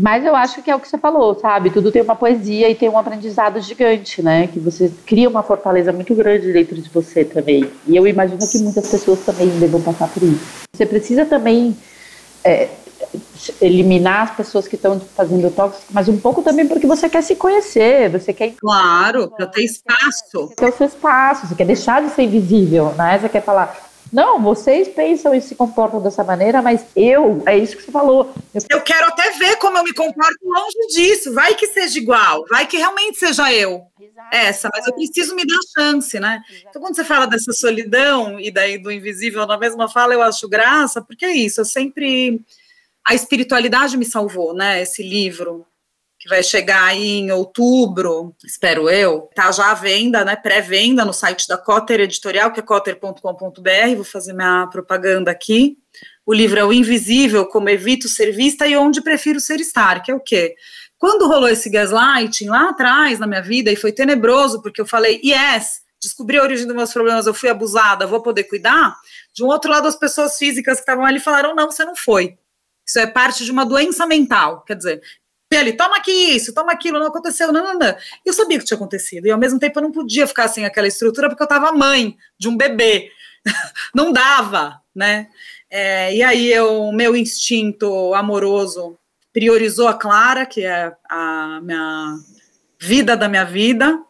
Mas 0.00 0.24
eu 0.24 0.36
acho 0.36 0.62
que 0.62 0.70
é 0.70 0.76
o 0.76 0.78
que 0.78 0.88
você 0.88 0.96
falou, 0.96 1.34
sabe? 1.34 1.70
Tudo 1.70 1.90
tem 1.90 2.02
uma 2.02 2.14
poesia 2.14 2.70
e 2.70 2.74
tem 2.74 2.88
um 2.88 2.96
aprendizado 2.96 3.60
gigante, 3.60 4.22
né? 4.22 4.46
Que 4.46 4.60
você 4.60 4.92
cria 5.04 5.28
uma 5.28 5.42
fortaleza 5.42 5.92
muito 5.92 6.14
grande 6.14 6.52
dentro 6.52 6.76
de 6.80 6.88
você 6.88 7.24
também. 7.24 7.68
E 7.84 7.96
eu 7.96 8.06
imagino 8.06 8.46
que 8.46 8.58
muitas 8.58 8.88
pessoas 8.88 9.20
também 9.20 9.48
devam 9.58 9.80
passar 9.82 10.08
por 10.08 10.22
isso. 10.22 10.40
Você 10.72 10.86
precisa 10.86 11.24
também 11.24 11.76
é, 12.44 12.68
eliminar 13.60 14.22
as 14.22 14.36
pessoas 14.36 14.68
que 14.68 14.76
estão 14.76 15.00
fazendo 15.00 15.50
tóxico, 15.50 15.84
mas 15.90 16.08
um 16.08 16.18
pouco 16.18 16.42
também 16.42 16.66
porque 16.66 16.86
você 16.86 17.08
quer 17.08 17.22
se 17.22 17.36
conhecer, 17.36 18.10
você 18.10 18.32
quer. 18.32 18.54
Claro, 18.56 19.30
para 19.30 19.46
ter 19.46 19.64
espaço. 19.64 20.48
Quer 20.48 20.54
ter 20.54 20.68
o 20.70 20.76
seu 20.76 20.86
espaço, 20.86 21.46
você 21.46 21.54
quer 21.54 21.66
deixar 21.66 22.02
de 22.02 22.10
ser 22.10 22.22
invisível, 22.22 22.94
né? 22.94 23.18
Você 23.18 23.28
quer 23.28 23.42
falar. 23.42 23.88
Não, 24.12 24.40
vocês 24.40 24.88
pensam 24.88 25.34
e 25.34 25.40
se 25.40 25.54
comportam 25.54 26.00
dessa 26.00 26.24
maneira, 26.24 26.62
mas 26.62 26.86
eu, 26.96 27.42
é 27.44 27.58
isso 27.58 27.76
que 27.76 27.82
você 27.82 27.92
falou. 27.92 28.32
Eu, 28.54 28.62
eu 28.70 28.80
quero 28.80 29.06
até 29.06 29.32
ver 29.32 29.56
como 29.56 29.76
eu 29.76 29.84
me 29.84 29.92
comporto 29.92 30.38
longe 30.42 30.94
disso. 30.94 31.34
Vai 31.34 31.54
que 31.54 31.66
seja 31.66 31.98
igual, 31.98 32.44
vai 32.48 32.66
que 32.66 32.78
realmente 32.78 33.18
seja 33.18 33.52
eu. 33.52 33.82
Exato. 34.00 34.28
Essa, 34.32 34.70
mas 34.72 34.86
eu 34.86 34.94
preciso 34.94 35.34
me 35.34 35.46
dar 35.46 35.58
chance, 35.76 36.18
né? 36.18 36.42
Exato. 36.48 36.66
Então, 36.70 36.82
quando 36.82 36.96
você 36.96 37.04
fala 37.04 37.26
dessa 37.26 37.52
solidão 37.52 38.40
e 38.40 38.50
daí 38.50 38.78
do 38.78 38.90
invisível 38.90 39.46
na 39.46 39.58
mesma 39.58 39.88
fala, 39.88 40.14
eu 40.14 40.22
acho 40.22 40.48
graça, 40.48 41.02
porque 41.02 41.26
é 41.26 41.32
isso, 41.32 41.60
eu 41.60 41.64
sempre 41.66 42.40
a 43.08 43.14
espiritualidade 43.14 43.96
me 43.96 44.04
salvou, 44.04 44.52
né? 44.52 44.82
Esse 44.82 45.02
livro 45.02 45.66
que 46.20 46.28
vai 46.28 46.42
chegar 46.42 46.84
aí 46.84 47.20
em 47.20 47.32
outubro, 47.32 48.34
espero 48.44 48.90
eu, 48.90 49.30
tá 49.34 49.50
já 49.50 49.70
à 49.70 49.74
venda, 49.74 50.26
né? 50.26 50.36
Pré-venda 50.36 51.06
no 51.06 51.14
site 51.14 51.48
da 51.48 51.56
Cotter 51.56 52.00
Editorial, 52.00 52.52
que 52.52 52.60
é 52.60 52.62
cotter.com.br. 52.62 53.94
Vou 53.94 54.04
fazer 54.04 54.34
minha 54.34 54.66
propaganda 54.66 55.30
aqui. 55.30 55.78
O 56.26 56.34
livro 56.34 56.58
é 56.58 56.64
O 56.64 56.70
Invisível, 56.70 57.46
Como 57.46 57.70
Evito 57.70 58.10
Ser 58.10 58.30
Vista 58.30 58.66
e 58.66 58.76
Onde 58.76 59.00
Prefiro 59.00 59.40
Ser 59.40 59.58
Estar, 59.58 60.02
que 60.02 60.10
é 60.10 60.14
o 60.14 60.20
quê? 60.20 60.54
Quando 60.98 61.26
rolou 61.26 61.48
esse 61.48 61.70
gaslighting 61.70 62.48
lá 62.48 62.68
atrás 62.68 63.18
na 63.18 63.26
minha 63.26 63.40
vida, 63.40 63.72
e 63.72 63.76
foi 63.76 63.90
tenebroso, 63.90 64.60
porque 64.60 64.82
eu 64.82 64.86
falei, 64.86 65.18
yes, 65.24 65.80
descobri 65.98 66.36
a 66.36 66.42
origem 66.42 66.66
dos 66.66 66.76
meus 66.76 66.92
problemas, 66.92 67.26
eu 67.26 67.32
fui 67.32 67.48
abusada, 67.48 68.06
vou 68.06 68.20
poder 68.20 68.44
cuidar. 68.44 68.94
De 69.32 69.42
um 69.42 69.46
outro 69.46 69.70
lado, 69.70 69.88
as 69.88 69.96
pessoas 69.96 70.36
físicas 70.36 70.74
que 70.74 70.82
estavam 70.82 71.06
ali 71.06 71.20
falaram, 71.20 71.54
não, 71.54 71.70
você 71.70 71.86
não 71.86 71.96
foi. 71.96 72.36
Isso 72.88 72.98
é 72.98 73.06
parte 73.06 73.44
de 73.44 73.50
uma 73.50 73.66
doença 73.66 74.06
mental. 74.06 74.64
Quer 74.64 74.74
dizer, 74.74 75.02
ele, 75.52 75.74
toma 75.74 75.98
aqui 75.98 76.10
isso, 76.10 76.54
toma 76.54 76.72
aquilo, 76.72 76.98
não 76.98 77.08
aconteceu, 77.08 77.52
não, 77.52 77.62
não, 77.62 77.78
não. 77.78 77.96
Eu 78.24 78.32
sabia 78.32 78.58
que 78.58 78.64
tinha 78.64 78.76
acontecido, 78.76 79.26
e 79.26 79.30
ao 79.30 79.38
mesmo 79.38 79.58
tempo 79.58 79.78
eu 79.78 79.82
não 79.82 79.92
podia 79.92 80.26
ficar 80.26 80.48
sem 80.48 80.64
aquela 80.64 80.88
estrutura, 80.88 81.28
porque 81.28 81.42
eu 81.42 81.46
estava 81.46 81.70
mãe 81.70 82.16
de 82.38 82.48
um 82.48 82.56
bebê. 82.56 83.10
não 83.94 84.10
dava, 84.10 84.80
né? 84.94 85.28
É, 85.70 86.14
e 86.14 86.22
aí 86.22 86.58
o 86.60 86.90
meu 86.92 87.14
instinto 87.14 88.14
amoroso 88.14 88.98
priorizou 89.30 89.86
a 89.86 89.94
Clara, 89.94 90.46
que 90.46 90.64
é 90.64 90.94
a 91.10 91.60
minha 91.62 92.16
vida 92.80 93.14
da 93.14 93.28
minha 93.28 93.44
vida, 93.44 94.02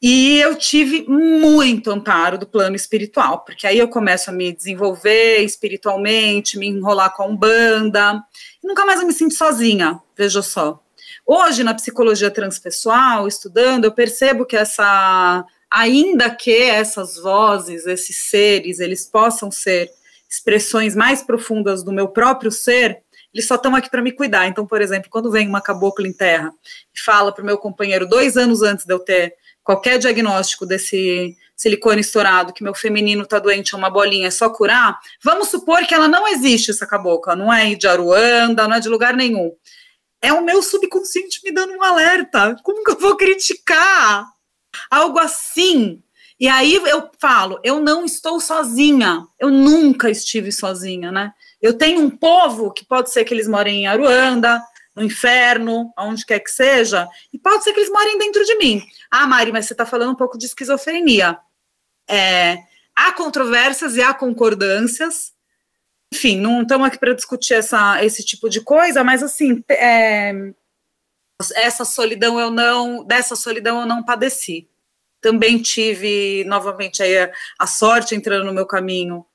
e 0.00 0.38
eu 0.40 0.56
tive 0.56 1.06
muito 1.08 1.90
amparo 1.90 2.36
do 2.36 2.46
plano 2.46 2.76
espiritual, 2.76 3.44
porque 3.44 3.66
aí 3.66 3.78
eu 3.78 3.88
começo 3.88 4.30
a 4.30 4.32
me 4.32 4.52
desenvolver 4.52 5.38
espiritualmente, 5.38 6.58
me 6.58 6.68
enrolar 6.68 7.14
com 7.14 7.22
a 7.22 7.26
Umbanda, 7.26 8.22
e 8.62 8.66
nunca 8.66 8.84
mais 8.84 9.00
eu 9.00 9.06
me 9.06 9.12
sinto 9.12 9.34
sozinha, 9.34 10.00
veja 10.16 10.42
só. 10.42 10.82
Hoje, 11.24 11.64
na 11.64 11.74
psicologia 11.74 12.30
transpessoal, 12.30 13.26
estudando, 13.26 13.84
eu 13.84 13.92
percebo 13.92 14.44
que 14.44 14.56
essa, 14.56 15.44
ainda 15.70 16.30
que 16.30 16.54
essas 16.54 17.16
vozes, 17.16 17.86
esses 17.86 18.28
seres, 18.28 18.80
eles 18.80 19.06
possam 19.06 19.50
ser 19.50 19.90
expressões 20.28 20.94
mais 20.94 21.22
profundas 21.22 21.82
do 21.82 21.92
meu 21.92 22.08
próprio 22.08 22.50
ser, 22.50 23.02
eles 23.32 23.46
só 23.46 23.56
estão 23.56 23.74
aqui 23.74 23.90
para 23.90 24.02
me 24.02 24.12
cuidar. 24.12 24.46
Então, 24.46 24.66
por 24.66 24.80
exemplo, 24.80 25.10
quando 25.10 25.30
vem 25.30 25.48
uma 25.48 25.60
cabocla 25.60 26.06
em 26.06 26.12
terra 26.12 26.52
e 26.94 27.00
fala 27.00 27.32
para 27.32 27.42
o 27.42 27.46
meu 27.46 27.58
companheiro, 27.58 28.08
dois 28.08 28.36
anos 28.36 28.62
antes 28.62 28.86
de 28.86 28.92
eu 28.92 28.98
ter 28.98 29.34
qualquer 29.66 29.98
diagnóstico 29.98 30.64
desse 30.64 31.36
silicone 31.56 32.00
estourado, 32.00 32.52
que 32.52 32.62
meu 32.62 32.72
feminino 32.72 33.24
está 33.24 33.40
doente, 33.40 33.74
é 33.74 33.76
uma 33.76 33.90
bolinha, 33.90 34.28
é 34.28 34.30
só 34.30 34.48
curar, 34.48 34.96
vamos 35.20 35.48
supor 35.48 35.84
que 35.84 35.92
ela 35.92 36.06
não 36.06 36.28
existe, 36.28 36.70
essa 36.70 36.86
cabocla, 36.86 37.34
não 37.34 37.52
é 37.52 37.74
de 37.74 37.88
Aruanda, 37.88 38.68
não 38.68 38.76
é 38.76 38.80
de 38.80 38.88
lugar 38.88 39.12
nenhum. 39.14 39.52
É 40.22 40.32
o 40.32 40.44
meu 40.44 40.62
subconsciente 40.62 41.40
me 41.42 41.50
dando 41.50 41.72
um 41.72 41.82
alerta. 41.82 42.56
Como 42.62 42.84
que 42.84 42.92
eu 42.92 42.98
vou 42.98 43.16
criticar 43.16 44.24
algo 44.88 45.18
assim? 45.18 46.00
E 46.38 46.46
aí 46.46 46.74
eu 46.74 47.10
falo, 47.18 47.58
eu 47.64 47.80
não 47.80 48.04
estou 48.04 48.38
sozinha, 48.38 49.26
eu 49.38 49.50
nunca 49.50 50.08
estive 50.08 50.52
sozinha, 50.52 51.10
né? 51.10 51.32
Eu 51.60 51.76
tenho 51.76 52.00
um 52.00 52.10
povo 52.10 52.72
que 52.72 52.84
pode 52.84 53.10
ser 53.10 53.24
que 53.24 53.34
eles 53.34 53.48
morem 53.48 53.82
em 53.82 53.86
Aruanda, 53.86 54.62
no 54.96 55.04
inferno, 55.04 55.92
aonde 55.94 56.24
quer 56.24 56.40
que 56.40 56.50
seja, 56.50 57.06
e 57.30 57.38
pode 57.38 57.62
ser 57.62 57.74
que 57.74 57.80
eles 57.80 57.90
morem 57.90 58.18
dentro 58.18 58.42
de 58.44 58.56
mim. 58.56 58.82
Ah, 59.10 59.26
Mari, 59.26 59.52
mas 59.52 59.66
você 59.66 59.74
está 59.74 59.84
falando 59.84 60.12
um 60.12 60.16
pouco 60.16 60.38
de 60.38 60.46
esquizofrenia. 60.46 61.38
É, 62.08 62.58
há 62.94 63.12
controvérsias 63.12 63.94
e 63.96 64.02
há 64.02 64.14
concordâncias. 64.14 65.34
Enfim, 66.12 66.40
não 66.40 66.62
estamos 66.62 66.86
aqui 66.86 66.98
para 66.98 67.14
discutir 67.14 67.54
essa, 67.54 68.02
esse 68.02 68.24
tipo 68.24 68.48
de 68.48 68.62
coisa, 68.62 69.04
mas 69.04 69.22
assim, 69.22 69.62
é, 69.68 70.32
essa 71.56 71.84
solidão 71.84 72.40
eu 72.40 72.50
não, 72.50 73.04
dessa 73.04 73.36
solidão 73.36 73.80
eu 73.80 73.86
não 73.86 74.02
padeci. 74.02 74.70
Também 75.20 75.60
tive 75.60 76.44
novamente 76.44 77.02
aí 77.02 77.18
a, 77.18 77.32
a 77.58 77.66
sorte 77.66 78.14
entrando 78.14 78.46
no 78.46 78.54
meu 78.54 78.64
caminho 78.64 79.26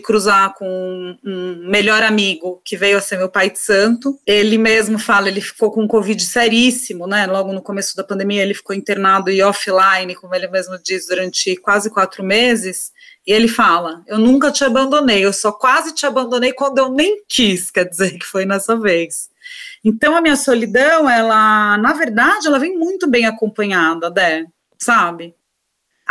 cruzar 0.00 0.54
com 0.54 1.18
um 1.22 1.68
melhor 1.68 2.02
amigo 2.02 2.62
que 2.64 2.78
veio 2.78 2.96
a 2.96 3.00
ser 3.00 3.18
meu 3.18 3.28
pai 3.28 3.50
de 3.50 3.58
santo. 3.58 4.18
Ele 4.26 4.56
mesmo 4.56 4.98
fala, 4.98 5.28
ele 5.28 5.40
ficou 5.40 5.70
com 5.70 5.82
um 5.82 5.88
Covid 5.88 6.24
seríssimo, 6.24 7.06
né? 7.06 7.26
Logo 7.26 7.52
no 7.52 7.60
começo 7.60 7.94
da 7.94 8.02
pandemia, 8.02 8.42
ele 8.42 8.54
ficou 8.54 8.74
internado 8.74 9.30
e 9.30 9.42
offline, 9.42 10.14
como 10.14 10.34
ele 10.34 10.48
mesmo 10.48 10.78
diz, 10.82 11.06
durante 11.06 11.56
quase 11.56 11.90
quatro 11.90 12.24
meses. 12.24 12.90
E 13.26 13.32
ele 13.32 13.48
fala: 13.48 14.02
Eu 14.06 14.18
nunca 14.18 14.50
te 14.50 14.64
abandonei, 14.64 15.24
eu 15.24 15.32
só 15.32 15.52
quase 15.52 15.94
te 15.94 16.06
abandonei 16.06 16.52
quando 16.54 16.78
eu 16.78 16.90
nem 16.90 17.22
quis, 17.28 17.70
quer 17.70 17.84
dizer 17.84 18.18
que 18.18 18.24
foi 18.24 18.46
nessa 18.46 18.74
vez. 18.76 19.30
Então 19.84 20.16
a 20.16 20.22
minha 20.22 20.36
solidão, 20.36 21.08
ela, 21.08 21.76
na 21.76 21.92
verdade, 21.92 22.46
ela 22.46 22.58
vem 22.58 22.78
muito 22.78 23.08
bem 23.08 23.26
acompanhada, 23.26 24.10
Dé, 24.10 24.46
sabe? 24.78 25.34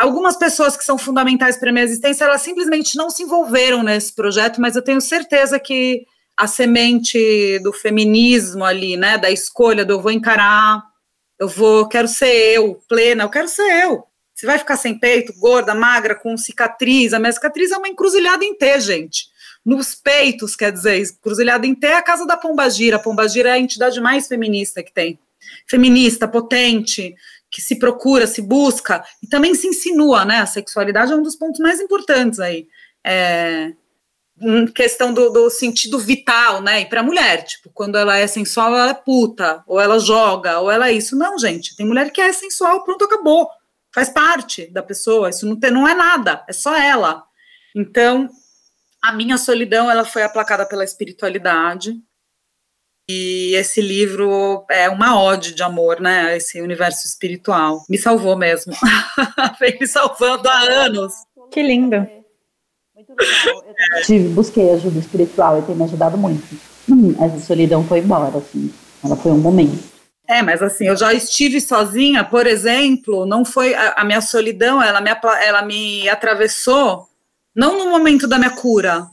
Algumas 0.02 0.36
pessoas 0.36 0.76
que 0.76 0.84
são 0.84 0.97
fundamentais 0.97 1.58
para 1.58 1.72
minha 1.72 1.84
existência, 1.84 2.26
elas 2.26 2.41
simplesmente 2.41 2.97
não 2.97 3.12
se 3.12 3.22
envolveram 3.22 3.84
nesse 3.84 4.12
projeto, 4.12 4.60
mas 4.60 4.76
eu 4.76 4.82
tenho 4.82 4.99
certeza 4.99 5.60
que 5.60 6.08
a 6.36 6.47
semente 6.47 7.60
do 7.60 7.72
feminismo 7.72 8.66
ali, 8.66 8.97
né, 8.97 9.20
da 9.20 9.30
escolha 9.30 9.86
do 9.86 9.93
eu 9.93 10.02
vou 10.02 10.10
encarar, 10.10 10.82
eu 11.39 11.47
vou, 11.47 11.88
quero 11.88 12.08
ser 12.08 12.34
eu, 12.56 12.82
plena, 12.89 13.24
eu 13.26 13.30
quero 13.30 13.47
ser 13.47 13.84
eu. 13.84 14.04
Você 14.34 14.47
vai 14.47 14.58
ficar 14.58 14.76
sem 14.76 14.97
peito, 14.97 15.34
gorda, 15.39 15.76
magra, 15.76 16.16
com 16.16 16.36
cicatriz, 16.36 17.14
a 17.14 17.20
minha 17.20 17.32
cicatriz 17.32 17.70
é 17.70 17.78
uma 17.78 17.88
encruzilhada 17.88 18.43
em 18.43 18.56
T, 18.56 18.80
gente. 18.80 19.28
Nos 19.64 19.93
peitos, 19.93 20.56
quer 20.56 20.72
dizer, 20.72 20.99
encruzilhada 20.99 21.68
em 21.68 21.76
T 21.76 21.86
é 21.86 21.97
a 21.97 22.02
casa 22.02 22.26
da 22.26 22.36
Pombagira. 22.36 22.95
A 22.95 22.99
Pombagira 22.99 23.49
é 23.49 23.54
a 23.54 23.60
entidade 23.60 24.02
mais 24.02 24.28
feminista 24.28 24.82
que 24.82 24.91
tem. 24.91 25.20
Feminista, 25.68 26.28
potente, 26.28 27.16
que 27.52 27.62
se 27.62 27.78
procura, 27.78 28.26
se 28.26 28.41
busca 28.41 29.04
e 29.22 29.28
também 29.28 29.54
se 29.54 29.68
insinua, 29.68 30.24
né? 30.24 30.38
A 30.38 30.45
sexualidade 30.45 31.12
é 31.12 31.16
um 31.16 31.22
dos 31.22 31.36
pontos 31.36 31.60
mais 31.60 31.80
importantes 31.80 32.39
aí. 32.39 32.68
É, 33.06 33.74
questão 34.74 35.14
do, 35.14 35.30
do, 35.30 35.49
sentido 35.49 35.99
vital, 35.99 36.62
né? 36.62 36.82
E 36.82 36.86
para 36.86 37.02
a 37.02 37.04
mulher, 37.04 37.43
tipo, 37.43 37.70
quando 37.74 37.97
ela 37.97 38.18
é 38.18 38.26
sensual, 38.26 38.74
ela 38.76 38.91
é 38.91 38.93
puta, 38.93 39.64
ou 39.68 39.80
ela 39.80 39.99
joga, 39.99 40.60
ou 40.60 40.72
ela 40.72 40.89
é 40.89 40.93
isso. 40.93 41.16
Não, 41.16 41.38
gente, 41.38 41.76
tem 41.76 41.86
mulher 41.86 42.12
que 42.12 42.22
é 42.22 42.32
sensual, 42.32 42.84
pronto, 42.84 43.04
acabou. 43.06 43.49
Faz 43.93 44.10
parte 44.10 44.68
da 44.72 44.82
pessoa, 44.82 45.30
isso 45.30 45.45
não, 45.45 45.60
tem, 45.60 45.70
não 45.70 45.88
é 45.88 45.93
nada, 45.93 46.43
é 46.47 46.54
só 46.54 46.76
ela. 46.76 47.24
Então, 47.76 48.30
a 49.04 49.12
minha 49.12 49.38
solidão, 49.38 49.91
ela 49.91 50.06
foi 50.06 50.24
aplacada 50.24 50.66
pela 50.66 50.84
espiritualidade, 50.84 51.93
e 53.12 53.55
esse 53.55 53.82
livro 53.82 54.66
é 54.70 54.89
uma 54.89 55.22
ode 55.22 55.53
de 55.53 55.62
amor, 55.62 55.99
né? 55.99 56.38
Esse 56.38 56.62
universo 56.62 57.05
espiritual. 57.05 57.84
Me 57.89 57.97
salvou 57.97 58.38
mesmo. 58.38 58.74
Vem 59.59 59.78
me 59.80 59.88
salvando 59.88 60.47
há 60.47 60.62
anos. 60.62 61.14
Que 61.51 61.62
lindo. 61.62 61.97
Muito 62.95 63.14
legal. 63.18 63.64
Eu 63.97 64.03
tive, 64.03 64.30
busquei 64.30 64.72
ajuda 64.72 64.99
espiritual 64.99 65.59
e 65.59 65.62
tem 65.64 65.76
me 65.76 65.84
ajudado 65.84 66.18
muito. 66.18 66.43
Hum, 66.89 67.14
essa 67.20 67.39
solidão 67.39 67.84
foi 67.84 67.99
embora, 67.99 68.38
assim. 68.38 68.72
Ela 69.03 69.16
foi 69.16 69.32
um 69.32 69.39
momento. 69.39 69.91
É, 70.28 70.41
mas 70.41 70.62
assim, 70.62 70.88
eu 70.88 70.95
já 70.95 71.14
estive 71.14 71.59
sozinha, 71.59 72.24
por 72.24 72.47
exemplo, 72.47 73.26
não 73.26 73.43
foi 73.43 73.74
a, 73.74 73.95
a 73.97 74.05
minha 74.05 74.22
solidão, 74.22 74.82
ela 74.82 75.01
me, 75.01 75.09
ela 75.43 75.62
me 75.62 76.07
atravessou, 76.07 77.05
não 77.53 77.78
no 77.78 77.89
momento 77.89 78.28
da 78.28 78.38
minha 78.38 78.51
cura, 78.51 79.07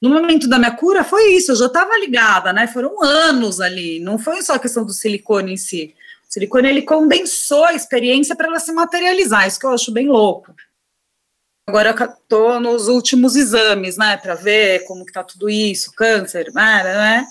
no 0.00 0.10
momento 0.10 0.48
da 0.48 0.58
minha 0.58 0.70
cura 0.70 1.02
foi 1.02 1.32
isso, 1.32 1.52
eu 1.52 1.56
já 1.56 1.66
estava 1.66 1.98
ligada, 1.98 2.52
né? 2.52 2.66
Foram 2.66 3.02
anos 3.02 3.60
ali, 3.60 3.98
não 4.00 4.18
foi 4.18 4.42
só 4.42 4.54
a 4.54 4.58
questão 4.58 4.84
do 4.84 4.92
silicone 4.92 5.54
em 5.54 5.56
si. 5.56 5.94
O 6.28 6.32
silicone 6.32 6.68
ele 6.68 6.82
condensou 6.82 7.64
a 7.64 7.74
experiência 7.74 8.36
para 8.36 8.48
ela 8.48 8.60
se 8.60 8.72
materializar, 8.72 9.46
isso 9.46 9.58
que 9.58 9.66
eu 9.66 9.70
acho 9.70 9.90
bem 9.90 10.08
louco. 10.08 10.54
Agora 11.66 11.90
eu 11.90 12.06
estou 12.06 12.60
nos 12.60 12.88
últimos 12.88 13.36
exames, 13.36 13.96
né, 13.96 14.16
para 14.16 14.34
ver 14.34 14.84
como 14.86 15.04
que 15.04 15.12
tá 15.12 15.22
tudo 15.22 15.50
isso, 15.50 15.92
câncer, 15.94 16.50
né? 16.54 16.82
né? 16.82 17.26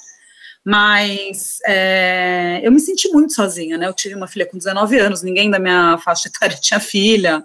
Mas 0.63 1.59
é, 1.65 2.59
eu 2.61 2.71
me 2.71 2.79
senti 2.79 3.07
muito 3.07 3.33
sozinha, 3.33 3.77
né? 3.77 3.87
Eu 3.87 3.93
tive 3.93 4.15
uma 4.15 4.27
filha 4.27 4.45
com 4.45 4.57
19 4.57 4.99
anos, 4.99 5.23
ninguém 5.23 5.49
da 5.49 5.57
minha 5.57 5.97
faixa 5.99 6.27
etária 6.29 6.57
tinha 6.59 6.79
filha. 6.79 7.41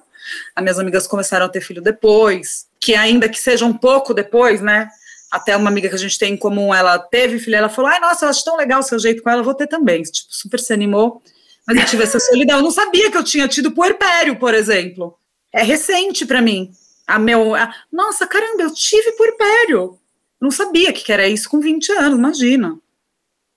As 0.57 0.63
minhas 0.63 0.79
amigas 0.79 1.07
começaram 1.07 1.47
a 1.47 1.49
ter 1.49 1.61
filho 1.61 1.81
depois, 1.81 2.67
que 2.81 2.95
ainda 2.95 3.29
que 3.29 3.39
seja 3.39 3.65
um 3.65 3.73
pouco 3.73 4.13
depois, 4.13 4.61
né? 4.61 4.89
Até 5.33 5.57
uma 5.57 5.71
amiga 5.71 5.89
que 5.89 5.95
a 5.95 5.99
gente 5.99 6.19
tem 6.19 6.35
em 6.35 6.37
comum, 6.37 6.75
ela 6.75 6.99
teve 6.99 7.39
filha, 7.39 7.57
ela 7.57 7.71
falou, 7.71 7.91
ai, 7.91 7.99
nossa, 7.99 8.27
eu 8.27 8.29
acho 8.29 8.45
tão 8.45 8.55
legal 8.55 8.81
o 8.81 8.83
seu 8.83 8.99
jeito 8.99 9.23
com 9.23 9.31
ela, 9.31 9.43
vou 9.43 9.55
ter 9.55 9.67
também, 9.67 10.03
tipo, 10.03 10.29
super 10.29 10.61
se 10.61 10.75
animou, 10.75 11.23
mas 11.67 11.79
eu 11.79 11.87
tive 11.87 12.03
essa 12.03 12.21
solidão, 12.21 12.59
eu 12.59 12.63
não 12.63 12.71
sabia 12.71 13.11
que 13.11 13.17
eu 13.17 13.25
tinha 13.25 13.49
tido 13.49 13.73
puerpério, 13.73 14.39
por 14.39 14.53
exemplo, 14.53 15.19
é 15.51 15.63
recente 15.63 16.27
para 16.27 16.43
mim, 16.43 16.71
a 17.07 17.19
meu, 17.19 17.55
a, 17.55 17.75
nossa, 17.91 18.27
caramba, 18.27 18.63
eu 18.63 18.75
tive 18.75 19.13
puerpério, 19.13 19.99
não 20.39 20.51
sabia 20.51 20.93
que 20.93 21.11
era 21.11 21.27
isso 21.27 21.49
com 21.49 21.61
20 21.61 21.93
anos, 21.93 22.19
imagina, 22.19 22.79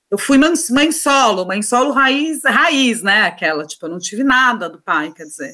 eu 0.09 0.17
fui 0.17 0.37
mãe, 0.37 0.93
solo, 0.93 1.45
mãe 1.45 1.61
solo 1.61 1.91
raiz, 1.91 2.39
raiz, 2.45 3.01
né, 3.01 3.23
aquela, 3.23 3.65
tipo, 3.65 3.85
eu 3.85 3.89
não 3.89 3.99
tive 3.99 4.23
nada 4.23 4.69
do 4.69 4.81
pai, 4.81 5.11
quer 5.11 5.25
dizer, 5.25 5.53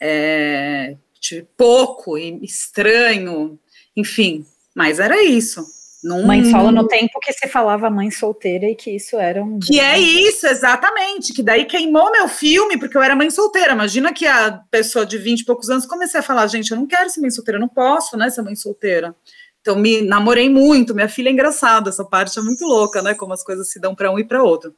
é, 0.00 0.96
tive 1.20 1.46
pouco, 1.56 2.18
estranho, 2.18 3.56
enfim, 3.96 4.44
mas 4.74 4.98
era 4.98 5.22
isso. 5.22 5.64
Num... 6.04 6.26
Mãe 6.26 6.44
solo 6.50 6.70
no 6.70 6.86
tempo 6.86 7.18
que 7.18 7.32
se 7.32 7.48
falava 7.48 7.88
mãe 7.88 8.10
solteira 8.10 8.66
e 8.66 8.74
que 8.74 8.90
isso 8.90 9.16
era 9.16 9.42
um. 9.42 9.58
Que 9.58 9.80
é 9.80 9.98
isso, 9.98 10.46
exatamente. 10.46 11.32
Que 11.32 11.42
daí 11.42 11.64
queimou 11.64 12.12
meu 12.12 12.28
filme, 12.28 12.76
porque 12.76 12.94
eu 12.94 13.02
era 13.02 13.16
mãe 13.16 13.30
solteira. 13.30 13.72
Imagina 13.72 14.12
que 14.12 14.26
a 14.26 14.60
pessoa 14.70 15.06
de 15.06 15.16
20 15.16 15.40
e 15.40 15.44
poucos 15.46 15.70
anos 15.70 15.86
comecei 15.86 16.20
a 16.20 16.22
falar: 16.22 16.46
gente, 16.46 16.70
eu 16.70 16.76
não 16.76 16.86
quero 16.86 17.08
ser 17.08 17.22
mãe 17.22 17.30
solteira, 17.30 17.56
eu 17.56 17.60
não 17.62 17.68
posso, 17.68 18.18
né, 18.18 18.28
ser 18.28 18.42
mãe 18.42 18.54
solteira. 18.54 19.16
Então, 19.62 19.76
me 19.76 20.02
namorei 20.02 20.50
muito. 20.50 20.94
Minha 20.94 21.08
filha 21.08 21.30
é 21.30 21.32
engraçada, 21.32 21.88
essa 21.88 22.04
parte 22.04 22.38
é 22.38 22.42
muito 22.42 22.66
louca, 22.66 23.00
né? 23.00 23.14
Como 23.14 23.32
as 23.32 23.42
coisas 23.42 23.70
se 23.70 23.80
dão 23.80 23.94
para 23.94 24.10
um 24.12 24.18
e 24.18 24.24
para 24.24 24.42
outro. 24.42 24.74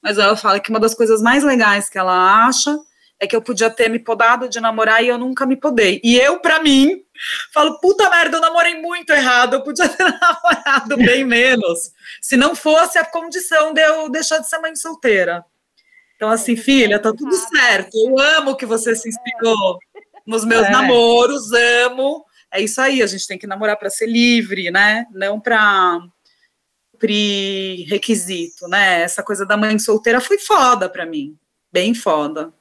Mas 0.00 0.16
ela 0.16 0.36
fala 0.36 0.60
que 0.60 0.70
uma 0.70 0.78
das 0.78 0.94
coisas 0.94 1.20
mais 1.20 1.42
legais 1.42 1.90
que 1.90 1.98
ela 1.98 2.46
acha 2.46 2.78
é 3.20 3.26
que 3.26 3.34
eu 3.34 3.42
podia 3.42 3.68
ter 3.68 3.88
me 3.88 3.98
podado 3.98 4.48
de 4.48 4.60
namorar 4.60 5.02
e 5.02 5.08
eu 5.08 5.18
nunca 5.18 5.44
me 5.44 5.56
podei. 5.56 6.00
E 6.04 6.16
eu, 6.16 6.38
para 6.38 6.62
mim, 6.62 7.02
falo, 7.52 7.78
puta 7.80 8.08
merda, 8.10 8.36
eu 8.36 8.40
namorei 8.40 8.80
muito 8.80 9.10
errado, 9.10 9.54
eu 9.54 9.62
podia 9.62 9.88
ter 9.88 10.04
namorado 10.20 10.96
bem 10.96 11.24
menos, 11.24 11.92
se 12.20 12.36
não 12.36 12.54
fosse 12.54 12.98
a 12.98 13.04
condição 13.04 13.72
de 13.72 13.80
eu 13.80 14.08
deixar 14.10 14.38
de 14.38 14.48
ser 14.48 14.58
mãe 14.58 14.74
solteira. 14.76 15.44
Então, 16.16 16.30
assim, 16.30 16.56
filha, 16.56 16.98
tá 16.98 17.12
tudo 17.12 17.32
certo. 17.32 17.96
Eu 17.96 18.18
amo 18.18 18.56
que 18.56 18.66
você 18.66 18.94
se 18.96 19.08
inspirou 19.08 19.78
nos 20.26 20.44
meus 20.44 20.66
é. 20.66 20.70
namoros, 20.70 21.52
amo. 21.52 22.24
É 22.52 22.60
isso 22.60 22.80
aí, 22.80 23.02
a 23.02 23.06
gente 23.06 23.26
tem 23.26 23.38
que 23.38 23.46
namorar 23.46 23.76
para 23.76 23.88
ser 23.88 24.06
livre, 24.06 24.68
né? 24.70 25.06
Não 25.12 25.38
para 25.40 26.00
requisito, 27.86 28.66
né? 28.66 29.02
Essa 29.02 29.22
coisa 29.22 29.46
da 29.46 29.56
mãe 29.56 29.78
solteira 29.78 30.20
foi 30.20 30.38
foda 30.38 30.88
para 30.88 31.06
mim, 31.06 31.38
bem 31.72 31.94
foda. 31.94 32.52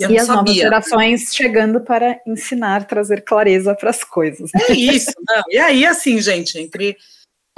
Eu 0.00 0.10
e 0.10 0.18
as 0.18 0.26
sabia. 0.26 0.42
novas 0.42 0.54
gerações 0.54 1.34
chegando 1.34 1.80
para 1.80 2.18
ensinar, 2.26 2.86
trazer 2.86 3.22
clareza 3.22 3.74
para 3.74 3.90
as 3.90 4.02
coisas. 4.02 4.50
É 4.54 4.72
isso. 4.72 5.12
Não. 5.28 5.42
E 5.50 5.58
aí, 5.58 5.84
assim, 5.84 6.20
gente, 6.20 6.58
entre 6.58 6.96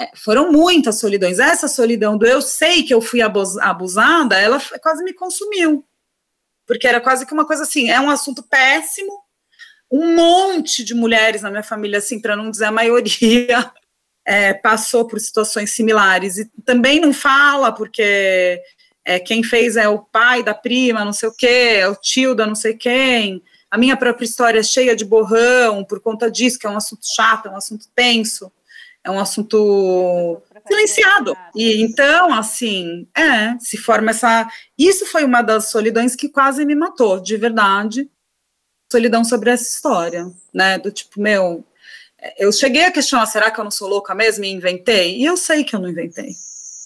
é, 0.00 0.10
foram 0.16 0.50
muitas 0.50 0.98
solidões. 0.98 1.38
Essa 1.38 1.68
solidão 1.68 2.18
do 2.18 2.26
eu 2.26 2.42
sei 2.42 2.82
que 2.82 2.92
eu 2.92 3.00
fui 3.00 3.20
abusada, 3.20 4.38
ela 4.38 4.60
quase 4.82 5.04
me 5.04 5.12
consumiu. 5.12 5.84
Porque 6.66 6.86
era 6.86 7.00
quase 7.00 7.26
que 7.26 7.32
uma 7.32 7.46
coisa 7.46 7.62
assim, 7.62 7.90
é 7.90 8.00
um 8.00 8.10
assunto 8.10 8.42
péssimo. 8.42 9.22
Um 9.90 10.16
monte 10.16 10.82
de 10.82 10.94
mulheres 10.94 11.42
na 11.42 11.50
minha 11.50 11.62
família, 11.62 11.98
assim, 11.98 12.20
para 12.20 12.34
não 12.34 12.50
dizer 12.50 12.64
a 12.64 12.72
maioria, 12.72 13.70
é, 14.26 14.54
passou 14.54 15.06
por 15.06 15.20
situações 15.20 15.72
similares. 15.72 16.38
E 16.38 16.50
também 16.64 16.98
não 16.98 17.12
fala, 17.12 17.70
porque 17.72 18.60
é, 19.04 19.18
quem 19.18 19.42
fez 19.42 19.76
é 19.76 19.88
o 19.88 19.98
pai 19.98 20.42
da 20.42 20.54
prima, 20.54 21.04
não 21.04 21.12
sei 21.12 21.28
o 21.28 21.34
quê, 21.34 21.78
é 21.80 21.88
o 21.88 21.96
tio 21.96 22.34
da 22.34 22.46
não 22.46 22.54
sei 22.54 22.74
quem. 22.74 23.42
A 23.70 23.78
minha 23.78 23.96
própria 23.96 24.24
história 24.24 24.60
é 24.60 24.62
cheia 24.62 24.94
de 24.94 25.04
borrão 25.04 25.84
por 25.84 26.00
conta 26.00 26.30
disso, 26.30 26.58
que 26.58 26.66
é 26.66 26.70
um 26.70 26.76
assunto 26.76 27.06
chato, 27.14 27.48
é 27.48 27.50
um 27.50 27.56
assunto 27.56 27.86
tenso, 27.94 28.52
é 29.02 29.10
um 29.10 29.18
assunto 29.18 30.40
silenciado. 30.68 31.36
E 31.56 31.82
então, 31.82 32.32
assim, 32.32 33.08
é, 33.16 33.58
se 33.58 33.76
forma 33.76 34.10
essa. 34.10 34.48
Isso 34.78 35.06
foi 35.06 35.24
uma 35.24 35.42
das 35.42 35.70
solidões 35.70 36.14
que 36.14 36.28
quase 36.28 36.64
me 36.64 36.74
matou, 36.74 37.18
de 37.18 37.36
verdade. 37.36 38.08
Solidão 38.90 39.24
sobre 39.24 39.50
essa 39.50 39.64
história, 39.64 40.30
né? 40.52 40.78
Do 40.78 40.92
tipo, 40.92 41.18
meu, 41.18 41.64
eu 42.38 42.52
cheguei 42.52 42.84
a 42.84 42.92
questionar, 42.92 43.26
será 43.26 43.50
que 43.50 43.58
eu 43.58 43.64
não 43.64 43.70
sou 43.70 43.88
louca 43.88 44.14
mesmo 44.14 44.44
e 44.44 44.52
inventei? 44.52 45.16
E 45.16 45.24
eu 45.24 45.36
sei 45.36 45.64
que 45.64 45.74
eu 45.74 45.80
não 45.80 45.88
inventei. 45.88 46.36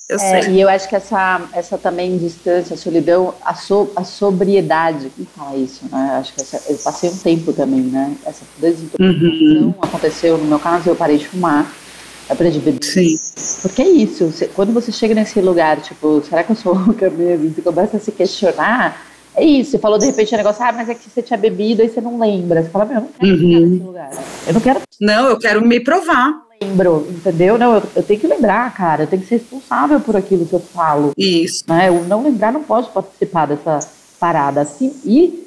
Eu 0.08 0.16
é, 0.16 0.42
sei. 0.42 0.54
E 0.54 0.60
eu 0.60 0.68
acho 0.68 0.88
que 0.88 0.94
essa, 0.94 1.48
essa 1.52 1.76
também 1.76 2.16
distância, 2.16 2.74
a 2.74 2.76
solidão, 2.76 3.34
a, 3.44 3.54
so, 3.54 3.90
a 3.96 4.04
sobriedade, 4.04 5.10
como 5.10 5.26
fala 5.36 5.56
isso, 5.56 5.84
né? 5.90 6.18
Acho 6.20 6.32
que 6.32 6.42
essa, 6.42 6.62
eu 6.70 6.78
passei 6.78 7.10
um 7.10 7.16
tempo 7.16 7.52
também, 7.52 7.80
né? 7.80 8.14
Essa 8.24 8.44
desintoxicação 8.58 9.66
uhum. 9.66 9.74
aconteceu, 9.82 10.38
no 10.38 10.44
meu 10.44 10.60
caso, 10.60 10.90
eu 10.90 10.94
parei 10.94 11.18
de 11.18 11.26
fumar, 11.26 11.74
aprendi 12.28 12.58
a 12.58 12.62
beber. 12.62 12.84
Sim. 12.84 13.18
Porque 13.62 13.82
é 13.82 13.88
isso, 13.88 14.32
quando 14.54 14.72
você 14.72 14.92
chega 14.92 15.12
nesse 15.12 15.40
lugar, 15.40 15.80
tipo, 15.80 16.22
será 16.22 16.44
que 16.44 16.52
eu 16.52 16.56
sou 16.56 16.74
louca 16.78 17.10
mesmo? 17.10 17.52
Você 17.52 17.62
começa 17.62 17.96
a 17.96 18.00
se 18.00 18.12
questionar, 18.12 19.04
é 19.34 19.44
isso, 19.44 19.72
você 19.72 19.78
falou 19.78 19.98
de 19.98 20.06
repente 20.06 20.32
um 20.32 20.38
negócio, 20.38 20.64
ah, 20.64 20.72
mas 20.72 20.88
é 20.88 20.94
que 20.94 21.10
você 21.10 21.20
tinha 21.20 21.36
bebido 21.36 21.82
e 21.82 21.88
você 21.88 22.00
não 22.00 22.16
lembra. 22.16 22.62
Você 22.62 22.70
fala, 22.70 22.84
meu, 22.84 22.96
eu 22.96 23.00
não 23.02 23.10
quero 23.12 23.32
uhum. 23.32 23.38
ficar 23.38 23.60
nesse 23.60 23.82
lugar. 23.82 24.10
Eu 24.46 24.54
não 24.54 24.60
quero. 24.60 24.80
Não, 25.00 25.28
eu 25.30 25.38
quero 25.38 25.66
me 25.66 25.80
provar. 25.80 26.45
Lembro, 26.60 27.06
entendeu? 27.10 27.58
Não, 27.58 27.74
eu, 27.76 27.82
eu, 27.96 28.02
tenho 28.02 28.20
que 28.20 28.26
lembrar, 28.26 28.72
cara. 28.74 29.04
Eu 29.04 29.06
tenho 29.06 29.22
que 29.22 29.28
ser 29.28 29.36
responsável 29.36 30.00
por 30.00 30.16
aquilo 30.16 30.46
que 30.46 30.52
eu 30.52 30.60
falo. 30.60 31.12
Isso. 31.16 31.64
Né? 31.68 31.90
O 31.90 32.04
não 32.04 32.22
lembrar 32.22 32.52
não 32.52 32.62
pode 32.62 32.88
participar 32.90 33.46
dessa 33.46 33.80
parada. 34.18 34.60
Assim, 34.60 34.94
e 35.04 35.46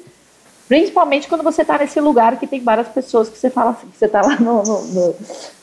Principalmente 0.70 1.26
quando 1.26 1.42
você 1.42 1.62
está 1.62 1.76
nesse 1.78 2.00
lugar 2.00 2.38
que 2.38 2.46
tem 2.46 2.60
várias 2.60 2.86
pessoas 2.86 3.28
que 3.28 3.36
você 3.36 3.50
fala 3.50 3.72
assim, 3.72 3.88
que 3.88 3.98
você 3.98 4.04
está 4.04 4.22
lá 4.22 4.38
no, 4.38 4.62
no, 4.62 4.84
no, 4.84 5.14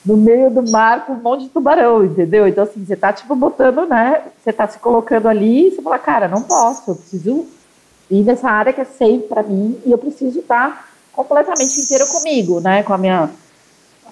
no, 0.06 0.18
meio 0.18 0.50
do 0.50 0.70
mar 0.70 1.06
com 1.06 1.14
um 1.14 1.22
monte 1.22 1.44
de 1.44 1.50
tubarão, 1.50 2.04
entendeu? 2.04 2.46
Então, 2.46 2.66
assim, 2.66 2.86
você 2.86 2.94
está 2.94 3.14
tipo 3.14 3.34
botando, 3.34 3.86
né? 3.86 4.24
Você 4.44 4.50
está 4.50 4.68
se 4.68 4.78
colocando 4.80 5.30
ali 5.30 5.70
e 5.70 5.72
você 5.72 5.82
fala, 5.82 5.98
cara, 5.98 6.28
não 6.28 6.42
posso, 6.42 6.92
eu 6.92 6.96
preciso 6.96 7.46
ir 8.12 8.24
nessa 8.24 8.50
área 8.50 8.74
que 8.74 8.82
é 8.82 8.84
safe 8.84 9.20
para 9.30 9.44
mim 9.44 9.80
e 9.86 9.94
eu 9.94 9.98
preciso 9.98 10.40
estar 10.40 10.72
tá 10.72 10.86
completamente 11.14 11.80
inteiro 11.80 12.06
comigo, 12.08 12.60
né? 12.60 12.84
Com 12.84 12.94
a 12.94 12.98
minha, 12.98 13.30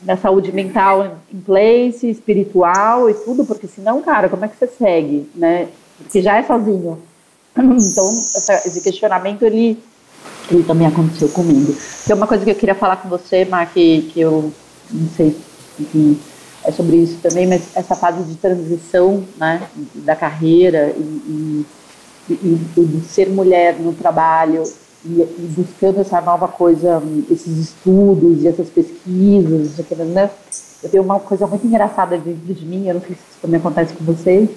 minha 0.01 0.17
saúde 0.17 0.51
mental 0.51 1.17
em 1.33 1.39
place, 1.39 2.09
espiritual 2.09 3.09
e 3.09 3.13
tudo, 3.13 3.45
porque 3.45 3.67
senão, 3.67 4.01
cara, 4.01 4.29
como 4.29 4.45
é 4.45 4.47
que 4.47 4.57
você 4.57 4.67
segue, 4.67 5.29
né? 5.35 5.67
Porque 5.97 6.21
já 6.21 6.37
é 6.37 6.43
sozinho. 6.43 6.99
Então, 7.57 8.09
esse 8.65 8.81
questionamento, 8.81 9.43
ele 9.43 9.81
que 10.47 10.61
também 10.63 10.87
aconteceu 10.87 11.29
comigo. 11.29 11.73
Tem 12.05 12.15
uma 12.15 12.27
coisa 12.27 12.43
que 12.43 12.51
eu 12.51 12.55
queria 12.55 12.75
falar 12.75 12.97
com 12.97 13.07
você, 13.09 13.45
Mar, 13.45 13.71
que, 13.71 14.01
que 14.13 14.19
eu 14.19 14.51
não 14.91 15.09
sei 15.15 15.35
enfim, 15.79 16.19
é 16.63 16.71
sobre 16.71 16.97
isso 16.97 17.17
também, 17.21 17.47
mas 17.47 17.75
essa 17.75 17.95
fase 17.95 18.23
de 18.23 18.35
transição 18.35 19.23
né, 19.37 19.67
da 19.95 20.15
carreira 20.15 20.93
e, 20.97 21.01
e, 21.01 21.65
e, 22.29 22.61
e 22.77 22.85
de 22.85 23.05
ser 23.05 23.29
mulher 23.29 23.75
no 23.79 23.93
trabalho 23.93 24.63
e, 25.06 25.22
e, 25.22 25.53
buscando 25.56 26.01
essa 26.01 26.20
nova 26.20 26.47
coisa, 26.47 27.01
esses 27.30 27.58
estudos 27.58 28.43
e 28.43 28.47
essas 28.47 28.70
pesquisas, 28.70 29.78
né? 30.08 30.30
eu 30.84 30.89
tenho 30.89 31.03
uma 31.03 31.20
coisa 31.20 31.45
muito 31.47 31.66
engraçada 31.66 32.18
dentro 32.18 32.53
de 32.53 32.66
mim, 32.66 32.88
eu 32.88 32.95
não 32.95 33.01
sei 33.01 33.16
se 33.16 33.22
isso 33.22 33.39
também 33.41 33.60
acontece 33.60 33.93
com 33.93 34.03
você, 34.03 34.49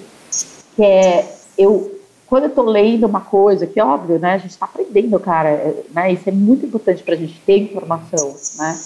que 0.75 0.83
é 0.83 1.35
eu 1.57 1.95
quando 2.25 2.43
eu 2.43 2.49
estou 2.49 2.65
lendo 2.65 3.07
uma 3.07 3.21
coisa, 3.21 3.65
que 3.65 3.81
óbvio, 3.81 4.19
né, 4.19 4.33
a 4.33 4.37
gente 4.37 4.51
está 4.51 4.67
aprendendo, 4.67 5.19
cara, 5.19 5.49
é, 5.49 5.83
né, 5.91 6.13
isso 6.13 6.29
é 6.29 6.31
muito 6.31 6.63
importante 6.63 7.01
para 7.01 7.15
a 7.15 7.17
gente 7.17 7.39
ter 7.43 7.57
informação, 7.57 8.35
né, 8.55 8.77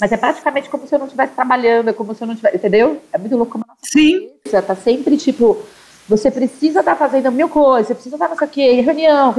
mas 0.00 0.12
é 0.12 0.16
praticamente 0.18 0.68
como 0.68 0.86
se 0.86 0.94
eu 0.94 0.98
não 0.98 1.06
estivesse 1.06 1.32
trabalhando, 1.34 1.88
é 1.88 1.92
como 1.94 2.14
se 2.14 2.22
eu 2.22 2.26
não 2.26 2.34
tivesse, 2.34 2.56
entendeu? 2.56 2.98
É 3.12 3.18
muito 3.18 3.36
louco 3.36 3.52
como 3.52 3.64
a 3.64 3.68
nossa 3.68 3.80
Sim. 3.82 4.30
cabeça 4.42 4.62
tá 4.62 4.74
sempre, 4.74 5.16
tipo, 5.18 5.58
você 6.10 6.28
precisa 6.28 6.80
estar 6.80 6.96
tá 6.96 6.96
fazendo 6.96 7.30
mil 7.30 7.48
coisas, 7.48 7.86
você 7.86 7.94
precisa 7.94 8.16
estar 8.16 8.26
tá 8.26 8.30
não 8.32 8.38
sei 8.38 8.48
o 8.48 8.50
quê, 8.50 8.80
reunião, 8.80 9.32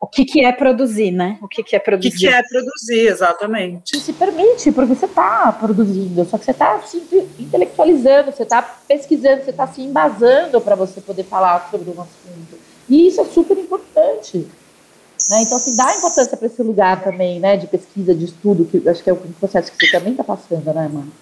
o 0.00 0.06
que 0.06 0.24
que 0.24 0.44
é 0.44 0.52
produzir, 0.52 1.10
né? 1.10 1.38
O 1.42 1.48
que 1.48 1.60
que 1.64 1.74
é 1.74 1.78
produzir? 1.80 2.08
O 2.08 2.12
que, 2.12 2.18
que 2.18 2.28
é 2.28 2.40
produzir, 2.40 3.08
exatamente. 3.08 3.96
E 3.96 4.00
se 4.00 4.12
permite, 4.12 4.70
porque 4.70 4.94
você 4.94 5.06
está 5.06 5.50
produzindo, 5.50 6.24
só 6.24 6.38
que 6.38 6.44
você 6.44 6.52
está 6.52 6.80
se 6.82 7.02
intelectualizando, 7.40 8.30
você 8.30 8.44
está 8.44 8.62
pesquisando, 8.62 9.42
você 9.42 9.50
está 9.50 9.66
se 9.66 9.82
embasando 9.82 10.60
para 10.60 10.76
você 10.76 11.00
poder 11.00 11.24
falar 11.24 11.68
sobre 11.68 11.90
um 11.90 12.00
assunto. 12.00 12.56
E 12.88 13.08
isso 13.08 13.20
é 13.20 13.24
super 13.24 13.58
importante. 13.58 14.38
Né? 14.38 15.42
Então, 15.42 15.56
assim, 15.56 15.76
dá 15.76 15.96
importância 15.96 16.36
para 16.36 16.46
esse 16.46 16.62
lugar 16.62 17.02
também, 17.02 17.40
né, 17.40 17.56
de 17.56 17.66
pesquisa, 17.66 18.14
de 18.14 18.24
estudo, 18.24 18.64
que 18.64 18.88
acho 18.88 19.02
que 19.02 19.10
é 19.10 19.12
um 19.12 19.32
processo 19.40 19.72
que 19.72 19.84
você 19.84 19.98
também 19.98 20.12
está 20.12 20.22
passando, 20.22 20.64
né, 20.72 20.88
mano? 20.92 21.12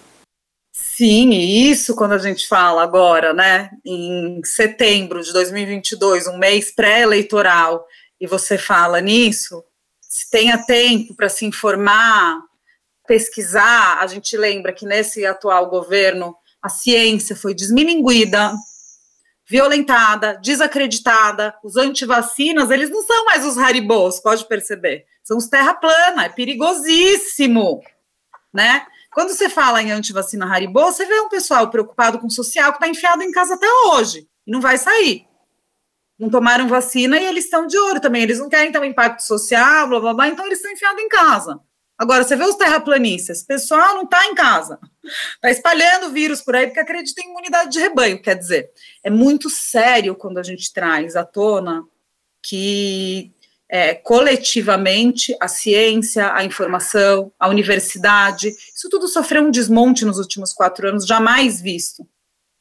Sim, 0.79 1.31
e 1.31 1.71
isso 1.71 1.95
quando 1.95 2.13
a 2.13 2.17
gente 2.19 2.47
fala 2.47 2.83
agora, 2.83 3.33
né, 3.33 3.71
em 3.83 4.39
setembro 4.43 5.23
de 5.23 5.33
2022, 5.33 6.27
um 6.27 6.37
mês 6.37 6.71
pré-eleitoral, 6.71 7.87
e 8.21 8.27
você 8.27 8.59
fala 8.59 9.01
nisso, 9.01 9.63
se 9.99 10.29
tenha 10.29 10.57
tempo 10.65 11.15
para 11.15 11.29
se 11.29 11.45
informar, 11.45 12.39
pesquisar, 13.07 13.97
a 13.99 14.05
gente 14.05 14.37
lembra 14.37 14.71
que 14.71 14.85
nesse 14.85 15.25
atual 15.25 15.67
governo 15.67 16.35
a 16.61 16.69
ciência 16.69 17.35
foi 17.35 17.55
desmilinguida, 17.55 18.53
violentada, 19.49 20.39
desacreditada. 20.43 21.55
Os 21.63 21.75
antivacinas, 21.75 22.69
eles 22.69 22.89
não 22.91 23.01
são 23.01 23.25
mais 23.25 23.43
os 23.45 23.57
haribos, 23.57 24.19
pode 24.19 24.45
perceber. 24.47 25.05
São 25.23 25.37
os 25.37 25.47
terra 25.47 25.73
plana, 25.73 26.25
é 26.25 26.29
perigosíssimo, 26.29 27.81
né? 28.53 28.85
Quando 29.17 29.31
você 29.31 29.49
fala 29.49 29.81
em 29.81 29.91
antivacina 29.91 30.45
haribô, 30.45 30.91
você 30.91 31.03
vê 31.03 31.19
um 31.21 31.27
pessoal 31.27 31.71
preocupado 31.71 32.19
com 32.19 32.27
o 32.27 32.31
social 32.31 32.71
que 32.71 32.77
está 32.77 32.87
enfiado 32.87 33.23
em 33.23 33.31
casa 33.31 33.55
até 33.55 33.65
hoje 33.87 34.27
e 34.45 34.51
não 34.51 34.61
vai 34.61 34.77
sair. 34.77 35.25
Não 36.19 36.29
tomaram 36.29 36.67
vacina 36.67 37.19
e 37.19 37.25
eles 37.25 37.45
estão 37.45 37.65
de 37.65 37.75
olho 37.79 37.99
também. 37.99 38.21
Eles 38.21 38.37
não 38.37 38.47
querem 38.47 38.71
ter 38.71 38.77
um 38.77 38.83
impacto 38.83 39.21
social, 39.21 39.87
blá 39.87 39.99
blá 39.99 40.13
blá, 40.13 40.27
então 40.27 40.45
eles 40.45 40.59
estão 40.59 40.71
enfiados 40.71 41.01
em 41.01 41.09
casa. 41.09 41.59
Agora, 41.97 42.23
você 42.23 42.35
vê 42.35 42.43
os 42.43 42.57
terraplanistas, 42.57 43.41
o 43.41 43.47
pessoal 43.47 43.95
não 43.95 44.03
está 44.03 44.23
em 44.27 44.35
casa, 44.35 44.79
está 45.33 45.49
espalhando 45.49 46.13
vírus 46.13 46.43
por 46.43 46.55
aí 46.55 46.67
porque 46.67 46.79
acredita 46.79 47.19
em 47.19 47.31
imunidade 47.31 47.71
de 47.71 47.79
rebanho. 47.79 48.21
Quer 48.21 48.35
dizer, 48.35 48.69
é 49.03 49.09
muito 49.09 49.49
sério 49.49 50.13
quando 50.13 50.37
a 50.37 50.43
gente 50.43 50.71
traz 50.71 51.15
à 51.15 51.25
tona 51.25 51.83
que 52.43 53.33
é, 53.69 53.93
coletivamente 53.93 55.35
a 55.41 55.47
ciência, 55.47 56.33
a 56.33 56.43
informação, 56.43 57.31
a 57.39 57.49
universidade, 57.49 58.49
isso 58.49 58.89
tudo 58.89 59.07
sofreu 59.07 59.43
um 59.43 59.51
desmonte 59.51 60.05
nos 60.05 60.17
últimos 60.17 60.53
quatro 60.53 60.87
anos, 60.87 61.05
jamais 61.05 61.59
visto. 61.59 62.07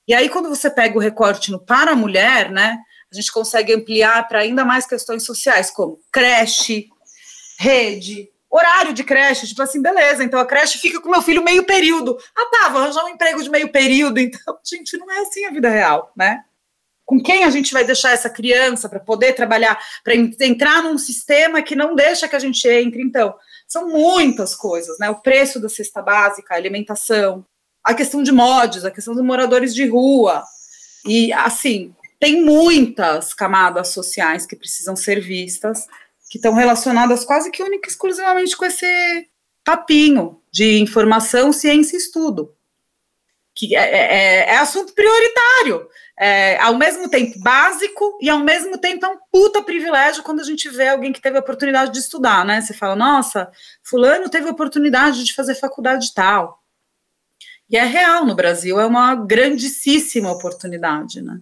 E 0.08 0.14
aí, 0.14 0.28
quando 0.28 0.48
você 0.48 0.70
pega 0.70 0.96
o 0.96 1.00
recorte 1.00 1.50
no 1.50 1.58
para 1.58 1.92
a 1.92 1.96
mulher, 1.96 2.50
né, 2.50 2.78
a 3.12 3.14
gente 3.14 3.32
consegue 3.32 3.72
ampliar 3.72 4.26
para 4.28 4.40
ainda 4.40 4.64
mais 4.64 4.86
questões 4.86 5.24
sociais, 5.24 5.70
como 5.70 5.98
creche, 6.12 6.88
rede, 7.58 8.28
horário 8.50 8.92
de 8.92 9.04
creche, 9.04 9.46
tipo 9.46 9.62
assim, 9.62 9.82
beleza, 9.82 10.24
então 10.24 10.40
a 10.40 10.46
creche 10.46 10.78
fica 10.78 11.00
com 11.00 11.10
meu 11.10 11.22
filho 11.22 11.42
meio 11.42 11.64
período. 11.64 12.16
Ah, 12.36 12.50
tá, 12.50 12.68
vou 12.68 12.80
arranjar 12.80 13.04
um 13.04 13.08
emprego 13.08 13.42
de 13.42 13.50
meio 13.50 13.70
período. 13.70 14.18
Então, 14.18 14.58
gente, 14.64 14.96
não 14.96 15.10
é 15.10 15.20
assim 15.20 15.44
a 15.44 15.50
vida 15.50 15.68
real, 15.68 16.12
né? 16.16 16.44
Com 17.06 17.22
quem 17.22 17.44
a 17.44 17.50
gente 17.50 17.72
vai 17.72 17.84
deixar 17.84 18.10
essa 18.10 18.28
criança 18.28 18.88
para 18.88 19.00
poder 19.00 19.32
trabalhar, 19.32 19.80
para 20.02 20.14
entrar 20.14 20.82
num 20.82 20.98
sistema 20.98 21.62
que 21.62 21.76
não 21.76 21.94
deixa 21.94 22.28
que 22.28 22.36
a 22.36 22.40
gente 22.40 22.68
entre? 22.68 23.00
Então, 23.00 23.34
são 23.66 23.88
muitas 23.88 24.54
coisas, 24.54 24.98
né? 24.98 25.08
O 25.08 25.22
preço 25.22 25.60
da 25.60 25.68
cesta 25.68 26.02
básica, 26.02 26.52
a 26.52 26.56
alimentação, 26.56 27.46
a 27.82 27.94
questão 27.94 28.22
de 28.22 28.32
mods, 28.32 28.84
a 28.84 28.90
questão 28.90 29.14
dos 29.14 29.24
moradores 29.24 29.72
de 29.72 29.86
rua. 29.86 30.42
E, 31.06 31.32
assim, 31.32 31.94
tem 32.18 32.42
muitas 32.42 33.32
camadas 33.32 33.88
sociais 33.88 34.44
que 34.44 34.56
precisam 34.56 34.96
ser 34.96 35.20
vistas 35.20 35.86
que 36.28 36.38
estão 36.38 36.54
relacionadas 36.54 37.24
quase 37.24 37.50
que 37.50 37.62
única 37.62 37.88
exclusivamente 37.88 38.56
com 38.56 38.64
esse 38.64 39.28
papinho 39.64 40.40
de 40.50 40.78
informação, 40.78 41.52
ciência 41.52 41.96
e 41.96 42.00
estudo, 42.00 42.54
que 43.54 43.76
é, 43.76 43.80
é, 43.80 44.50
é 44.50 44.56
assunto 44.58 44.92
prioritário, 44.92 45.88
é, 46.18 46.58
ao 46.58 46.76
mesmo 46.76 47.08
tempo 47.08 47.38
básico 47.38 48.18
e 48.20 48.30
ao 48.30 48.40
mesmo 48.40 48.78
tempo 48.78 49.04
é 49.04 49.08
um 49.08 49.18
puta 49.30 49.62
privilégio 49.62 50.22
quando 50.22 50.40
a 50.40 50.44
gente 50.44 50.68
vê 50.70 50.88
alguém 50.88 51.12
que 51.12 51.20
teve 51.20 51.36
a 51.36 51.40
oportunidade 51.40 51.92
de 51.92 51.98
estudar, 51.98 52.44
né? 52.44 52.60
Você 52.60 52.72
fala, 52.72 52.96
nossa, 52.96 53.50
fulano 53.82 54.30
teve 54.30 54.48
a 54.48 54.52
oportunidade 54.52 55.24
de 55.24 55.34
fazer 55.34 55.54
faculdade 55.54 56.14
tal. 56.14 56.62
E 57.68 57.76
é 57.76 57.84
real 57.84 58.24
no 58.24 58.34
Brasil, 58.34 58.80
é 58.80 58.86
uma 58.86 59.14
grandíssima 59.14 60.30
oportunidade, 60.30 61.20
né? 61.20 61.38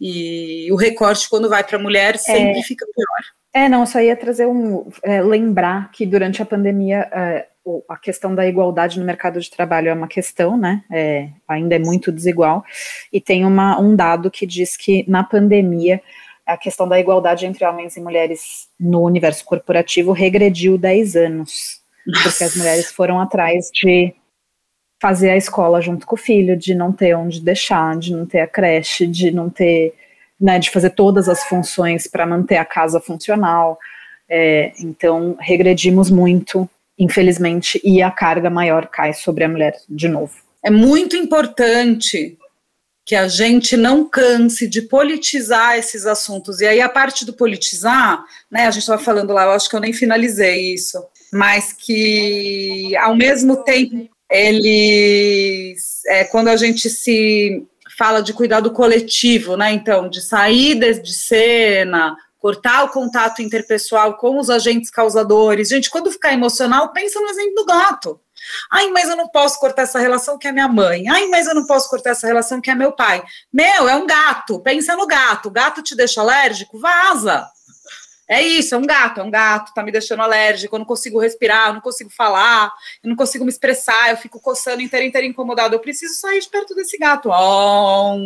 E 0.00 0.70
o 0.72 0.76
recorte, 0.76 1.28
quando 1.28 1.48
vai 1.48 1.62
para 1.62 1.78
a 1.78 1.82
mulher, 1.82 2.18
sempre 2.18 2.58
é, 2.58 2.62
fica 2.62 2.84
pior. 2.94 3.34
É, 3.52 3.68
não, 3.68 3.86
só 3.86 4.00
ia 4.00 4.16
trazer 4.16 4.46
um. 4.46 4.90
É, 5.02 5.22
lembrar 5.22 5.92
que 5.92 6.04
durante 6.04 6.42
a 6.42 6.46
pandemia 6.46 7.08
é, 7.12 7.48
a 7.88 7.96
questão 7.96 8.34
da 8.34 8.46
igualdade 8.46 8.98
no 8.98 9.06
mercado 9.06 9.40
de 9.40 9.50
trabalho 9.50 9.88
é 9.88 9.94
uma 9.94 10.08
questão, 10.08 10.56
né? 10.56 10.84
É, 10.90 11.28
ainda 11.48 11.76
é 11.76 11.78
muito 11.78 12.12
desigual. 12.12 12.64
E 13.12 13.20
tem 13.20 13.44
uma, 13.44 13.80
um 13.80 13.96
dado 13.96 14.30
que 14.30 14.46
diz 14.46 14.76
que 14.76 15.04
na 15.08 15.24
pandemia 15.24 16.00
a 16.46 16.56
questão 16.56 16.86
da 16.86 17.00
igualdade 17.00 17.46
entre 17.46 17.64
homens 17.64 17.96
e 17.96 18.00
mulheres 18.00 18.68
no 18.78 19.02
universo 19.02 19.44
corporativo 19.44 20.12
regrediu 20.12 20.76
10 20.76 21.16
anos. 21.16 21.80
Porque 22.22 22.44
as 22.44 22.54
mulheres 22.54 22.92
foram 22.92 23.18
atrás 23.18 23.70
de 23.72 24.14
fazer 25.00 25.30
a 25.30 25.36
escola 25.36 25.80
junto 25.80 26.06
com 26.06 26.14
o 26.14 26.18
filho, 26.18 26.56
de 26.56 26.74
não 26.74 26.92
ter 26.92 27.14
onde 27.14 27.40
deixar, 27.40 27.96
de 27.98 28.12
não 28.12 28.26
ter 28.26 28.40
a 28.40 28.46
creche, 28.46 29.06
de 29.06 29.30
não 29.30 29.48
ter 29.48 29.94
né, 30.40 30.58
de 30.58 30.70
fazer 30.70 30.90
todas 30.90 31.28
as 31.28 31.44
funções 31.44 32.06
para 32.06 32.26
manter 32.26 32.56
a 32.56 32.64
casa 32.64 33.00
funcional. 33.00 33.78
É, 34.28 34.72
então, 34.80 35.36
regredimos 35.40 36.10
muito, 36.10 36.68
infelizmente, 36.98 37.80
e 37.84 38.02
a 38.02 38.10
carga 38.10 38.48
maior 38.50 38.86
cai 38.86 39.12
sobre 39.12 39.44
a 39.44 39.48
mulher 39.48 39.74
de 39.88 40.08
novo. 40.08 40.34
É 40.64 40.70
muito 40.70 41.16
importante 41.16 42.38
que 43.04 43.14
a 43.14 43.28
gente 43.28 43.76
não 43.76 44.08
canse 44.08 44.66
de 44.66 44.80
politizar 44.80 45.76
esses 45.76 46.06
assuntos. 46.06 46.60
E 46.60 46.66
aí, 46.66 46.80
a 46.80 46.88
parte 46.88 47.26
do 47.26 47.34
politizar, 47.34 48.24
né, 48.50 48.66
a 48.66 48.70
gente 48.70 48.82
estava 48.82 49.02
falando 49.02 49.32
lá, 49.32 49.44
eu 49.44 49.50
acho 49.50 49.68
que 49.68 49.76
eu 49.76 49.80
nem 49.80 49.92
finalizei 49.92 50.72
isso, 50.72 51.04
mas 51.30 51.72
que, 51.72 52.96
ao 52.96 53.14
mesmo 53.14 53.62
tempo, 53.62 54.08
eles, 54.30 56.00
é, 56.06 56.24
quando 56.24 56.48
a 56.48 56.56
gente 56.56 56.88
se 56.88 57.62
fala 57.96 58.22
de 58.22 58.32
cuidado 58.32 58.70
coletivo, 58.72 59.56
né? 59.56 59.72
Então, 59.72 60.08
de 60.08 60.20
saídas 60.20 61.00
de 61.00 61.12
cena, 61.12 62.16
cortar 62.44 62.84
o 62.84 62.90
contato 62.90 63.40
interpessoal 63.40 64.18
com 64.18 64.38
os 64.38 64.50
agentes 64.50 64.90
causadores. 64.90 65.70
Gente, 65.70 65.88
quando 65.88 66.12
ficar 66.12 66.34
emocional, 66.34 66.92
pensa 66.92 67.18
no 67.18 67.28
exemplo 67.28 67.54
do 67.54 67.64
gato. 67.64 68.20
Ai, 68.70 68.90
mas 68.90 69.08
eu 69.08 69.16
não 69.16 69.28
posso 69.28 69.58
cortar 69.58 69.84
essa 69.84 69.98
relação 69.98 70.36
que 70.36 70.46
é 70.46 70.52
minha 70.52 70.68
mãe. 70.68 71.08
Ai, 71.08 71.26
mas 71.28 71.46
eu 71.46 71.54
não 71.54 71.64
posso 71.64 71.88
cortar 71.88 72.10
essa 72.10 72.26
relação 72.26 72.60
que 72.60 72.70
é 72.70 72.74
meu 72.74 72.92
pai. 72.92 73.24
Meu, 73.50 73.88
é 73.88 73.96
um 73.96 74.06
gato. 74.06 74.60
Pensa 74.60 74.94
no 74.94 75.06
gato. 75.06 75.48
O 75.48 75.50
gato 75.50 75.82
te 75.82 75.96
deixa 75.96 76.20
alérgico? 76.20 76.78
Vaza. 76.78 77.48
É 78.28 78.42
isso, 78.42 78.74
é 78.74 78.78
um 78.78 78.86
gato, 78.86 79.20
é 79.20 79.22
um 79.22 79.30
gato, 79.30 79.72
tá 79.74 79.82
me 79.82 79.92
deixando 79.92 80.22
alérgico, 80.22 80.74
eu 80.74 80.78
não 80.78 80.86
consigo 80.86 81.20
respirar, 81.20 81.68
eu 81.68 81.74
não 81.74 81.80
consigo 81.82 82.08
falar, 82.08 82.72
eu 83.02 83.10
não 83.10 83.16
consigo 83.16 83.44
me 83.44 83.50
expressar, 83.50 84.10
eu 84.10 84.16
fico 84.16 84.40
coçando 84.40 84.80
inteiro, 84.80 85.06
inteiro 85.06 85.26
incomodado. 85.26 85.74
Eu 85.74 85.80
preciso 85.80 86.14
sair 86.14 86.40
de 86.40 86.48
perto 86.48 86.74
desse 86.74 86.98
gato. 86.98 87.30
Oh, 87.30 88.18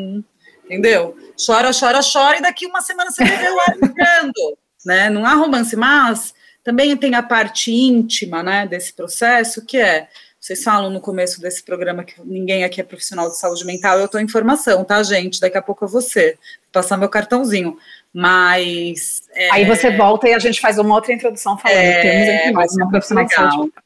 entendeu? 0.69 1.17
Chora, 1.45 1.71
chora, 1.73 2.01
chora, 2.01 2.39
e 2.39 2.43
daqui 2.43 2.67
uma 2.67 2.83
semana 2.83 3.11
você 3.11 3.25
ver 3.25 3.51
o 3.51 3.61
ar 3.61 3.77
entrando. 3.77 4.59
Né? 4.85 5.11
Não 5.11 5.25
há 5.25 5.35
romance, 5.35 5.75
mas 5.75 6.35
também 6.63 6.97
tem 6.97 7.15
a 7.15 7.23
parte 7.23 7.73
íntima 7.73 8.43
né, 8.43 8.67
desse 8.67 8.93
processo, 8.93 9.65
que 9.65 9.79
é. 9.79 10.09
Vocês 10.41 10.63
falam 10.63 10.89
no 10.89 11.01
começo 11.01 11.41
desse 11.41 11.65
programa 11.65 12.05
que 12.05 12.15
ninguém 12.25 12.63
aqui 12.63 12.81
é 12.81 12.85
profissional 12.85 13.29
de 13.29 13.37
saúde 13.37 13.67
mental, 13.67 13.99
eu 13.99 14.05
estou 14.05 14.21
em 14.21 14.29
formação, 14.29 14.85
tá, 14.85 15.03
gente? 15.03 15.41
Daqui 15.41 15.59
a 15.59 15.63
pouco 15.63 15.85
é 15.85 15.89
você. 15.89 16.39
Vou 16.63 16.73
passar 16.73 16.97
meu 16.97 17.09
cartãozinho. 17.09 17.77
Mas. 18.15 19.23
É, 19.35 19.51
Aí 19.53 19.65
você 19.65 19.97
volta 19.97 20.29
e 20.29 20.35
a 20.35 20.39
gente 20.39 20.61
faz 20.61 20.79
uma 20.79 20.95
outra 20.95 21.13
introdução 21.13 21.59
falando 21.59 21.77
é, 21.77 22.43
temos 22.43 22.53
nós 22.53 22.77
uma 22.77 22.89
profissional 22.89 23.25
de 23.25 23.35
saúde 23.35 23.57
mental. 23.57 23.83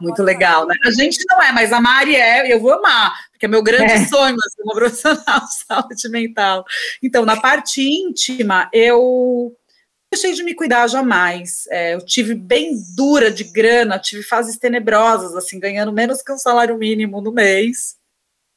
Muito 0.00 0.22
legal, 0.22 0.66
né? 0.66 0.74
A 0.84 0.90
gente 0.90 1.18
não 1.30 1.42
é, 1.42 1.52
mas 1.52 1.72
a 1.72 1.80
Mari 1.80 2.16
é, 2.16 2.52
eu 2.52 2.58
vou 2.58 2.72
amar, 2.72 3.12
porque 3.30 3.46
é 3.46 3.48
meu 3.48 3.62
grande 3.62 3.92
é. 3.92 4.06
sonho 4.06 4.34
ser 4.40 4.48
assim, 4.48 4.62
uma 4.62 4.74
profissional 4.74 5.40
de 5.40 5.54
saúde 5.66 6.08
mental. 6.08 6.64
Então, 7.02 7.24
na 7.24 7.38
parte 7.40 7.82
íntima, 7.82 8.68
eu 8.72 9.54
deixei 10.10 10.32
de 10.32 10.42
me 10.42 10.54
cuidar 10.54 10.88
jamais. 10.88 11.66
É, 11.70 11.94
eu 11.94 12.04
tive 12.04 12.34
bem 12.34 12.74
dura 12.96 13.30
de 13.30 13.44
grana, 13.44 13.98
tive 13.98 14.22
fases 14.22 14.58
tenebrosas, 14.58 15.36
assim, 15.36 15.60
ganhando 15.60 15.92
menos 15.92 16.22
que 16.22 16.32
um 16.32 16.38
salário 16.38 16.76
mínimo 16.76 17.20
no 17.20 17.32
mês. 17.32 17.96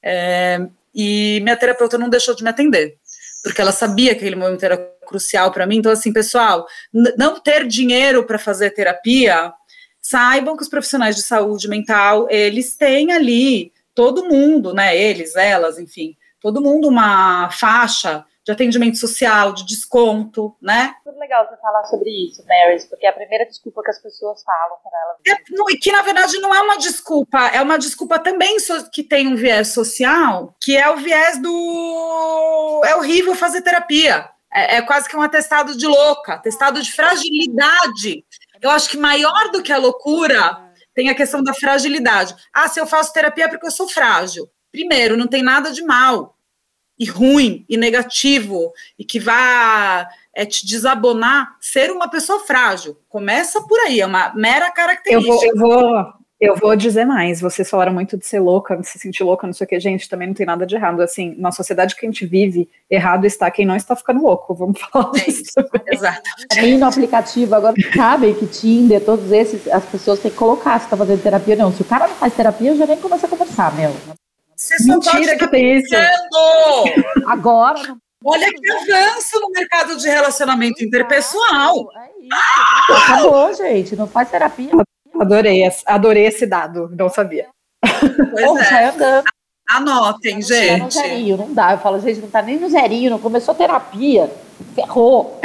É, 0.01 0.65
e 0.93 1.39
minha 1.41 1.57
terapeuta 1.57 1.97
não 1.97 2.09
deixou 2.09 2.35
de 2.35 2.43
me 2.43 2.49
atender, 2.49 2.97
porque 3.43 3.61
ela 3.61 3.71
sabia 3.71 4.13
que 4.13 4.21
aquele 4.21 4.35
momento 4.35 4.63
era 4.63 4.77
crucial 5.05 5.51
para 5.51 5.65
mim. 5.65 5.77
Então, 5.77 5.91
assim, 5.91 6.11
pessoal, 6.11 6.65
não 7.17 7.39
ter 7.39 7.67
dinheiro 7.67 8.25
para 8.25 8.39
fazer 8.39 8.71
terapia, 8.71 9.53
saibam 10.03 10.57
que 10.57 10.63
os 10.63 10.69
profissionais 10.69 11.15
de 11.15 11.23
saúde 11.23 11.69
mental, 11.69 12.27
eles 12.29 12.75
têm 12.75 13.13
ali, 13.13 13.71
todo 13.95 14.27
mundo, 14.27 14.73
né? 14.73 14.95
Eles, 14.95 15.35
elas, 15.35 15.79
enfim, 15.79 16.15
todo 16.41 16.61
mundo 16.61 16.89
uma 16.89 17.49
faixa 17.49 18.25
de 18.45 18.51
atendimento 18.51 18.97
social, 18.97 19.53
de 19.53 19.65
desconto, 19.65 20.53
né? 20.61 20.93
Muito 21.05 21.17
legal 21.17 21.47
você 21.47 21.55
falar 21.61 21.85
sobre 21.85 22.09
isso, 22.27 22.43
Marys, 22.45 22.85
porque 22.85 23.05
é 23.05 23.09
a 23.09 23.13
primeira 23.13 23.45
desculpa 23.45 23.81
que 23.81 23.91
as 23.91 24.01
pessoas 24.01 24.43
falam 24.43 24.77
para 24.83 24.99
elas. 25.01 25.39
É, 25.39 25.55
não, 25.55 25.69
e 25.69 25.77
que 25.77 25.91
na 25.93 26.01
verdade 26.01 26.37
não 26.39 26.53
é 26.53 26.59
uma 26.59 26.77
desculpa, 26.77 27.47
é 27.47 27.61
uma 27.61 27.79
desculpa 27.79 28.19
também 28.19 28.59
so, 28.59 28.89
que 28.91 29.01
tem 29.01 29.29
um 29.29 29.37
viés 29.37 29.69
social, 29.69 30.53
que 30.61 30.75
é 30.75 30.89
o 30.89 30.97
viés 30.97 31.41
do 31.41 32.81
é 32.83 32.95
horrível 32.97 33.33
fazer 33.33 33.61
terapia. 33.61 34.29
É, 34.53 34.75
é 34.77 34.81
quase 34.81 35.07
que 35.07 35.15
um 35.15 35.21
atestado 35.21 35.75
de 35.77 35.87
louca, 35.87 36.33
atestado 36.33 36.81
de 36.81 36.91
fragilidade. 36.91 38.25
Eu 38.63 38.71
acho 38.71 38.89
que 38.89 38.95
maior 38.95 39.51
do 39.51 39.61
que 39.61 39.73
a 39.73 39.77
loucura 39.77 40.71
tem 40.95 41.09
a 41.09 41.15
questão 41.15 41.43
da 41.43 41.53
fragilidade. 41.53 42.33
Ah, 42.53 42.69
se 42.69 42.79
eu 42.79 42.87
faço 42.87 43.11
terapia 43.11 43.43
é 43.43 43.47
porque 43.49 43.67
eu 43.67 43.71
sou 43.71 43.89
frágil. 43.89 44.49
Primeiro, 44.71 45.17
não 45.17 45.27
tem 45.27 45.43
nada 45.43 45.69
de 45.69 45.83
mal 45.83 46.37
e 46.97 47.05
ruim 47.05 47.65
e 47.67 47.75
negativo 47.75 48.71
e 48.97 49.03
que 49.03 49.19
vá 49.19 50.07
é, 50.33 50.45
te 50.45 50.65
desabonar 50.65 51.57
ser 51.59 51.91
uma 51.91 52.09
pessoa 52.09 52.39
frágil. 52.39 52.97
Começa 53.09 53.61
por 53.63 53.77
aí, 53.81 53.99
é 53.99 54.05
uma 54.05 54.33
mera 54.33 54.71
característica. 54.71 55.45
Eu 55.45 55.57
vou, 55.57 55.81
eu 55.81 55.91
vou, 55.91 56.13
eu 56.43 56.57
vou 56.57 56.75
dizer 56.75 57.05
mais. 57.05 57.39
Vocês 57.39 57.69
falaram 57.69 57.93
muito 57.93 58.17
de 58.17 58.25
ser 58.25 58.39
louca, 58.39 58.75
de 58.75 58.85
se 58.85 58.99
sentir 58.99 59.23
louca, 59.23 59.47
não 59.47 59.53
sei 59.53 59.65
o 59.65 59.67
que, 59.67 59.79
gente, 59.79 60.09
também 60.09 60.27
não 60.27 60.35
tem 60.35 60.45
nada 60.45 60.65
de 60.65 60.75
errado. 60.75 61.01
Assim, 61.01 61.33
na 61.37 61.51
sociedade 61.51 61.95
que 61.95 62.05
a 62.05 62.09
gente 62.09 62.25
vive, 62.25 62.69
errado 62.89 63.25
está 63.25 63.49
quem 63.49 63.65
não 63.65 63.75
está 63.75 63.95
ficando 63.95 64.21
louco. 64.21 64.53
Vamos 64.53 64.79
falar 64.91 65.11
é 65.15 65.19
disso. 65.21 65.53
Exato. 65.89 66.29
Também 66.49 66.77
no 66.77 66.85
aplicativo, 66.85 67.55
agora 67.55 67.75
sabem 67.95 68.33
que 68.33 68.45
Tinder, 68.45 69.03
todos 69.03 69.31
esses, 69.31 69.67
as 69.69 69.85
pessoas 69.85 70.19
têm 70.19 70.31
que 70.31 70.37
colocar 70.37 70.77
se 70.79 70.85
está 70.85 70.97
fazendo 70.97 71.23
terapia 71.23 71.55
ou 71.55 71.61
não. 71.61 71.71
Se 71.71 71.81
o 71.81 71.85
cara 71.85 72.07
não 72.07 72.15
faz 72.15 72.33
terapia, 72.33 72.71
eu 72.71 72.77
já 72.77 72.85
nem 72.85 72.97
começo 72.97 73.25
a 73.25 73.29
conversar, 73.29 73.73
meu. 73.75 73.95
Você 74.55 74.75
Mentira 74.83 75.37
que 75.37 75.47
tem 75.47 75.77
isso. 75.77 75.95
Agora. 77.25 77.95
Olha 78.25 78.47
que 78.47 78.71
avanço 78.71 79.37
no 79.41 79.49
mercado 79.49 79.97
de 79.97 80.07
relacionamento 80.07 80.81
interpessoal. 80.81 81.75
É 81.97 82.07
isso. 82.21 83.03
Acabou, 83.03 83.53
gente. 83.53 83.95
Não 83.97 84.07
faz 84.07 84.29
terapia. 84.29 84.71
Adorei, 85.19 85.63
adorei 85.85 86.25
esse 86.25 86.45
dado. 86.45 86.89
Não 86.97 87.09
sabia. 87.09 87.47
Pois 88.31 88.71
é. 88.71 88.89
andando. 88.89 89.25
Anotem, 89.69 90.41
gente. 90.41 90.79
Tá 90.79 90.85
no 90.85 90.91
zerinho, 90.91 91.37
não 91.37 91.53
dá. 91.53 91.71
Eu 91.73 91.77
falo, 91.79 91.99
gente, 91.99 92.19
não 92.19 92.29
tá 92.29 92.41
nem 92.41 92.59
no 92.59 92.69
zerinho, 92.69 93.11
não 93.11 93.19
começou 93.19 93.55
terapia. 93.55 94.29
Ferrou. 94.75 95.39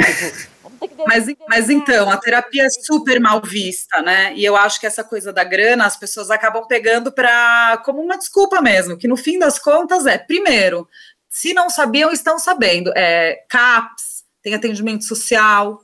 Mas, 1.05 1.25
mas 1.47 1.69
então, 1.69 2.09
a 2.09 2.17
terapia 2.17 2.63
é 2.63 2.69
super 2.69 3.19
mal 3.19 3.41
vista, 3.41 4.01
né? 4.01 4.33
E 4.35 4.45
eu 4.45 4.55
acho 4.55 4.79
que 4.79 4.87
essa 4.87 5.03
coisa 5.03 5.33
da 5.33 5.43
grana 5.43 5.85
as 5.85 5.97
pessoas 5.97 6.31
acabam 6.31 6.65
pegando 6.67 7.11
para 7.11 7.81
como 7.83 8.01
uma 8.01 8.17
desculpa 8.17 8.61
mesmo, 8.61 8.97
que 8.97 9.07
no 9.07 9.17
fim 9.17 9.37
das 9.37 9.59
contas 9.59 10.05
é, 10.05 10.17
primeiro, 10.17 10.87
se 11.27 11.53
não 11.53 11.69
sabiam, 11.69 12.11
estão 12.11 12.39
sabendo. 12.39 12.93
É, 12.95 13.43
CAPS, 13.49 14.23
tem 14.41 14.53
atendimento 14.53 15.03
social, 15.03 15.81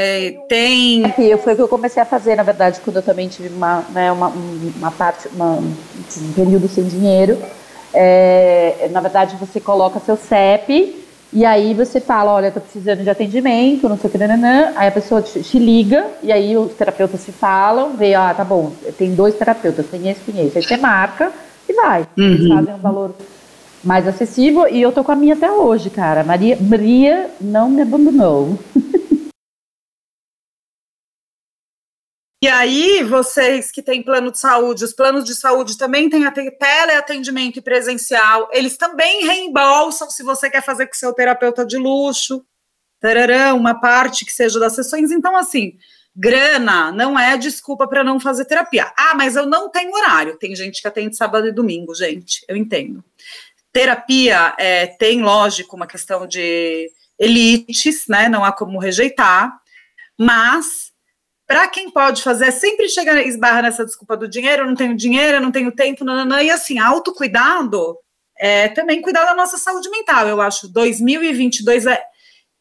é, 0.00 0.30
tem. 0.48 1.02
É, 1.04 1.36
foi 1.36 1.54
o 1.54 1.56
que 1.56 1.62
eu 1.62 1.66
comecei 1.66 2.00
a 2.00 2.06
fazer, 2.06 2.36
na 2.36 2.44
verdade, 2.44 2.80
quando 2.84 2.96
eu 2.96 3.02
também 3.02 3.26
tive 3.26 3.48
uma, 3.48 3.84
né, 3.92 4.12
uma, 4.12 4.28
uma 4.28 4.92
parte, 4.92 5.26
uma, 5.34 5.54
um 5.54 6.32
período 6.36 6.68
sem 6.68 6.84
dinheiro. 6.84 7.36
É, 7.92 8.88
na 8.92 9.00
verdade, 9.00 9.34
você 9.34 9.58
coloca 9.58 9.98
seu 9.98 10.16
CEP 10.16 11.04
e 11.32 11.44
aí 11.44 11.74
você 11.74 12.00
fala, 12.00 12.32
olha, 12.32 12.52
tô 12.52 12.60
precisando 12.60 13.02
de 13.02 13.10
atendimento, 13.10 13.88
não 13.88 13.98
sei 13.98 14.08
o 14.08 14.12
que, 14.12 14.18
nananã. 14.18 14.72
aí 14.76 14.86
a 14.86 14.92
pessoa 14.92 15.20
te, 15.20 15.42
te, 15.42 15.58
liga, 15.58 16.06
e 16.22 16.30
aí 16.30 16.56
os 16.56 16.74
terapeutas 16.74 17.20
se 17.20 17.32
falam, 17.32 17.96
vê, 17.96 18.14
ah, 18.14 18.32
tá 18.32 18.44
bom, 18.44 18.70
tem 18.96 19.16
dois 19.16 19.34
terapeutas, 19.34 19.84
tem 19.86 20.08
esse, 20.08 20.20
tem 20.20 20.46
esse. 20.46 20.58
Aí 20.58 20.62
você 20.62 20.76
marca 20.76 21.32
e 21.68 21.72
vai. 21.72 22.06
Uhum. 22.16 22.24
Eles 22.24 22.48
fazem 22.48 22.74
um 22.74 22.78
valor 22.78 23.14
mais 23.82 24.06
acessível, 24.06 24.68
e 24.68 24.80
eu 24.80 24.92
tô 24.92 25.02
com 25.02 25.10
a 25.10 25.16
minha 25.16 25.34
até 25.34 25.50
hoje, 25.50 25.90
cara. 25.90 26.22
Maria, 26.22 26.56
Maria 26.60 27.30
não 27.40 27.68
me 27.68 27.82
abandonou. 27.82 28.56
E 32.40 32.46
aí, 32.46 33.02
vocês 33.02 33.72
que 33.72 33.82
têm 33.82 34.00
plano 34.00 34.30
de 34.30 34.38
saúde, 34.38 34.84
os 34.84 34.92
planos 34.92 35.24
de 35.24 35.34
saúde 35.34 35.76
também 35.76 36.08
têm 36.08 36.22
teleatendimento 36.56 37.58
e 37.58 37.62
presencial, 37.62 38.48
eles 38.52 38.76
também 38.76 39.26
reembolsam 39.26 40.08
se 40.08 40.22
você 40.22 40.48
quer 40.48 40.64
fazer 40.64 40.86
com 40.86 40.94
seu 40.94 41.12
terapeuta 41.12 41.66
de 41.66 41.76
luxo, 41.76 42.44
tarará, 43.00 43.54
uma 43.54 43.74
parte 43.80 44.24
que 44.24 44.30
seja 44.30 44.60
das 44.60 44.74
sessões. 44.74 45.10
Então, 45.10 45.36
assim, 45.36 45.76
grana 46.14 46.92
não 46.92 47.18
é 47.18 47.36
desculpa 47.36 47.88
para 47.88 48.04
não 48.04 48.20
fazer 48.20 48.44
terapia. 48.44 48.92
Ah, 48.96 49.14
mas 49.16 49.34
eu 49.34 49.44
não 49.44 49.68
tenho 49.68 49.92
horário. 49.92 50.38
Tem 50.38 50.54
gente 50.54 50.80
que 50.80 50.86
atende 50.86 51.16
sábado 51.16 51.48
e 51.48 51.52
domingo, 51.52 51.92
gente, 51.92 52.44
eu 52.46 52.56
entendo. 52.56 53.02
Terapia 53.72 54.54
é, 54.58 54.86
tem, 54.86 55.22
lógico, 55.22 55.74
uma 55.74 55.88
questão 55.88 56.24
de 56.24 56.88
elites, 57.18 58.06
né? 58.06 58.28
Não 58.28 58.44
há 58.44 58.52
como 58.52 58.78
rejeitar, 58.78 59.60
mas 60.16 60.87
para 61.48 61.66
quem 61.66 61.90
pode 61.90 62.22
fazer, 62.22 62.52
sempre 62.52 62.90
chega 62.90 63.22
esbarra 63.22 63.62
nessa 63.62 63.82
desculpa 63.82 64.14
do 64.18 64.28
dinheiro, 64.28 64.62
eu 64.62 64.66
não 64.66 64.74
tenho 64.74 64.94
dinheiro, 64.94 65.38
eu 65.38 65.40
não 65.40 65.50
tenho 65.50 65.72
tempo, 65.72 66.04
nananã, 66.04 66.42
e 66.42 66.50
assim, 66.50 66.78
autocuidado 66.78 67.96
é 68.38 68.68
também 68.68 69.00
cuidar 69.00 69.24
da 69.24 69.34
nossa 69.34 69.56
saúde 69.56 69.88
mental. 69.88 70.28
Eu 70.28 70.42
acho 70.42 70.68
2022 70.68 71.86
é 71.86 72.00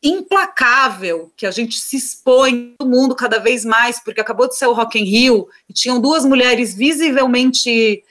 implacável 0.02 1.34
que 1.36 1.46
a 1.46 1.52
gente 1.52 1.78
se 1.78 1.98
expõe 1.98 2.76
no 2.80 2.88
mundo 2.88 3.14
cada 3.14 3.40
vez 3.40 3.66
mais, 3.66 4.02
porque 4.02 4.22
acabou 4.22 4.48
de 4.48 4.58
ser 4.58 4.68
o 4.68 4.74
Rock 4.74 4.98
in 4.98 5.04
Rio 5.04 5.48
e 5.68 5.74
tinham 5.74 6.00
duas 6.00 6.24
mulheres 6.24 6.74
visivelmente 6.74 8.02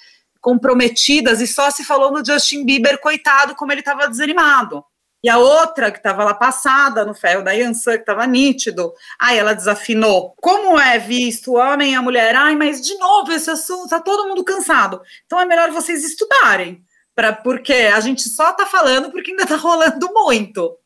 comprometidas 0.43 1.41
e 1.41 1.47
só 1.47 1.71
se 1.71 1.85
falou 1.85 2.13
no 2.13 2.25
Justin 2.25 2.67
Bieber, 2.67 3.01
coitado, 3.01 3.55
como 3.55 3.73
ele 3.73 3.81
estava 3.81 4.09
desanimado. 4.09 4.85
E 5.27 5.29
a 5.29 5.39
outra, 5.39 5.91
que 5.91 5.99
estava 5.99 6.23
lá 6.23 6.35
passada 6.35 7.05
no 7.05 7.13
ferro 7.13 7.43
da 7.43 7.51
Yansan, 7.51 7.95
que 7.95 8.03
estava 8.03 8.25
nítido, 8.29 8.93
aí 9.19 9.37
ela 9.37 9.55
desafinou. 9.55 10.37
Como 10.41 10.79
é 10.79 11.01
visto 11.01 11.51
o 11.51 11.57
homem 11.57 11.91
e 11.91 11.95
a 11.97 12.01
mulher? 12.01 12.37
Ai, 12.37 12.55
mas 12.55 12.81
de 12.81 12.97
novo 12.97 13.33
esse 13.33 13.51
assunto, 13.51 13.89
tá 13.89 13.99
todo 13.99 14.29
mundo 14.29 14.45
cansado. 14.45 15.03
Então 15.25 15.41
é 15.41 15.45
melhor 15.45 15.73
vocês 15.73 16.05
estudarem, 16.05 16.81
pra, 17.13 17.33
porque 17.33 17.73
a 17.73 17.99
gente 17.99 18.29
só 18.29 18.53
tá 18.53 18.67
falando 18.67 19.11
porque 19.11 19.33
ainda 19.33 19.45
tá 19.45 19.57
rolando 19.57 20.09
muito. 20.15 20.79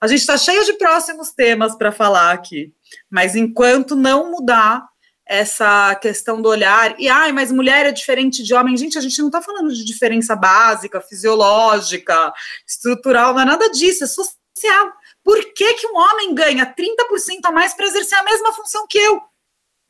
A 0.00 0.08
gente 0.08 0.22
está 0.22 0.36
cheio 0.36 0.64
de 0.64 0.72
próximos 0.72 1.30
temas 1.30 1.76
para 1.76 1.92
falar 1.92 2.32
aqui, 2.32 2.72
mas 3.08 3.36
enquanto 3.36 3.94
não 3.94 4.28
mudar 4.28 4.88
essa 5.26 5.94
questão 5.96 6.40
do 6.42 6.48
olhar, 6.48 6.94
e 6.98 7.08
ai, 7.08 7.32
mas 7.32 7.50
mulher 7.50 7.86
é 7.86 7.92
diferente 7.92 8.42
de 8.42 8.54
homem. 8.54 8.76
Gente, 8.76 8.98
a 8.98 9.00
gente 9.00 9.18
não 9.20 9.28
está 9.28 9.40
falando 9.40 9.72
de 9.72 9.84
diferença 9.84 10.36
básica, 10.36 11.00
fisiológica, 11.00 12.32
estrutural, 12.66 13.32
não 13.32 13.40
é 13.40 13.44
nada 13.44 13.70
disso, 13.70 14.04
é 14.04 14.06
social. 14.06 14.92
Por 15.22 15.42
que, 15.54 15.74
que 15.74 15.86
um 15.86 15.96
homem 15.96 16.34
ganha 16.34 16.66
30% 16.66 17.40
a 17.44 17.52
mais 17.52 17.72
para 17.72 17.86
exercer 17.86 18.18
a 18.18 18.24
mesma 18.24 18.52
função 18.52 18.86
que 18.88 18.98
eu? 18.98 19.22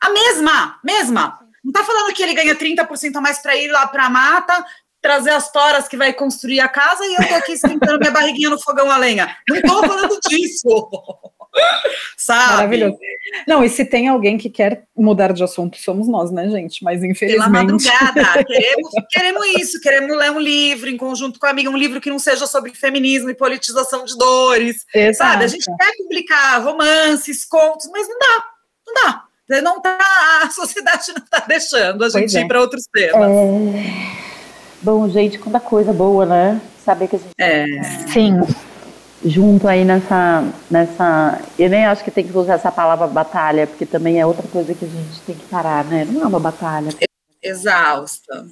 A 0.00 0.10
mesma, 0.10 0.78
mesma. 0.84 1.38
Não 1.64 1.70
está 1.70 1.82
falando 1.82 2.14
que 2.14 2.22
ele 2.22 2.34
ganha 2.34 2.54
30% 2.54 3.16
a 3.16 3.20
mais 3.20 3.38
para 3.40 3.56
ir 3.56 3.68
lá 3.68 3.88
para 3.88 4.06
a 4.06 4.10
mata, 4.10 4.64
trazer 5.00 5.30
as 5.30 5.50
toras 5.50 5.88
que 5.88 5.96
vai 5.96 6.12
construir 6.12 6.60
a 6.60 6.68
casa 6.68 7.04
e 7.04 7.14
eu 7.14 7.28
tô 7.28 7.34
aqui 7.34 7.52
esquentando 7.56 7.98
minha 7.98 8.12
barriguinha 8.12 8.50
no 8.50 8.60
fogão 8.60 8.90
a 8.90 8.96
lenha. 8.96 9.36
Não 9.48 9.60
tô 9.62 9.86
falando 9.86 10.18
disso. 10.28 10.88
Sabe? 12.16 12.54
Maravilhoso. 12.54 12.98
Não, 13.46 13.64
e 13.64 13.68
se 13.68 13.84
tem 13.84 14.08
alguém 14.08 14.38
que 14.38 14.48
quer 14.48 14.84
mudar 14.96 15.32
de 15.32 15.42
assunto, 15.42 15.76
somos 15.78 16.08
nós, 16.08 16.30
né, 16.30 16.48
gente? 16.48 16.82
Mas 16.84 17.02
infelizmente. 17.02 17.36
Pela 17.36 17.48
madrugada. 17.48 18.44
queremos, 18.44 18.90
queremos 19.10 19.46
isso, 19.58 19.80
queremos 19.80 20.16
ler 20.16 20.30
um 20.30 20.38
livro 20.38 20.88
em 20.88 20.96
conjunto 20.96 21.38
com 21.38 21.46
a 21.46 21.50
amiga, 21.50 21.70
um 21.70 21.76
livro 21.76 22.00
que 22.00 22.10
não 22.10 22.18
seja 22.18 22.46
sobre 22.46 22.72
feminismo 22.72 23.30
e 23.30 23.34
politização 23.34 24.04
de 24.04 24.16
dores. 24.16 24.84
Exato. 24.94 25.30
Sabe? 25.30 25.44
A 25.44 25.48
gente 25.48 25.64
quer 25.64 25.96
publicar 25.96 26.58
romances, 26.58 27.44
contos, 27.44 27.88
mas 27.90 28.08
não 28.08 28.18
dá. 28.18 28.44
Não 28.86 28.94
dá. 28.94 29.24
Não 29.62 29.80
tá, 29.80 29.98
a 30.42 30.50
sociedade 30.50 31.08
não 31.08 31.22
está 31.22 31.40
deixando 31.40 32.02
a 32.02 32.08
gente 32.08 32.36
é. 32.36 32.40
ir 32.40 32.48
para 32.48 32.60
outros 32.60 32.84
temas. 32.92 33.30
É... 33.30 34.34
Bom, 34.80 35.08
gente, 35.08 35.38
quanta 35.38 35.60
coisa 35.60 35.92
boa, 35.92 36.24
né? 36.24 36.60
Saber 36.82 37.08
que 37.08 37.16
a 37.16 37.18
gente. 37.18 37.32
É. 37.38 37.66
Sim 38.10 38.40
junto 39.24 39.66
aí 39.66 39.84
nessa, 39.84 40.44
nessa. 40.70 41.40
Eu 41.58 41.70
nem 41.70 41.84
acho 41.86 42.04
que 42.04 42.10
tem 42.10 42.26
que 42.26 42.36
usar 42.36 42.54
essa 42.54 42.70
palavra 42.70 43.06
batalha, 43.06 43.66
porque 43.66 43.86
também 43.86 44.20
é 44.20 44.26
outra 44.26 44.46
coisa 44.48 44.74
que 44.74 44.84
a 44.84 44.88
gente 44.88 45.20
tem 45.26 45.34
que 45.34 45.46
parar, 45.46 45.84
né? 45.84 46.06
Não 46.08 46.22
é 46.22 46.26
uma 46.26 46.40
batalha. 46.40 46.90
Exausta. 47.42 48.46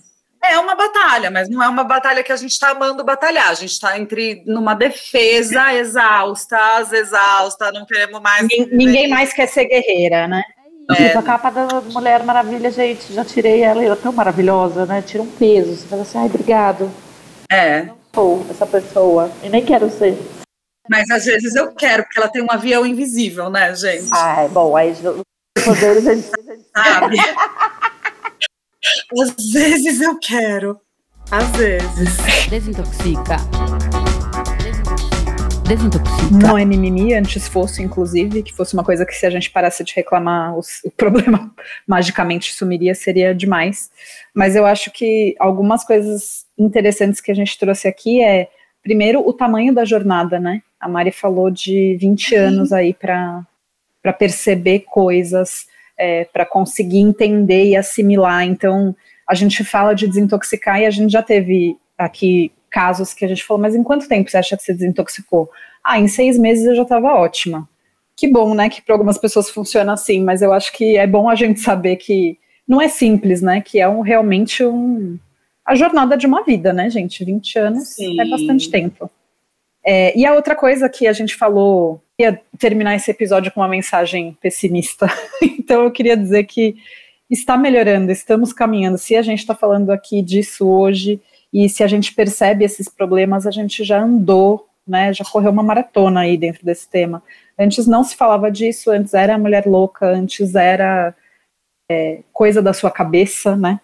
É 0.44 0.58
uma 0.58 0.74
batalha, 0.74 1.30
mas 1.30 1.48
não 1.48 1.62
é 1.62 1.68
uma 1.68 1.84
batalha 1.84 2.24
que 2.24 2.32
a 2.32 2.36
gente 2.36 2.50
está 2.50 2.70
amando 2.70 3.04
batalhar. 3.04 3.48
A 3.48 3.54
gente 3.54 3.70
está 3.70 3.96
entre 3.96 4.42
numa 4.44 4.74
defesa 4.74 5.72
exausta, 5.74 6.58
exausta, 6.92 7.70
não 7.70 7.86
queremos 7.86 8.20
mais. 8.20 8.42
Ninguém, 8.42 8.68
ninguém 8.72 9.08
mais 9.08 9.32
quer 9.32 9.46
ser 9.46 9.66
guerreira, 9.66 10.26
né? 10.26 10.42
É. 10.90 11.08
Tipo, 11.08 11.20
a 11.20 11.22
capa 11.22 11.50
da 11.50 11.80
Mulher 11.80 12.24
Maravilha, 12.24 12.72
gente, 12.72 13.12
já 13.12 13.24
tirei 13.24 13.62
ela, 13.62 13.84
ela 13.84 13.94
é 13.94 13.96
tão 13.96 14.12
maravilhosa, 14.12 14.84
né? 14.84 15.00
Tira 15.00 15.22
um 15.22 15.30
peso. 15.30 15.76
Você 15.76 15.86
fala 15.86 16.02
assim, 16.02 16.18
ai, 16.18 16.26
obrigado. 16.26 16.90
É. 17.48 17.82
Não 17.84 17.96
sou 18.12 18.44
essa 18.50 18.66
pessoa. 18.66 19.30
E 19.44 19.48
nem 19.48 19.64
quero 19.64 19.88
ser. 19.90 20.18
Mas 20.90 21.10
às 21.10 21.24
vezes 21.24 21.54
eu 21.54 21.72
quero, 21.74 22.02
porque 22.02 22.18
ela 22.18 22.28
tem 22.28 22.42
um 22.42 22.50
avião 22.50 22.84
invisível, 22.84 23.48
né, 23.48 23.74
gente? 23.74 24.08
Ah, 24.12 24.42
é 24.42 24.48
bom, 24.48 24.76
aí 24.76 24.92
os 24.92 25.64
poderes 25.64 26.06
a 26.06 26.14
gente 26.14 26.28
sabe. 26.76 27.16
às 29.20 29.50
vezes 29.52 30.00
eu 30.00 30.18
quero. 30.18 30.80
Às 31.30 31.48
vezes. 31.56 32.16
Desintoxica. 32.50 33.36
Desintoxica. 35.66 36.36
Não 36.42 36.58
é 36.58 36.64
mimimi, 36.64 37.14
antes 37.14 37.46
fosse, 37.46 37.80
inclusive, 37.80 38.42
que 38.42 38.52
fosse 38.52 38.74
uma 38.74 38.84
coisa 38.84 39.06
que 39.06 39.14
se 39.14 39.24
a 39.24 39.30
gente 39.30 39.50
parasse 39.50 39.84
de 39.84 39.94
reclamar, 39.94 40.58
o 40.58 40.90
problema 40.96 41.54
magicamente 41.86 42.52
sumiria, 42.52 42.94
seria 42.94 43.32
demais. 43.32 43.88
Mas 44.34 44.56
eu 44.56 44.66
acho 44.66 44.90
que 44.90 45.36
algumas 45.38 45.84
coisas 45.84 46.44
interessantes 46.58 47.20
que 47.20 47.30
a 47.30 47.34
gente 47.34 47.56
trouxe 47.56 47.86
aqui 47.86 48.22
é, 48.22 48.48
primeiro, 48.82 49.26
o 49.26 49.32
tamanho 49.32 49.74
da 49.74 49.84
jornada, 49.84 50.38
né? 50.40 50.62
A 50.80 50.88
Mari 50.88 51.12
falou 51.12 51.50
de 51.50 51.96
20 52.00 52.34
anos 52.34 52.72
aí 52.72 52.92
para 52.92 53.46
perceber 54.18 54.80
coisas, 54.80 55.66
é, 55.96 56.24
para 56.24 56.44
conseguir 56.44 56.98
entender 56.98 57.66
e 57.66 57.76
assimilar. 57.76 58.44
Então, 58.44 58.94
a 59.28 59.34
gente 59.34 59.64
fala 59.64 59.94
de 59.94 60.08
desintoxicar 60.08 60.80
e 60.80 60.86
a 60.86 60.90
gente 60.90 61.12
já 61.12 61.22
teve 61.22 61.76
aqui 61.96 62.50
casos 62.70 63.14
que 63.14 63.24
a 63.24 63.28
gente 63.28 63.44
falou, 63.44 63.60
mas 63.60 63.74
em 63.74 63.82
quanto 63.82 64.08
tempo 64.08 64.30
você 64.30 64.38
acha 64.38 64.56
que 64.56 64.62
você 64.62 64.72
desintoxicou? 64.72 65.48
Ah, 65.84 65.98
em 65.98 66.08
seis 66.08 66.38
meses 66.38 66.64
eu 66.64 66.74
já 66.74 66.82
estava 66.82 67.14
ótima. 67.14 67.68
Que 68.16 68.28
bom, 68.28 68.54
né, 68.54 68.68
que 68.68 68.82
para 68.82 68.94
algumas 68.94 69.18
pessoas 69.18 69.50
funciona 69.50 69.92
assim, 69.92 70.22
mas 70.22 70.42
eu 70.42 70.52
acho 70.52 70.72
que 70.72 70.96
é 70.96 71.06
bom 71.06 71.28
a 71.28 71.34
gente 71.34 71.60
saber 71.60 71.96
que 71.96 72.38
não 72.66 72.80
é 72.80 72.88
simples, 72.88 73.42
né, 73.42 73.60
que 73.60 73.80
é 73.80 73.88
um, 73.88 74.00
realmente 74.00 74.64
um, 74.64 75.18
a 75.64 75.74
jornada 75.74 76.16
de 76.16 76.26
uma 76.26 76.42
vida, 76.42 76.72
né, 76.72 76.90
gente? 76.90 77.24
20 77.24 77.58
anos 77.58 77.88
Sim. 77.88 78.20
é 78.20 78.24
bastante 78.24 78.70
tempo. 78.70 79.10
É, 79.84 80.16
e 80.16 80.24
a 80.24 80.34
outra 80.34 80.54
coisa 80.54 80.88
que 80.88 81.06
a 81.06 81.12
gente 81.12 81.34
falou, 81.34 82.00
ia 82.18 82.40
terminar 82.58 82.94
esse 82.94 83.10
episódio 83.10 83.50
com 83.52 83.60
uma 83.60 83.68
mensagem 83.68 84.36
pessimista. 84.40 85.06
então 85.42 85.84
eu 85.84 85.90
queria 85.90 86.16
dizer 86.16 86.44
que 86.44 86.76
está 87.28 87.56
melhorando, 87.56 88.12
estamos 88.12 88.52
caminhando. 88.52 88.98
Se 88.98 89.16
a 89.16 89.22
gente 89.22 89.40
está 89.40 89.54
falando 89.54 89.90
aqui 89.90 90.22
disso 90.22 90.68
hoje 90.68 91.20
e 91.52 91.68
se 91.68 91.82
a 91.82 91.86
gente 91.86 92.14
percebe 92.14 92.64
esses 92.64 92.88
problemas, 92.88 93.46
a 93.46 93.50
gente 93.50 93.82
já 93.84 94.00
andou, 94.00 94.68
né? 94.86 95.12
Já 95.12 95.24
correu 95.24 95.50
uma 95.50 95.62
maratona 95.62 96.20
aí 96.20 96.36
dentro 96.36 96.64
desse 96.64 96.88
tema. 96.88 97.22
Antes 97.58 97.86
não 97.86 98.04
se 98.04 98.16
falava 98.16 98.50
disso, 98.50 98.90
antes 98.90 99.14
era 99.14 99.38
mulher 99.38 99.66
louca, 99.66 100.06
antes 100.06 100.54
era 100.54 101.14
é, 101.90 102.20
coisa 102.32 102.62
da 102.62 102.72
sua 102.72 102.90
cabeça, 102.90 103.56
né? 103.56 103.80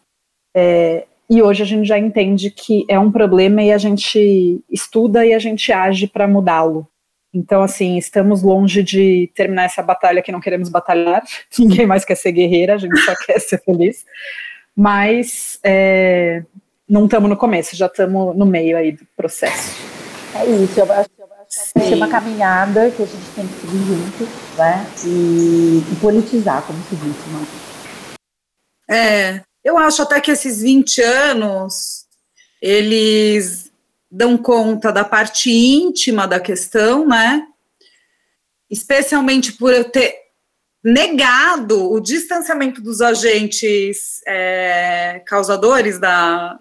É, 0.54 1.06
e 1.30 1.42
hoje 1.42 1.62
a 1.62 1.66
gente 1.66 1.86
já 1.86 1.98
entende 1.98 2.50
que 2.50 2.86
é 2.88 2.98
um 2.98 3.12
problema 3.12 3.62
e 3.62 3.70
a 3.70 3.78
gente 3.78 4.62
estuda 4.70 5.26
e 5.26 5.34
a 5.34 5.38
gente 5.38 5.70
age 5.72 6.06
para 6.06 6.26
mudá-lo. 6.26 6.88
Então, 7.32 7.62
assim, 7.62 7.98
estamos 7.98 8.42
longe 8.42 8.82
de 8.82 9.30
terminar 9.34 9.64
essa 9.64 9.82
batalha 9.82 10.22
que 10.22 10.32
não 10.32 10.40
queremos 10.40 10.70
batalhar. 10.70 11.22
Ninguém 11.58 11.86
mais 11.86 12.04
quer 12.04 12.14
ser 12.14 12.32
guerreira, 12.32 12.74
a 12.74 12.78
gente 12.78 12.98
só 13.00 13.14
quer 13.26 13.38
ser 13.38 13.62
feliz. 13.62 14.06
Mas 14.74 15.58
é, 15.62 16.42
não 16.88 17.04
estamos 17.04 17.28
no 17.28 17.36
começo, 17.36 17.76
já 17.76 17.86
estamos 17.86 18.34
no 18.34 18.46
meio 18.46 18.76
aí 18.76 18.92
do 18.92 19.06
processo. 19.16 19.76
É 20.34 20.46
isso, 20.46 20.80
eu 20.80 20.92
acho, 20.92 21.10
que 21.10 21.92
é 21.92 21.96
uma 21.96 22.08
caminhada 22.08 22.90
que 22.90 23.02
a 23.02 23.06
gente 23.06 23.30
tem 23.34 23.46
que 23.46 23.54
seguir 23.54 23.78
junto, 23.78 24.24
né? 24.56 24.86
E, 25.04 25.82
e 25.92 25.96
politizar, 26.00 26.62
como 26.62 26.78
se 26.84 26.96
disse, 26.96 27.28
né? 27.30 27.46
É, 28.90 29.47
eu 29.68 29.76
acho 29.76 30.00
até 30.02 30.20
que 30.20 30.30
esses 30.30 30.62
20 30.62 31.02
anos, 31.02 32.06
eles 32.60 33.70
dão 34.10 34.38
conta 34.38 34.90
da 34.90 35.04
parte 35.04 35.50
íntima 35.50 36.26
da 36.26 36.40
questão, 36.40 37.06
né? 37.06 37.46
Especialmente 38.70 39.52
por 39.52 39.72
eu 39.72 39.84
ter 39.84 40.14
negado 40.82 41.92
o 41.92 42.00
distanciamento 42.00 42.80
dos 42.80 43.02
agentes 43.02 44.22
é, 44.26 45.22
causadores 45.26 45.98
da, 45.98 46.58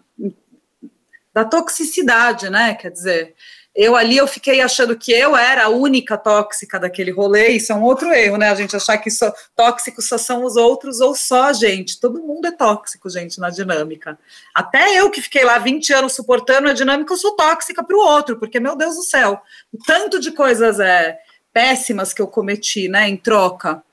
da 1.34 1.45
toxicidade, 1.45 2.49
né? 2.49 2.76
Quer 2.76 2.91
dizer, 2.91 3.36
eu 3.78 3.95
ali 3.95 4.17
eu 4.17 4.25
fiquei 4.25 4.59
achando 4.59 4.97
que 4.97 5.11
eu 5.11 5.38
era 5.38 5.65
a 5.65 5.69
única 5.69 6.17
tóxica 6.17 6.80
daquele 6.80 7.11
rolê, 7.11 7.49
isso 7.49 7.71
é 7.71 7.75
um 7.75 7.84
outro 7.84 8.11
erro, 8.11 8.36
né? 8.36 8.49
A 8.49 8.55
gente 8.55 8.75
achar 8.75 8.97
que 8.97 9.11
só, 9.11 9.32
tóxicos 9.55 10.07
só 10.07 10.17
são 10.17 10.43
os 10.43 10.55
outros 10.55 10.99
ou 10.99 11.13
só 11.13 11.43
a 11.43 11.53
gente. 11.53 11.99
Todo 11.99 12.23
mundo 12.23 12.47
é 12.47 12.51
tóxico, 12.51 13.07
gente, 13.07 13.39
na 13.39 13.51
dinâmica. 13.51 14.17
Até 14.51 14.99
eu 14.99 15.11
que 15.11 15.21
fiquei 15.21 15.43
lá 15.43 15.59
20 15.59 15.93
anos 15.93 16.13
suportando 16.13 16.67
a 16.69 16.73
dinâmica, 16.73 17.13
eu 17.13 17.17
sou 17.17 17.36
tóxica 17.36 17.84
para 17.84 17.95
o 17.95 17.99
outro, 17.99 18.39
porque, 18.39 18.59
meu 18.59 18.75
Deus 18.75 18.95
do 18.95 19.03
céu, 19.03 19.39
o 19.71 19.78
tanto 19.86 20.19
de 20.19 20.32
coisas 20.32 20.80
é, 20.80 21.15
péssimas 21.53 22.13
que 22.13 22.21
eu 22.21 22.28
cometi, 22.28 22.88
né, 22.88 23.07
em 23.07 23.15
troca, 23.15 23.84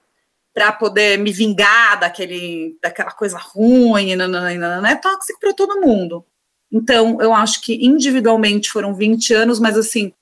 para 0.55 0.73
poder 0.73 1.19
me 1.19 1.31
vingar 1.31 2.01
daquele, 2.01 2.79
daquela 2.81 3.11
coisa 3.11 3.37
ruim, 3.37 4.17
não, 4.17 4.87
é 4.87 4.97
tóxico 4.97 5.39
para 5.39 5.53
todo 5.53 5.83
mundo. 5.83 6.25
Então, 6.75 7.19
eu 7.21 7.33
acho 7.33 7.61
que 7.61 7.87
individualmente 7.87 8.69
foram 8.69 8.93
20 8.93 9.33
anos, 9.33 9.61
mas 9.61 9.79
assim, 9.79 10.13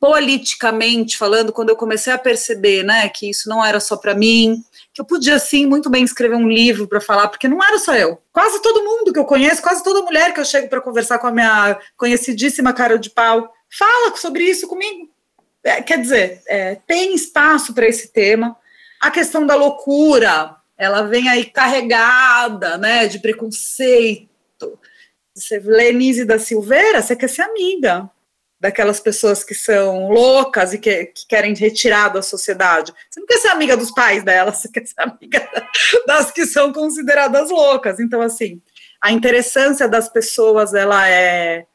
politicamente 0.00 1.16
falando, 1.16 1.52
quando 1.52 1.68
eu 1.68 1.76
comecei 1.76 2.12
a 2.12 2.18
perceber, 2.18 2.82
né, 2.82 3.08
que 3.08 3.30
isso 3.30 3.48
não 3.48 3.64
era 3.64 3.78
só 3.78 3.96
para 3.96 4.12
mim, 4.12 4.60
que 4.92 5.00
eu 5.00 5.04
podia 5.04 5.38
sim 5.38 5.66
muito 5.66 5.88
bem 5.88 6.02
escrever 6.02 6.34
um 6.34 6.48
livro 6.48 6.88
para 6.88 7.00
falar, 7.00 7.28
porque 7.28 7.46
não 7.46 7.62
era 7.62 7.78
só 7.78 7.94
eu. 7.94 8.20
Quase 8.32 8.60
todo 8.60 8.82
mundo 8.82 9.12
que 9.12 9.20
eu 9.20 9.24
conheço, 9.24 9.62
quase 9.62 9.84
toda 9.84 10.02
mulher 10.02 10.34
que 10.34 10.40
eu 10.40 10.44
chego 10.44 10.68
para 10.68 10.80
conversar 10.80 11.20
com 11.20 11.28
a 11.28 11.32
minha 11.32 11.78
conhecidíssima 11.96 12.72
cara 12.72 12.98
de 12.98 13.10
pau, 13.10 13.54
fala 13.78 14.16
sobre 14.16 14.42
isso 14.42 14.66
comigo. 14.66 15.08
É, 15.62 15.80
quer 15.80 16.00
dizer, 16.00 16.42
é, 16.48 16.74
tem 16.88 17.14
espaço 17.14 17.72
para 17.72 17.86
esse 17.86 18.08
tema. 18.08 18.56
A 19.00 19.12
questão 19.12 19.46
da 19.46 19.54
loucura, 19.54 20.56
ela 20.76 21.02
vem 21.02 21.28
aí 21.28 21.44
carregada, 21.44 22.76
né, 22.78 23.06
de 23.06 23.20
preconceito, 23.20 24.76
você 25.34 25.58
Lenise 25.58 26.24
da 26.24 26.38
Silveira, 26.38 27.02
você 27.02 27.14
quer 27.16 27.28
ser 27.28 27.42
amiga 27.42 28.10
daquelas 28.60 29.00
pessoas 29.00 29.42
que 29.42 29.54
são 29.54 30.10
loucas 30.10 30.74
e 30.74 30.78
que, 30.78 31.06
que, 31.06 31.26
querem 31.26 31.54
retirar 31.54 32.08
da 32.08 32.20
sociedade. 32.20 32.92
Você 33.10 33.18
não 33.18 33.26
quer 33.26 33.38
ser 33.38 33.48
amiga 33.48 33.74
dos 33.74 33.90
pais 33.90 34.22
delas, 34.22 34.58
você 34.58 34.68
quer 34.68 34.86
ser 34.86 35.00
amiga 35.00 35.48
das 36.06 36.30
que 36.30 36.44
são 36.44 36.70
consideradas 36.70 37.48
loucas. 37.48 37.98
Então, 37.98 38.20
assim, 38.20 38.60
a 39.00 39.10
interessância 39.10 39.88
das 39.88 40.10
pessoas, 40.10 40.74
ela 40.74 41.08
é, 41.08 41.66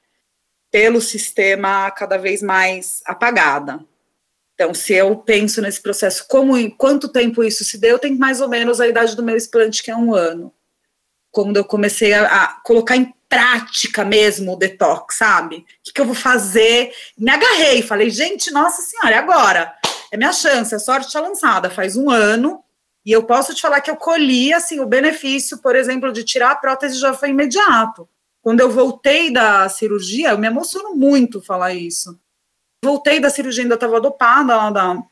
pelo 0.71 1.01
sistema, 1.01 1.89
cada 1.89 2.17
vez 2.17 2.43
mais 2.43 3.01
apagada. 3.05 3.83
Então, 4.53 4.73
se 4.73 4.93
eu 4.93 5.17
penso 5.17 5.61
nesse 5.61 5.81
processo, 5.81 6.25
como 6.29 6.55
em 6.55 6.69
quanto 6.69 7.11
tempo 7.11 7.43
isso 7.43 7.65
se 7.65 7.79
deu, 7.79 7.97
tem 7.97 8.15
mais 8.15 8.41
ou 8.41 8.47
menos 8.47 8.79
a 8.79 8.87
idade 8.87 9.15
do 9.15 9.23
meu 9.23 9.35
explante, 9.35 9.81
que 9.81 9.89
é 9.89 9.95
um 9.95 10.13
ano. 10.13 10.53
Quando 11.31 11.57
eu 11.57 11.65
comecei 11.65 12.13
a, 12.13 12.43
a 12.43 12.47
colocar 12.61 12.95
em 12.95 13.13
prática 13.27 14.05
mesmo 14.05 14.53
o 14.53 14.55
detox, 14.55 15.17
sabe? 15.17 15.57
O 15.57 15.63
que, 15.83 15.93
que 15.93 16.01
eu 16.01 16.05
vou 16.05 16.15
fazer? 16.15 16.91
Me 17.17 17.31
agarrei, 17.31 17.81
falei, 17.81 18.09
gente, 18.09 18.51
nossa 18.51 18.81
senhora, 18.81 19.17
agora? 19.17 19.75
é 20.15 20.17
minha 20.17 20.33
chance, 20.33 20.73
a 20.73 20.79
sorte 20.79 21.07
está 21.07 21.19
lançada. 21.19 21.69
Faz 21.69 21.95
um 21.95 22.09
ano 22.09 22.63
e 23.05 23.11
eu 23.11 23.23
posso 23.23 23.53
te 23.53 23.61
falar 23.61 23.81
que 23.81 23.91
eu 23.91 23.95
colhi, 23.95 24.53
assim, 24.53 24.79
o 24.79 24.85
benefício, 24.85 25.59
por 25.59 25.75
exemplo, 25.75 26.11
de 26.11 26.23
tirar 26.23 26.51
a 26.51 26.55
prótese 26.55 26.97
já 26.97 27.13
foi 27.13 27.29
imediato. 27.29 28.09
Quando 28.41 28.61
eu 28.61 28.71
voltei 28.71 29.31
da 29.31 29.67
cirurgia, 29.69 30.31
eu 30.31 30.37
me 30.37 30.47
emociono 30.47 30.95
muito 30.95 31.41
falar 31.41 31.73
isso. 31.73 32.19
Voltei 32.83 33.19
da 33.19 33.29
cirurgia, 33.29 33.63
ainda 33.63 33.75
estava 33.75 33.99
dopada 33.99 34.55
lá 34.55 34.69
da 34.69 35.03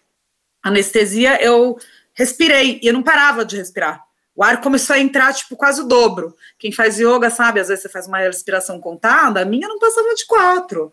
anestesia, 0.64 1.41
eu 1.43 1.78
respirei 2.14 2.80
e 2.82 2.88
eu 2.88 2.93
não 2.93 3.03
parava 3.03 3.43
de 3.43 3.57
respirar. 3.57 4.03
O 4.36 4.43
ar 4.43 4.61
começou 4.61 4.95
a 4.95 4.99
entrar, 4.99 5.34
tipo, 5.34 5.55
quase 5.55 5.81
o 5.81 5.86
dobro. 5.86 6.36
Quem 6.57 6.71
faz 6.71 6.97
yoga 6.99 7.29
sabe, 7.29 7.59
às 7.59 7.67
vezes 7.67 7.84
você 7.84 7.89
faz 7.89 8.07
uma 8.07 8.19
respiração 8.19 8.79
contada, 8.79 9.41
a 9.41 9.45
minha 9.45 9.67
não 9.67 9.77
passava 9.77 10.13
de 10.15 10.25
quatro. 10.25 10.91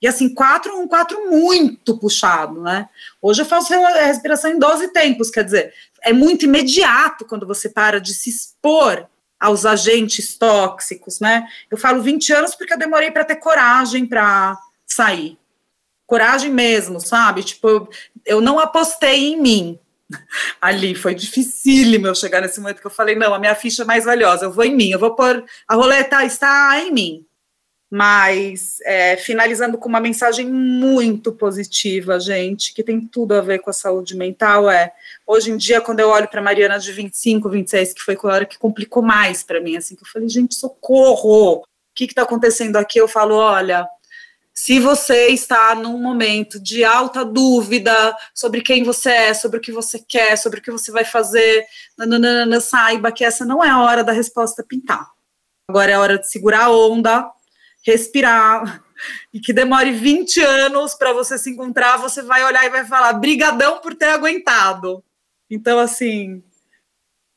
E 0.00 0.06
assim, 0.06 0.32
quatro, 0.32 0.78
um 0.78 0.86
quatro 0.86 1.28
muito 1.28 1.98
puxado, 1.98 2.62
né? 2.62 2.88
Hoje 3.20 3.42
eu 3.42 3.46
faço 3.46 3.74
respiração 3.74 4.50
em 4.50 4.58
12 4.58 4.88
tempos, 4.92 5.28
quer 5.28 5.44
dizer, 5.44 5.74
é 6.02 6.12
muito 6.12 6.44
imediato 6.44 7.24
quando 7.24 7.46
você 7.46 7.68
para 7.68 8.00
de 8.00 8.14
se 8.14 8.30
expor 8.30 9.08
aos 9.38 9.66
agentes 9.66 10.36
tóxicos, 10.36 11.20
né? 11.20 11.46
Eu 11.70 11.76
falo 11.76 12.02
20 12.02 12.32
anos 12.32 12.54
porque 12.54 12.72
eu 12.72 12.78
demorei 12.78 13.10
para 13.10 13.24
ter 13.24 13.36
coragem 13.36 14.06
para 14.06 14.56
sair. 14.86 15.38
Coragem 16.06 16.50
mesmo, 16.50 17.00
sabe? 17.00 17.42
Tipo, 17.42 17.88
eu, 18.24 18.40
não 18.40 18.58
apostei 18.58 19.32
em 19.32 19.40
mim. 19.40 19.78
Ali 20.60 20.94
foi 20.94 21.14
dificílimo 21.14 22.06
eu 22.06 22.14
chegar 22.14 22.40
nesse 22.40 22.60
momento 22.60 22.80
que 22.80 22.86
eu 22.86 22.90
falei: 22.90 23.14
não, 23.14 23.34
a 23.34 23.38
minha 23.38 23.54
ficha 23.54 23.82
é 23.82 23.86
mais 23.86 24.04
valiosa, 24.04 24.46
eu 24.46 24.52
vou 24.52 24.64
em 24.64 24.74
mim, 24.74 24.90
eu 24.90 24.98
vou 24.98 25.14
pôr 25.14 25.44
a 25.66 25.74
roleta 25.74 26.24
está 26.24 26.78
em 26.80 26.92
mim. 26.92 27.24
Mas, 27.90 28.80
é, 28.84 29.16
finalizando 29.16 29.78
com 29.78 29.88
uma 29.88 30.00
mensagem 30.00 30.46
muito 30.46 31.32
positiva, 31.32 32.20
gente, 32.20 32.74
que 32.74 32.82
tem 32.82 33.00
tudo 33.00 33.34
a 33.34 33.40
ver 33.40 33.60
com 33.60 33.70
a 33.70 33.72
saúde 33.72 34.14
mental, 34.14 34.70
é, 34.70 34.92
hoje 35.26 35.50
em 35.50 35.56
dia, 35.56 35.80
quando 35.80 36.00
eu 36.00 36.10
olho 36.10 36.28
para 36.28 36.42
Mariana 36.42 36.78
de 36.78 36.92
25, 36.92 37.48
26, 37.48 37.94
que 37.94 38.02
foi 38.02 38.14
a 38.22 38.26
hora 38.26 38.44
que 38.44 38.58
complicou 38.58 39.02
mais 39.02 39.42
para 39.42 39.58
mim, 39.58 39.74
assim, 39.74 39.96
que 39.96 40.02
eu 40.02 40.08
falei, 40.08 40.28
gente, 40.28 40.54
socorro, 40.54 41.60
o 41.60 41.64
que 41.94 42.04
está 42.04 42.22
acontecendo 42.22 42.76
aqui? 42.76 43.00
Eu 43.00 43.08
falo, 43.08 43.36
olha, 43.36 43.88
se 44.60 44.80
você 44.80 45.28
está 45.28 45.72
num 45.76 46.02
momento 46.02 46.58
de 46.58 46.82
alta 46.82 47.24
dúvida 47.24 47.94
sobre 48.34 48.60
quem 48.60 48.82
você 48.82 49.08
é, 49.08 49.32
sobre 49.32 49.58
o 49.58 49.60
que 49.60 49.70
você 49.70 50.00
quer, 50.00 50.36
sobre 50.36 50.58
o 50.58 50.62
que 50.62 50.72
você 50.72 50.90
vai 50.90 51.04
fazer, 51.04 51.64
nananana, 51.96 52.58
saiba 52.58 53.12
que 53.12 53.24
essa 53.24 53.44
não 53.44 53.62
é 53.62 53.70
a 53.70 53.80
hora 53.80 54.02
da 54.02 54.10
resposta 54.10 54.64
pintar. 54.64 55.08
Agora 55.68 55.92
é 55.92 55.94
a 55.94 56.00
hora 56.00 56.18
de 56.18 56.28
segurar 56.28 56.64
a 56.64 56.70
onda, 56.72 57.30
respirar, 57.86 58.82
e 59.32 59.38
que 59.38 59.52
demore 59.52 59.92
20 59.92 60.40
anos 60.40 60.92
para 60.92 61.12
você 61.12 61.38
se 61.38 61.50
encontrar, 61.50 61.96
você 61.96 62.20
vai 62.20 62.44
olhar 62.44 62.66
e 62.66 62.70
vai 62.70 62.84
falar, 62.84 63.12
brigadão 63.12 63.78
por 63.78 63.94
ter 63.94 64.08
aguentado. 64.08 65.04
Então, 65.48 65.78
assim, 65.78 66.42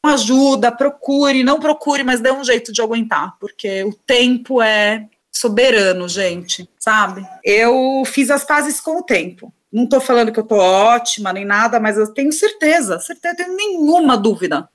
ajuda, 0.03 0.71
procure, 0.71 1.43
não 1.43 1.59
procure, 1.59 2.03
mas 2.03 2.19
dê 2.19 2.31
um 2.31 2.43
jeito 2.43 2.73
de 2.73 2.81
aguentar, 2.81 3.37
porque 3.39 3.83
o 3.83 3.93
tempo 3.93 4.59
é 4.59 5.07
soberano, 5.31 6.09
gente, 6.09 6.67
sabe? 6.81 7.25
Eu 7.43 8.03
fiz 8.05 8.31
as 8.31 8.43
pazes 8.43 8.81
com 8.81 8.97
o 8.97 9.03
tempo. 9.03 9.53
Não 9.71 9.85
estou 9.85 10.01
falando 10.01 10.31
que 10.31 10.39
eu 10.39 10.43
estou 10.43 10.57
ótima 10.57 11.31
nem 11.31 11.45
nada, 11.45 11.79
mas 11.79 11.95
eu 11.95 12.11
tenho 12.11 12.33
certeza, 12.33 12.99
certeza, 12.99 13.35
tenho 13.35 13.55
nenhuma 13.55 14.17
dúvida. 14.17 14.67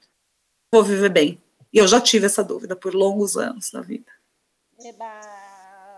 Vou 0.72 0.82
viver 0.82 1.10
bem. 1.10 1.42
E 1.72 1.78
eu 1.78 1.86
já 1.86 2.00
tive 2.00 2.26
essa 2.26 2.42
dúvida 2.42 2.74
por 2.74 2.94
longos 2.94 3.36
anos 3.36 3.70
da 3.70 3.82
vida. 3.82 4.10
Eba. 4.80 5.20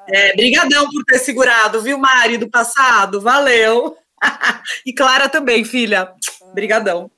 É, 0.09 0.35
brigadão 0.35 0.89
por 0.91 1.05
ter 1.05 1.19
segurado, 1.19 1.83
viu, 1.83 1.99
Mari, 1.99 2.39
do 2.39 2.49
passado? 2.49 3.21
Valeu. 3.21 3.97
e 4.85 4.93
Clara 4.93 5.29
também, 5.29 5.65
filha. 5.65 6.13
Brigadão. 6.55 7.11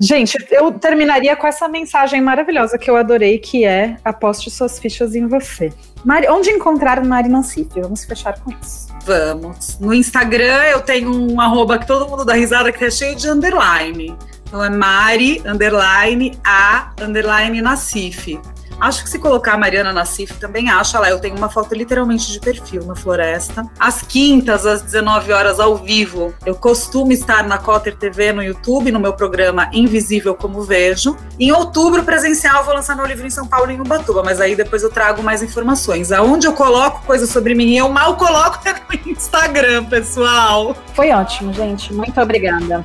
Gente, 0.00 0.36
eu 0.50 0.72
terminaria 0.72 1.36
com 1.36 1.46
essa 1.46 1.68
mensagem 1.68 2.20
maravilhosa 2.20 2.76
que 2.76 2.90
eu 2.90 2.96
adorei, 2.96 3.38
que 3.38 3.64
é 3.64 3.96
aposte 4.04 4.50
suas 4.50 4.78
fichas 4.78 5.14
em 5.14 5.26
você. 5.26 5.72
Mari, 6.04 6.28
onde 6.28 6.50
encontrar 6.50 7.04
Mari 7.04 7.28
Nancif? 7.28 7.68
Vamos 7.80 8.04
fechar 8.04 8.38
com 8.40 8.50
isso. 8.50 8.88
Vamos. 9.04 9.78
No 9.78 9.94
Instagram 9.94 10.64
eu 10.64 10.80
tenho 10.80 11.10
um 11.32 11.40
arroba 11.40 11.78
que 11.78 11.86
todo 11.86 12.08
mundo 12.08 12.24
dá 12.24 12.34
risada 12.34 12.72
que 12.72 12.84
é 12.84 12.90
cheio 12.90 13.14
de 13.14 13.28
underline. 13.28 14.16
Então 14.46 14.62
é 14.62 14.68
Mari, 14.68 15.40
underline, 15.46 16.38
A, 16.44 16.92
underline 17.00 17.62
Nacife. 17.62 18.40
Acho 18.82 19.04
que 19.04 19.10
se 19.10 19.20
colocar 19.20 19.52
a 19.52 19.56
Mariana 19.56 19.92
Nassif 19.92 20.34
também 20.40 20.68
acha 20.68 20.98
lá. 20.98 21.08
Eu 21.08 21.20
tenho 21.20 21.36
uma 21.36 21.48
foto 21.48 21.72
literalmente 21.72 22.32
de 22.32 22.40
perfil 22.40 22.84
na 22.84 22.96
floresta. 22.96 23.64
Às 23.78 24.02
quintas, 24.02 24.66
às 24.66 24.82
19 24.82 25.32
horas, 25.32 25.60
ao 25.60 25.76
vivo, 25.76 26.34
eu 26.44 26.56
costumo 26.56 27.12
estar 27.12 27.46
na 27.46 27.58
Cotter 27.58 27.96
TV 27.96 28.32
no 28.32 28.42
YouTube, 28.42 28.90
no 28.90 28.98
meu 28.98 29.12
programa 29.12 29.70
Invisível 29.72 30.34
Como 30.34 30.62
Vejo. 30.62 31.16
Em 31.38 31.52
outubro, 31.52 32.02
presencial, 32.02 32.64
vou 32.64 32.74
lançar 32.74 32.96
meu 32.96 33.06
livro 33.06 33.24
em 33.24 33.30
São 33.30 33.46
Paulo, 33.46 33.70
em 33.70 33.80
Ubatuba, 33.80 34.24
mas 34.24 34.40
aí 34.40 34.56
depois 34.56 34.82
eu 34.82 34.90
trago 34.90 35.22
mais 35.22 35.44
informações. 35.44 36.10
Aonde 36.10 36.48
eu 36.48 36.52
coloco 36.52 37.06
coisas 37.06 37.30
sobre 37.30 37.54
mim, 37.54 37.76
eu 37.76 37.88
mal 37.88 38.16
coloco 38.16 38.58
no 38.90 39.12
Instagram, 39.12 39.84
pessoal. 39.84 40.74
Foi 40.94 41.12
ótimo, 41.12 41.52
gente. 41.52 41.94
Muito 41.94 42.20
obrigada. 42.20 42.84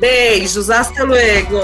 Beijos, 0.00 0.70
hasta 0.70 1.04
luego. 1.04 1.60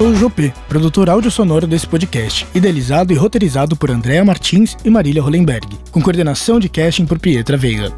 Sou 0.00 0.08
o 0.08 0.16
Jopê, 0.16 0.50
produtor 0.66 1.10
áudio 1.10 1.30
sonoro 1.30 1.66
desse 1.66 1.86
podcast, 1.86 2.46
idealizado 2.54 3.12
e 3.12 3.16
roteirizado 3.16 3.76
por 3.76 3.90
Andréa 3.90 4.24
Martins 4.24 4.74
e 4.82 4.88
Marília 4.88 5.22
Hollenberg, 5.22 5.68
com 5.90 6.00
coordenação 6.00 6.58
de 6.58 6.70
casting 6.70 7.04
por 7.04 7.18
Pietra 7.18 7.58
Veiga. 7.58 7.92